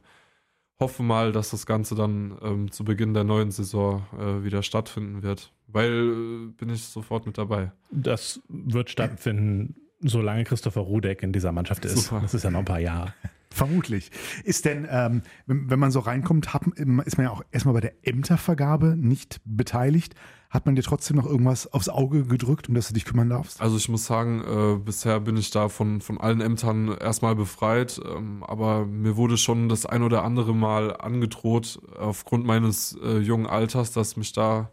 hoffe 0.80 1.02
mal, 1.02 1.32
dass 1.32 1.50
das 1.50 1.66
Ganze 1.66 1.94
dann 1.94 2.38
ähm, 2.42 2.70
zu 2.70 2.84
Beginn 2.84 3.14
der 3.14 3.24
neuen 3.24 3.50
Saison 3.50 4.06
äh, 4.18 4.44
wieder 4.44 4.62
stattfinden 4.62 5.22
wird. 5.22 5.52
Weil 5.66 5.92
äh, 5.92 6.46
bin 6.56 6.70
ich 6.70 6.84
sofort 6.84 7.26
mit 7.26 7.38
dabei. 7.38 7.72
Das 7.90 8.40
wird 8.48 8.90
stattfinden, 8.90 9.76
solange 10.00 10.44
Christopher 10.44 10.80
Rudek 10.82 11.22
in 11.22 11.32
dieser 11.32 11.52
Mannschaft 11.52 11.84
ist. 11.84 12.06
Super. 12.06 12.20
Das 12.22 12.34
ist 12.34 12.44
ja 12.44 12.50
noch 12.50 12.60
ein 12.60 12.64
paar 12.64 12.80
Jahre. 12.80 13.14
Vermutlich. 13.50 14.10
Ist 14.44 14.64
denn, 14.64 14.86
ähm, 14.90 15.22
wenn, 15.46 15.70
wenn, 15.70 15.78
man 15.78 15.90
so 15.90 16.00
reinkommt, 16.00 16.54
hat, 16.54 16.62
ist 17.06 17.16
man 17.16 17.24
ja 17.24 17.30
auch 17.30 17.42
erstmal 17.50 17.74
bei 17.74 17.80
der 17.80 18.06
Ämtervergabe 18.06 18.96
nicht 18.96 19.40
beteiligt. 19.44 20.14
Hat 20.50 20.64
man 20.64 20.74
dir 20.74 20.82
trotzdem 20.82 21.16
noch 21.16 21.26
irgendwas 21.26 21.70
aufs 21.72 21.90
Auge 21.90 22.24
gedrückt, 22.24 22.68
um 22.68 22.74
das 22.74 22.88
du 22.88 22.94
dich 22.94 23.04
kümmern 23.04 23.28
darfst? 23.28 23.60
Also 23.60 23.76
ich 23.76 23.88
muss 23.90 24.06
sagen, 24.06 24.42
äh, 24.42 24.78
bisher 24.78 25.20
bin 25.20 25.36
ich 25.36 25.50
da 25.50 25.68
von, 25.68 26.00
von 26.00 26.18
allen 26.18 26.40
Ämtern 26.40 26.96
erstmal 26.96 27.34
befreit, 27.34 28.00
ähm, 28.04 28.42
aber 28.44 28.86
mir 28.86 29.16
wurde 29.16 29.36
schon 29.36 29.68
das 29.68 29.84
ein 29.84 30.02
oder 30.02 30.24
andere 30.24 30.54
Mal 30.54 30.96
angedroht, 30.96 31.80
aufgrund 31.98 32.46
meines 32.46 32.98
äh, 33.02 33.18
jungen 33.18 33.46
Alters, 33.46 33.92
dass 33.92 34.16
mich 34.16 34.32
da 34.32 34.70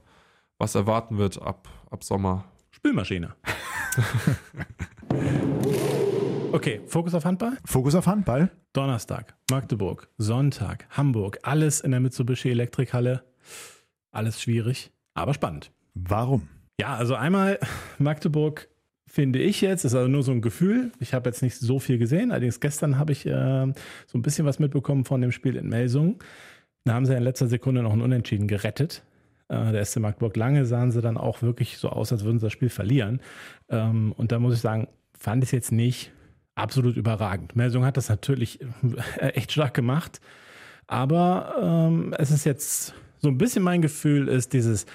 was 0.57 0.75
erwarten 0.75 1.17
wird 1.17 1.41
ab, 1.41 1.67
ab 1.91 2.05
Sommer. 2.05 2.45
Spülmaschine. 2.71 3.35
okay, 6.53 6.79
Fokus 6.87 7.13
auf 7.13 7.25
Handball? 7.25 7.57
Fokus 7.65 7.95
auf 7.95 8.07
Handball. 8.07 8.49
Donnerstag, 8.75 9.35
Magdeburg, 9.49 10.09
Sonntag, 10.17 10.85
Hamburg, 10.89 11.39
alles 11.43 11.79
in 11.79 11.91
der 11.91 12.01
Mitsubishi 12.01 12.49
Elektrikhalle. 12.49 13.23
Alles 14.11 14.41
schwierig, 14.41 14.91
aber 15.13 15.33
spannend. 15.33 15.71
Warum? 15.93 16.49
Ja, 16.77 16.95
also 16.95 17.15
einmal 17.15 17.57
Magdeburg 17.99 18.67
finde 19.07 19.39
ich 19.39 19.61
jetzt, 19.61 19.85
ist 19.85 19.95
also 19.95 20.09
nur 20.09 20.23
so 20.23 20.33
ein 20.33 20.41
Gefühl. 20.41 20.91
Ich 20.99 21.13
habe 21.13 21.29
jetzt 21.29 21.41
nicht 21.41 21.57
so 21.57 21.79
viel 21.79 21.97
gesehen, 21.97 22.31
allerdings 22.31 22.59
gestern 22.59 22.97
habe 22.97 23.13
ich 23.13 23.25
äh, 23.25 23.31
so 24.07 24.17
ein 24.17 24.21
bisschen 24.21 24.45
was 24.45 24.59
mitbekommen 24.59 25.05
von 25.05 25.21
dem 25.21 25.31
Spiel 25.31 25.55
in 25.55 25.69
Melsung. 25.69 26.21
Da 26.83 26.95
haben 26.95 27.05
sie 27.05 27.15
in 27.15 27.23
letzter 27.23 27.47
Sekunde 27.47 27.81
noch 27.81 27.93
ein 27.93 28.01
Unentschieden 28.01 28.49
gerettet. 28.49 29.03
Äh, 29.47 29.71
der 29.71 29.85
SC 29.85 30.01
Magdeburg 30.01 30.35
lange 30.35 30.65
sahen 30.65 30.91
sie 30.91 31.01
dann 31.01 31.15
auch 31.15 31.41
wirklich 31.41 31.77
so 31.77 31.87
aus, 31.87 32.11
als 32.11 32.25
würden 32.25 32.39
sie 32.39 32.47
das 32.47 32.53
Spiel 32.53 32.69
verlieren. 32.69 33.21
Ähm, 33.69 34.11
und 34.17 34.33
da 34.33 34.39
muss 34.39 34.55
ich 34.55 34.59
sagen, 34.59 34.89
fand 35.17 35.43
ich 35.43 35.47
es 35.47 35.51
jetzt 35.53 35.71
nicht 35.71 36.11
absolut 36.55 36.97
überragend. 36.97 37.55
Melsung 37.55 37.85
hat 37.85 37.97
das 37.97 38.09
natürlich 38.09 38.59
äh, 39.19 39.27
echt 39.29 39.51
stark 39.51 39.73
gemacht. 39.73 40.19
Aber 40.87 41.55
ähm, 41.61 42.13
es 42.17 42.31
ist 42.31 42.45
jetzt 42.45 42.93
so 43.19 43.29
ein 43.29 43.37
bisschen 43.37 43.63
mein 43.63 43.81
Gefühl, 43.81 44.27
ist 44.27 44.53
dieses 44.53 44.85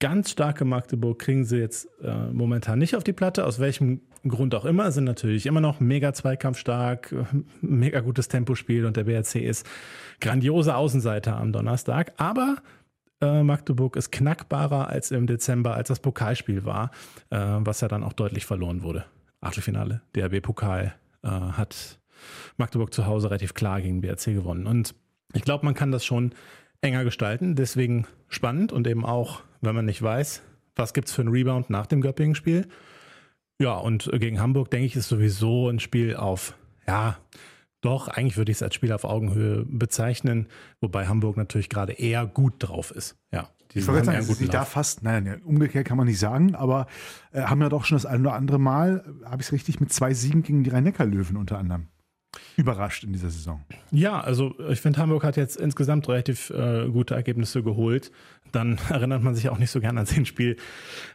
ganz 0.00 0.30
starke 0.30 0.64
Magdeburg 0.64 1.18
kriegen 1.18 1.44
sie 1.44 1.58
jetzt 1.58 1.88
äh, 2.02 2.30
momentan 2.32 2.78
nicht 2.78 2.96
auf 2.96 3.04
die 3.04 3.12
Platte, 3.12 3.44
aus 3.44 3.58
welchem 3.58 4.00
Grund 4.26 4.54
auch 4.54 4.64
immer, 4.64 4.90
sind 4.92 5.04
natürlich 5.04 5.46
immer 5.46 5.60
noch 5.60 5.80
mega 5.80 6.12
zweikampfstark, 6.12 7.14
mega 7.60 8.00
gutes 8.00 8.28
Tempospiel 8.28 8.84
und 8.84 8.96
der 8.96 9.04
BRC 9.04 9.36
ist 9.36 9.66
grandiose 10.20 10.74
Außenseiter 10.74 11.36
am 11.36 11.52
Donnerstag, 11.52 12.12
aber 12.16 12.56
äh, 13.20 13.42
Magdeburg 13.42 13.96
ist 13.96 14.12
knackbarer 14.12 14.88
als 14.88 15.10
im 15.10 15.26
Dezember, 15.26 15.74
als 15.74 15.88
das 15.88 16.00
Pokalspiel 16.00 16.64
war, 16.64 16.90
äh, 17.30 17.36
was 17.38 17.80
ja 17.80 17.88
dann 17.88 18.04
auch 18.04 18.12
deutlich 18.12 18.46
verloren 18.46 18.82
wurde. 18.82 19.04
Achtelfinale, 19.40 20.02
DRB-Pokal 20.14 20.94
äh, 21.22 21.28
hat 21.28 22.00
Magdeburg 22.56 22.92
zu 22.92 23.06
Hause 23.06 23.30
relativ 23.30 23.54
klar 23.54 23.80
gegen 23.80 24.00
BRC 24.00 24.26
gewonnen. 24.26 24.66
Und 24.66 24.94
ich 25.32 25.42
glaube, 25.42 25.64
man 25.64 25.74
kann 25.74 25.92
das 25.92 26.04
schon 26.04 26.34
enger 26.80 27.04
gestalten, 27.04 27.54
deswegen 27.54 28.06
spannend 28.28 28.72
und 28.72 28.86
eben 28.86 29.04
auch, 29.04 29.42
wenn 29.60 29.74
man 29.74 29.84
nicht 29.84 30.02
weiß, 30.02 30.42
was 30.76 30.94
gibt 30.94 31.08
es 31.08 31.14
für 31.14 31.22
einen 31.22 31.30
Rebound 31.30 31.70
nach 31.70 31.86
dem 31.86 32.00
Göppingen-Spiel. 32.00 32.68
Ja, 33.60 33.74
und 33.74 34.08
gegen 34.14 34.40
Hamburg, 34.40 34.70
denke 34.70 34.86
ich, 34.86 34.94
ist 34.94 35.08
sowieso 35.08 35.68
ein 35.68 35.80
Spiel 35.80 36.14
auf, 36.14 36.54
ja, 36.86 37.18
doch, 37.80 38.08
eigentlich 38.08 38.36
würde 38.36 38.50
ich 38.50 38.58
es 38.58 38.62
als 38.62 38.74
Spiel 38.74 38.92
auf 38.92 39.04
Augenhöhe 39.04 39.64
bezeichnen, 39.64 40.48
wobei 40.80 41.06
Hamburg 41.06 41.36
natürlich 41.36 41.68
gerade 41.68 41.92
eher 41.92 42.26
gut 42.26 42.54
drauf 42.58 42.90
ist. 42.90 43.16
Ja, 43.32 43.48
die 43.72 43.80
ich 43.80 43.88
wollte 43.88 44.06
sagen, 44.06 44.18
ist 44.18 44.54
da 44.54 44.64
fast, 44.64 45.02
naja, 45.02 45.36
umgekehrt 45.44 45.86
kann 45.86 45.96
man 45.96 46.06
nicht 46.06 46.18
sagen, 46.18 46.54
aber 46.54 46.86
äh, 47.32 47.42
haben 47.42 47.60
ja 47.60 47.68
doch 47.68 47.84
schon 47.84 47.96
das 47.96 48.06
ein 48.06 48.20
oder 48.20 48.34
andere 48.34 48.58
Mal, 48.58 49.04
äh, 49.22 49.26
habe 49.26 49.42
ich 49.42 49.48
es 49.48 49.52
richtig, 49.52 49.80
mit 49.80 49.92
zwei 49.92 50.14
Siegen 50.14 50.42
gegen 50.42 50.64
die 50.64 50.70
Rhein-Neckar-Löwen 50.70 51.36
unter 51.36 51.58
anderem 51.58 51.88
überrascht 52.56 53.04
in 53.04 53.12
dieser 53.12 53.30
Saison. 53.30 53.64
Ja, 53.90 54.20
also 54.20 54.54
ich 54.68 54.80
finde, 54.80 55.00
Hamburg 55.00 55.24
hat 55.24 55.36
jetzt 55.36 55.56
insgesamt 55.56 56.08
relativ 56.08 56.50
äh, 56.50 56.88
gute 56.88 57.14
Ergebnisse 57.14 57.62
geholt. 57.62 58.10
Dann 58.52 58.78
erinnert 58.88 59.22
man 59.22 59.34
sich 59.34 59.48
auch 59.48 59.58
nicht 59.58 59.70
so 59.70 59.80
gern 59.80 59.98
an 59.98 60.06
den 60.06 60.26
Spiel, 60.26 60.56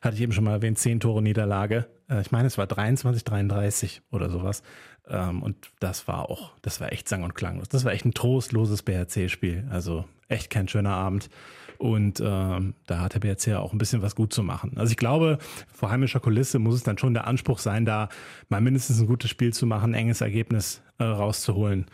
hatte 0.02 0.16
ich 0.16 0.22
eben 0.22 0.32
schon 0.32 0.44
mal 0.44 0.54
erwähnt, 0.54 0.80
zehn 0.80 1.00
Tore 1.00 1.22
Niederlage. 1.22 1.88
Äh, 2.10 2.22
ich 2.22 2.32
meine, 2.32 2.48
es 2.48 2.58
war 2.58 2.68
23, 2.68 3.24
33 3.24 4.02
oder 4.12 4.30
sowas. 4.30 4.64
Ähm, 5.08 5.44
und 5.44 5.72
das 5.80 6.08
war 6.08 6.30
auch, 6.30 6.52
das 6.62 6.80
war 6.80 6.92
echt 6.92 7.10
sang- 7.10 7.24
und 7.24 7.36
klanglos. 7.36 7.70
Das 7.70 7.84
war 7.84 7.92
echt 7.92 8.06
ein 8.06 8.14
trostloses 8.14 8.84
BRC-Spiel. 8.84 9.68
Also 9.70 10.06
echt 10.30 10.50
kein 10.50 10.68
schöner 10.68 10.96
Abend. 10.96 11.30
Und 11.78 12.22
ähm, 12.24 12.74
da 12.86 13.00
hat 13.00 13.14
der 13.14 13.20
BRC 13.20 13.48
ja 13.48 13.60
auch 13.60 13.74
ein 13.74 13.78
bisschen 13.78 14.02
was 14.02 14.16
gut 14.16 14.34
zu 14.34 14.44
machen. 14.44 14.74
Also 14.76 14.92
ich 14.92 14.98
glaube, 14.98 15.38
vor 15.74 15.90
heimischer 15.90 16.20
Kulisse 16.20 16.60
muss 16.60 16.76
es 16.76 16.84
dann 16.84 16.98
schon 16.98 17.14
der 17.14 17.28
Anspruch 17.28 17.60
sein, 17.60 17.86
da 17.86 18.10
mal 18.50 18.62
mindestens 18.62 19.00
ein 19.00 19.08
gutes 19.08 19.30
Spiel 19.30 19.54
zu 19.54 19.66
machen, 19.66 19.92
ein 19.92 19.96
enges 19.96 20.22
Ergebnis 20.22 20.82
äh, 21.00 21.04
rauszuholen. 21.04 21.86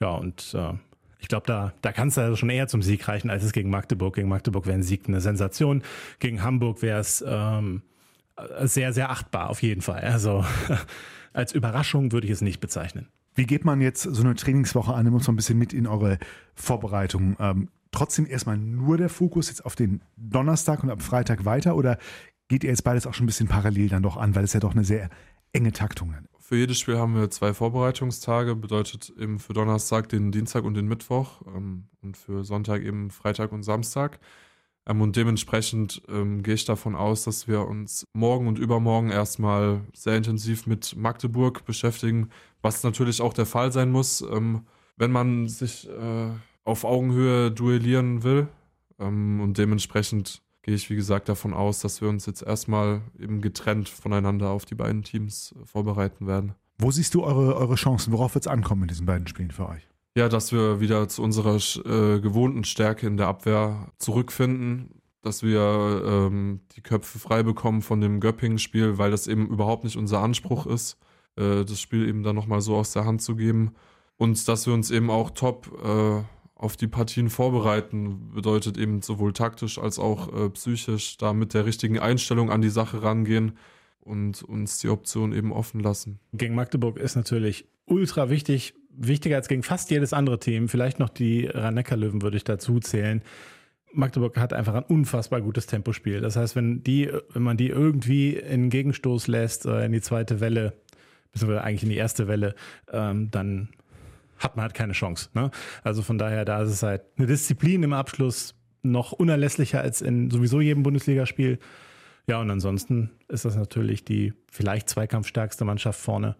Ja, 0.00 0.10
und 0.10 0.54
äh, 0.54 0.72
ich 1.20 1.28
glaube, 1.28 1.46
da, 1.46 1.72
da 1.82 1.92
kann 1.92 2.08
es 2.08 2.18
also 2.18 2.36
schon 2.36 2.50
eher 2.50 2.68
zum 2.68 2.82
Sieg 2.82 3.06
reichen, 3.08 3.30
als 3.30 3.42
es 3.42 3.52
gegen 3.52 3.70
Magdeburg. 3.70 4.14
Gegen 4.14 4.28
Magdeburg 4.28 4.66
wäre 4.66 4.78
ein 4.78 4.82
Sieg 4.82 5.08
eine 5.08 5.20
Sensation. 5.20 5.82
Gegen 6.20 6.42
Hamburg 6.42 6.82
wäre 6.82 7.00
es 7.00 7.24
ähm, 7.26 7.82
sehr, 8.62 8.92
sehr 8.92 9.10
achtbar 9.10 9.50
auf 9.50 9.62
jeden 9.62 9.82
Fall. 9.82 10.00
Also 10.00 10.44
als 11.32 11.52
Überraschung 11.52 12.12
würde 12.12 12.26
ich 12.26 12.32
es 12.32 12.40
nicht 12.40 12.60
bezeichnen. 12.60 13.08
Wie 13.34 13.46
geht 13.46 13.64
man 13.64 13.80
jetzt 13.80 14.02
so 14.02 14.22
eine 14.22 14.34
Trainingswoche 14.34 14.92
an? 14.92 15.04
Nimmt 15.04 15.16
uns 15.16 15.26
so 15.26 15.32
ein 15.32 15.36
bisschen 15.36 15.58
mit 15.58 15.72
in 15.72 15.86
eure 15.86 16.18
Vorbereitung. 16.54 17.36
Ähm, 17.38 17.68
trotzdem 17.90 18.26
erstmal 18.26 18.58
nur 18.58 18.96
der 18.96 19.08
Fokus 19.08 19.48
jetzt 19.48 19.64
auf 19.64 19.76
den 19.76 20.00
Donnerstag 20.16 20.82
und 20.82 20.90
ab 20.90 21.02
Freitag 21.02 21.44
weiter 21.44 21.76
oder 21.76 21.98
geht 22.48 22.64
ihr 22.64 22.70
jetzt 22.70 22.84
beides 22.84 23.06
auch 23.06 23.14
schon 23.14 23.24
ein 23.24 23.26
bisschen 23.26 23.48
parallel 23.48 23.88
dann 23.88 24.02
doch 24.02 24.16
an, 24.16 24.34
weil 24.34 24.44
es 24.44 24.52
ja 24.52 24.60
doch 24.60 24.72
eine 24.72 24.84
sehr 24.84 25.10
enge 25.52 25.72
Taktung 25.72 26.12
ist? 26.12 26.28
Für 26.40 26.56
jedes 26.56 26.78
Spiel 26.78 26.96
haben 26.96 27.14
wir 27.14 27.30
zwei 27.30 27.52
Vorbereitungstage, 27.52 28.56
bedeutet 28.56 29.12
eben 29.18 29.38
für 29.38 29.52
Donnerstag 29.52 30.08
den 30.08 30.32
Dienstag 30.32 30.64
und 30.64 30.74
den 30.74 30.86
Mittwoch 30.86 31.42
ähm, 31.46 31.88
und 32.00 32.16
für 32.16 32.42
Sonntag 32.42 32.82
eben 32.82 33.10
Freitag 33.10 33.52
und 33.52 33.64
Samstag. 33.64 34.18
Ähm, 34.86 35.02
und 35.02 35.14
dementsprechend 35.16 36.00
ähm, 36.08 36.42
gehe 36.42 36.54
ich 36.54 36.64
davon 36.64 36.96
aus, 36.96 37.24
dass 37.24 37.48
wir 37.48 37.66
uns 37.66 38.04
morgen 38.14 38.46
und 38.46 38.58
übermorgen 38.58 39.10
erstmal 39.10 39.82
sehr 39.92 40.16
intensiv 40.16 40.66
mit 40.66 40.96
Magdeburg 40.96 41.66
beschäftigen, 41.66 42.30
was 42.62 42.82
natürlich 42.82 43.20
auch 43.20 43.34
der 43.34 43.46
Fall 43.46 43.70
sein 43.70 43.90
muss, 43.90 44.22
ähm, 44.22 44.62
wenn 44.96 45.12
man 45.12 45.48
sich 45.48 45.86
äh, 45.86 46.30
auf 46.68 46.84
Augenhöhe 46.84 47.50
duellieren 47.50 48.22
will. 48.22 48.48
Ähm, 48.98 49.40
und 49.40 49.58
dementsprechend 49.58 50.42
gehe 50.62 50.74
ich, 50.74 50.90
wie 50.90 50.96
gesagt, 50.96 51.28
davon 51.28 51.54
aus, 51.54 51.80
dass 51.80 52.00
wir 52.00 52.08
uns 52.08 52.26
jetzt 52.26 52.42
erstmal 52.42 53.00
eben 53.18 53.40
getrennt 53.40 53.88
voneinander 53.88 54.50
auf 54.50 54.64
die 54.64 54.74
beiden 54.74 55.02
Teams 55.02 55.54
äh, 55.58 55.66
vorbereiten 55.66 56.26
werden. 56.26 56.54
Wo 56.78 56.90
siehst 56.90 57.14
du 57.14 57.24
eure, 57.24 57.56
eure 57.56 57.74
Chancen? 57.74 58.12
Worauf 58.12 58.34
wird 58.34 58.46
es 58.46 58.52
ankommen 58.52 58.82
in 58.82 58.88
diesen 58.88 59.06
beiden 59.06 59.26
Spielen 59.26 59.50
für 59.50 59.68
euch? 59.68 59.88
Ja, 60.16 60.28
dass 60.28 60.52
wir 60.52 60.80
wieder 60.80 61.08
zu 61.08 61.22
unserer 61.22 61.56
äh, 61.56 62.20
gewohnten 62.20 62.64
Stärke 62.64 63.06
in 63.06 63.16
der 63.16 63.28
Abwehr 63.28 63.92
zurückfinden, 63.98 64.90
dass 65.22 65.42
wir 65.42 66.02
ähm, 66.04 66.60
die 66.76 66.80
Köpfe 66.80 67.18
frei 67.18 67.42
bekommen 67.42 67.82
von 67.82 68.00
dem 68.00 68.20
Göppingen-Spiel, 68.20 68.98
weil 68.98 69.10
das 69.10 69.26
eben 69.26 69.46
überhaupt 69.48 69.84
nicht 69.84 69.96
unser 69.96 70.20
Anspruch 70.20 70.66
ist, 70.66 70.98
äh, 71.36 71.64
das 71.64 71.80
Spiel 71.80 72.08
eben 72.08 72.22
dann 72.22 72.36
nochmal 72.36 72.60
so 72.60 72.76
aus 72.76 72.92
der 72.92 73.04
Hand 73.04 73.22
zu 73.22 73.36
geben. 73.36 73.74
Und 74.16 74.48
dass 74.48 74.66
wir 74.66 74.74
uns 74.74 74.90
eben 74.90 75.10
auch 75.10 75.30
top 75.30 75.70
äh, 75.84 76.22
auf 76.58 76.76
die 76.76 76.88
Partien 76.88 77.30
vorbereiten, 77.30 78.32
bedeutet 78.34 78.76
eben 78.76 79.00
sowohl 79.00 79.32
taktisch 79.32 79.78
als 79.78 79.98
auch 79.98 80.32
äh, 80.34 80.50
psychisch 80.50 81.16
da 81.16 81.32
mit 81.32 81.54
der 81.54 81.64
richtigen 81.64 82.00
Einstellung 82.00 82.50
an 82.50 82.60
die 82.60 82.68
Sache 82.68 83.02
rangehen 83.02 83.52
und 84.00 84.42
uns 84.42 84.78
die 84.78 84.88
Option 84.88 85.32
eben 85.32 85.52
offen 85.52 85.80
lassen. 85.80 86.18
Gegen 86.32 86.56
Magdeburg 86.56 86.98
ist 86.98 87.14
natürlich 87.14 87.68
ultra 87.86 88.28
wichtig, 88.28 88.74
wichtiger 88.90 89.36
als 89.36 89.46
gegen 89.46 89.62
fast 89.62 89.90
jedes 89.90 90.12
andere 90.12 90.40
Team. 90.40 90.68
Vielleicht 90.68 90.98
noch 90.98 91.10
die 91.10 91.46
Rhein-Neckar-Löwen 91.46 92.22
würde 92.22 92.36
ich 92.36 92.44
dazu 92.44 92.80
zählen. 92.80 93.22
Magdeburg 93.92 94.36
hat 94.36 94.52
einfach 94.52 94.74
ein 94.74 94.84
unfassbar 94.84 95.40
gutes 95.40 95.66
Tempospiel. 95.66 96.20
Das 96.20 96.36
heißt, 96.36 96.56
wenn 96.56 96.82
die, 96.82 97.08
wenn 97.32 97.42
man 97.42 97.56
die 97.56 97.68
irgendwie 97.68 98.34
in 98.34 98.68
Gegenstoß 98.68 99.28
lässt, 99.28 99.64
äh, 99.64 99.84
in 99.84 99.92
die 99.92 100.00
zweite 100.00 100.40
Welle, 100.40 100.74
beziehungsweise 101.32 101.62
eigentlich 101.62 101.84
in 101.84 101.90
die 101.90 101.96
erste 101.96 102.26
Welle, 102.26 102.56
ähm, 102.90 103.30
dann 103.30 103.68
hat 104.38 104.56
man 104.56 104.62
halt 104.62 104.74
keine 104.74 104.92
Chance. 104.92 105.30
Ne? 105.34 105.50
Also 105.82 106.02
von 106.02 106.18
daher, 106.18 106.44
da 106.44 106.62
ist 106.62 106.70
es 106.70 106.82
halt 106.82 107.02
eine 107.16 107.26
Disziplin 107.26 107.82
im 107.82 107.92
Abschluss 107.92 108.54
noch 108.82 109.12
unerlässlicher 109.12 109.80
als 109.80 110.00
in 110.00 110.30
sowieso 110.30 110.60
jedem 110.60 110.82
Bundesligaspiel. 110.82 111.58
Ja, 112.26 112.40
und 112.40 112.50
ansonsten 112.50 113.10
ist 113.28 113.44
das 113.44 113.56
natürlich 113.56 114.04
die 114.04 114.34
vielleicht 114.50 114.88
zweikampfstärkste 114.88 115.64
Mannschaft 115.64 116.00
vorne, 116.00 116.36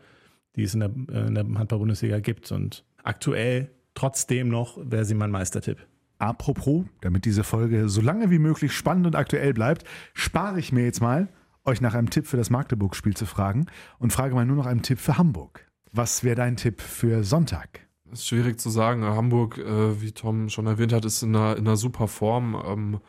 die 0.56 0.62
es 0.62 0.74
in 0.74 0.80
der, 0.80 0.90
in 1.26 1.34
der 1.34 1.44
Handball-Bundesliga 1.44 2.20
gibt. 2.20 2.52
Und 2.52 2.84
aktuell 3.02 3.70
trotzdem 3.94 4.48
noch 4.48 4.78
wäre 4.82 5.04
sie 5.04 5.14
mein 5.14 5.30
Meistertipp. 5.30 5.78
Apropos, 6.18 6.84
damit 7.00 7.24
diese 7.24 7.44
Folge 7.44 7.88
so 7.88 8.00
lange 8.00 8.30
wie 8.30 8.40
möglich 8.40 8.72
spannend 8.72 9.06
und 9.06 9.14
aktuell 9.14 9.54
bleibt, 9.54 9.84
spare 10.14 10.58
ich 10.58 10.72
mir 10.72 10.84
jetzt 10.84 11.00
mal, 11.00 11.28
euch 11.64 11.80
nach 11.80 11.94
einem 11.94 12.10
Tipp 12.10 12.26
für 12.26 12.36
das 12.36 12.50
Magdeburg-Spiel 12.50 13.16
zu 13.16 13.26
fragen 13.26 13.66
und 13.98 14.12
frage 14.12 14.34
mal 14.34 14.44
nur 14.44 14.56
noch 14.56 14.66
einen 14.66 14.82
Tipp 14.82 14.98
für 14.98 15.16
Hamburg. 15.16 15.66
Was 15.92 16.24
wäre 16.24 16.36
dein 16.36 16.56
Tipp 16.56 16.80
für 16.80 17.24
Sonntag? 17.24 17.87
Ist 18.12 18.26
schwierig 18.26 18.60
zu 18.60 18.70
sagen. 18.70 19.04
Hamburg, 19.04 19.58
äh, 19.58 20.00
wie 20.00 20.12
Tom 20.12 20.48
schon 20.48 20.66
erwähnt 20.66 20.92
hat, 20.92 21.04
ist 21.04 21.22
in 21.22 21.34
einer, 21.34 21.56
in 21.56 21.66
einer 21.66 21.76
super 21.76 22.08
Form. 22.08 22.60
Ähm, 22.66 23.00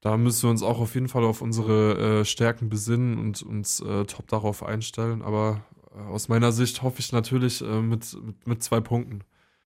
da 0.00 0.16
müssen 0.16 0.44
wir 0.44 0.50
uns 0.50 0.62
auch 0.62 0.78
auf 0.78 0.94
jeden 0.94 1.08
Fall 1.08 1.24
auf 1.24 1.42
unsere 1.42 2.20
äh, 2.20 2.24
Stärken 2.24 2.68
besinnen 2.68 3.18
und 3.18 3.42
uns 3.42 3.80
äh, 3.80 4.04
top 4.04 4.28
darauf 4.28 4.62
einstellen. 4.62 5.22
Aber 5.22 5.64
äh, 5.94 6.00
aus 6.00 6.28
meiner 6.28 6.52
Sicht 6.52 6.82
hoffe 6.82 7.00
ich 7.00 7.12
natürlich 7.12 7.62
äh, 7.62 7.80
mit, 7.80 8.16
mit, 8.22 8.46
mit 8.46 8.62
zwei 8.62 8.80
Punkten. 8.80 9.20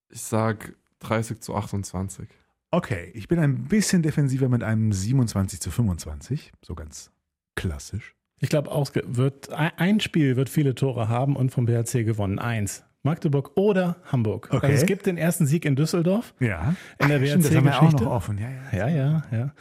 Ich 0.08 0.22
sage 0.22 0.74
30 1.00 1.40
zu 1.40 1.54
28. 1.54 2.28
Okay, 2.70 3.10
ich 3.14 3.26
bin 3.26 3.38
ein 3.38 3.64
bisschen 3.64 4.02
defensiver 4.02 4.48
mit 4.48 4.62
einem 4.62 4.92
27 4.92 5.60
zu 5.60 5.70
25. 5.70 6.52
So 6.62 6.74
ganz 6.74 7.10
klassisch. 7.56 8.14
Ich 8.38 8.48
glaube, 8.48 8.70
wird 8.70 9.50
ein 9.50 10.00
Spiel 10.00 10.36
wird 10.36 10.48
viele 10.48 10.74
Tore 10.74 11.08
haben 11.08 11.36
und 11.36 11.50
vom 11.50 11.66
BRC 11.66 12.04
gewonnen. 12.06 12.38
Eins. 12.38 12.84
Magdeburg 13.02 13.52
oder 13.56 13.96
Hamburg. 14.10 14.48
Okay. 14.50 14.66
Also 14.66 14.76
es 14.76 14.86
gibt 14.86 15.06
den 15.06 15.16
ersten 15.16 15.46
Sieg 15.46 15.64
in 15.64 15.76
Düsseldorf. 15.76 16.34
Ja. 16.38 16.74
In 16.98 17.08
der 17.08 17.20
WRC 17.20 17.42
das 17.42 17.54
haben 17.54 17.64
wir 17.64 17.82
auch 17.82 17.92
noch 17.92 18.06
offen. 18.06 18.38
Ja, 18.38 18.50
ja, 18.72 18.88
ja, 18.88 18.96
ja. 18.96 19.22
ja. 19.32 19.52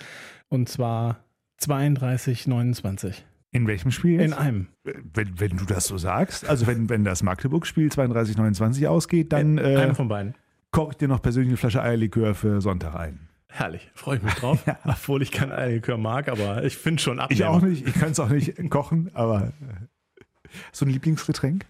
Und 0.50 0.68
zwar 0.68 1.24
32, 1.58 2.48
29. 2.48 3.26
In 3.52 3.66
welchem 3.66 3.92
Spiel? 3.92 4.22
In 4.22 4.34
einem. 4.34 4.68
Wenn, 4.84 5.40
wenn 5.40 5.58
du 5.58 5.66
das 5.66 5.88
so 5.88 5.98
sagst, 5.98 6.48
also 6.48 6.68
wenn, 6.68 6.90
wenn 6.90 7.04
das 7.04 7.24
Magdeburg-Spiel 7.24 7.92
32, 7.92 8.38
29 8.38 8.88
ausgeht, 8.88 9.34
dann 9.34 9.58
äh, 9.58 9.78
einer 9.78 9.96
von 9.96 10.08
beiden. 10.08 10.36
koche 10.72 10.92
ich 10.92 10.98
dir 10.98 11.08
noch 11.08 11.22
persönlich 11.22 11.50
eine 11.50 11.58
Flasche 11.58 11.82
Eierlikör 11.82 12.36
für 12.36 12.62
Sonntag 12.62 12.96
ein. 12.96 13.28
Herrlich, 13.48 13.90
freue 13.96 14.18
ich 14.18 14.24
mich 14.24 14.36
drauf. 14.36 14.64
ja. 14.68 14.78
Obwohl 14.84 15.24
ich 15.24 15.32
kein 15.32 15.52
Eierlikör 15.52 15.98
mag, 15.98 16.30
aber 16.30 16.64
ich 16.64 16.78
finde 16.78 17.02
schon 17.02 17.20
ab. 17.20 17.32
Ich 17.32 17.44
auch 17.44 17.62
nicht, 17.62 17.88
ich 17.88 17.96
kann 17.96 18.12
es 18.12 18.20
auch 18.20 18.30
nicht 18.30 18.70
kochen, 18.70 19.10
aber 19.16 19.48
äh, 19.48 20.50
so 20.72 20.86
ein 20.86 20.92
Lieblingsgetränk? 20.92 21.66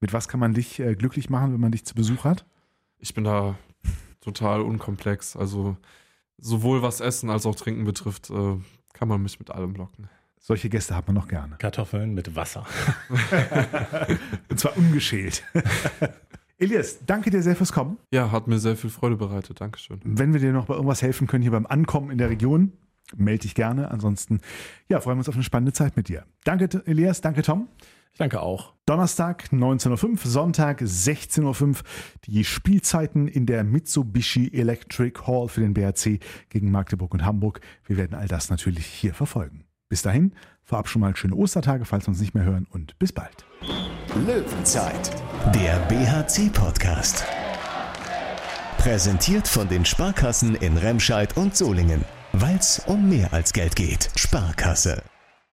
Mit 0.00 0.12
was 0.12 0.28
kann 0.28 0.40
man 0.40 0.54
dich 0.54 0.80
äh, 0.80 0.94
glücklich 0.94 1.30
machen, 1.30 1.52
wenn 1.52 1.60
man 1.60 1.72
dich 1.72 1.84
zu 1.84 1.94
Besuch 1.94 2.24
hat? 2.24 2.46
Ich 2.98 3.14
bin 3.14 3.24
da 3.24 3.56
total 4.20 4.62
unkomplex. 4.62 5.36
Also 5.36 5.76
sowohl 6.38 6.82
was 6.82 7.00
Essen 7.00 7.30
als 7.30 7.46
auch 7.46 7.54
Trinken 7.54 7.84
betrifft, 7.84 8.30
äh, 8.30 8.56
kann 8.92 9.08
man 9.08 9.22
mich 9.22 9.38
mit 9.38 9.50
allem 9.50 9.74
locken. 9.74 10.08
Solche 10.38 10.70
Gäste 10.70 10.96
hat 10.96 11.06
man 11.06 11.14
noch 11.14 11.28
gerne. 11.28 11.56
Kartoffeln 11.58 12.14
mit 12.14 12.34
Wasser. 12.34 12.66
Und 14.48 14.58
zwar 14.58 14.76
ungeschält. 14.76 15.44
Elias, 16.58 16.98
danke 17.06 17.30
dir 17.30 17.42
sehr 17.42 17.56
fürs 17.56 17.72
Kommen. 17.72 17.98
Ja, 18.10 18.30
hat 18.32 18.46
mir 18.46 18.58
sehr 18.58 18.76
viel 18.76 18.90
Freude 18.90 19.16
bereitet. 19.16 19.60
Dankeschön. 19.60 20.00
Wenn 20.02 20.32
wir 20.32 20.40
dir 20.40 20.52
noch 20.52 20.66
bei 20.66 20.74
irgendwas 20.74 21.02
helfen 21.02 21.26
können 21.26 21.42
hier 21.42 21.52
beim 21.52 21.66
Ankommen 21.66 22.10
in 22.10 22.18
der 22.18 22.30
Region, 22.30 22.72
melde 23.16 23.40
dich 23.42 23.54
gerne. 23.54 23.90
Ansonsten, 23.90 24.40
ja, 24.88 25.00
freuen 25.00 25.16
wir 25.16 25.20
uns 25.20 25.28
auf 25.28 25.34
eine 25.34 25.44
spannende 25.44 25.72
Zeit 25.72 25.96
mit 25.96 26.08
dir. 26.08 26.24
Danke, 26.44 26.68
Elias. 26.86 27.20
Danke, 27.20 27.42
Tom. 27.42 27.68
Ich 28.12 28.18
danke 28.18 28.40
auch. 28.40 28.74
Donnerstag 28.86 29.44
19.05 29.52 30.04
Uhr, 30.10 30.18
Sonntag 30.24 30.82
16.05 30.82 31.62
Uhr. 31.68 31.74
Die 32.24 32.44
Spielzeiten 32.44 33.28
in 33.28 33.46
der 33.46 33.62
Mitsubishi 33.62 34.50
Electric 34.52 35.20
Hall 35.26 35.48
für 35.48 35.60
den 35.60 35.74
BRC 35.74 36.18
gegen 36.48 36.70
Magdeburg 36.70 37.14
und 37.14 37.24
Hamburg. 37.24 37.60
Wir 37.86 37.96
werden 37.96 38.14
all 38.14 38.26
das 38.26 38.50
natürlich 38.50 38.86
hier 38.86 39.14
verfolgen. 39.14 39.64
Bis 39.88 40.02
dahin, 40.02 40.32
vorab 40.62 40.88
schon 40.88 41.00
mal 41.00 41.16
schöne 41.16 41.34
Ostertage, 41.34 41.84
falls 41.84 42.04
wir 42.04 42.10
uns 42.10 42.20
nicht 42.20 42.34
mehr 42.34 42.44
hören 42.44 42.66
und 42.70 42.98
bis 42.98 43.12
bald. 43.12 43.44
Löwenzeit, 44.26 45.10
der 45.54 45.78
BHC-Podcast. 45.88 47.24
Präsentiert 48.78 49.46
von 49.46 49.68
den 49.68 49.84
Sparkassen 49.84 50.54
in 50.54 50.76
Remscheid 50.76 51.36
und 51.36 51.54
Solingen. 51.54 52.04
Weil 52.32 52.56
es 52.56 52.80
um 52.86 53.08
mehr 53.08 53.32
als 53.32 53.52
Geld 53.52 53.76
geht. 53.76 54.08
Sparkasse. 54.16 55.02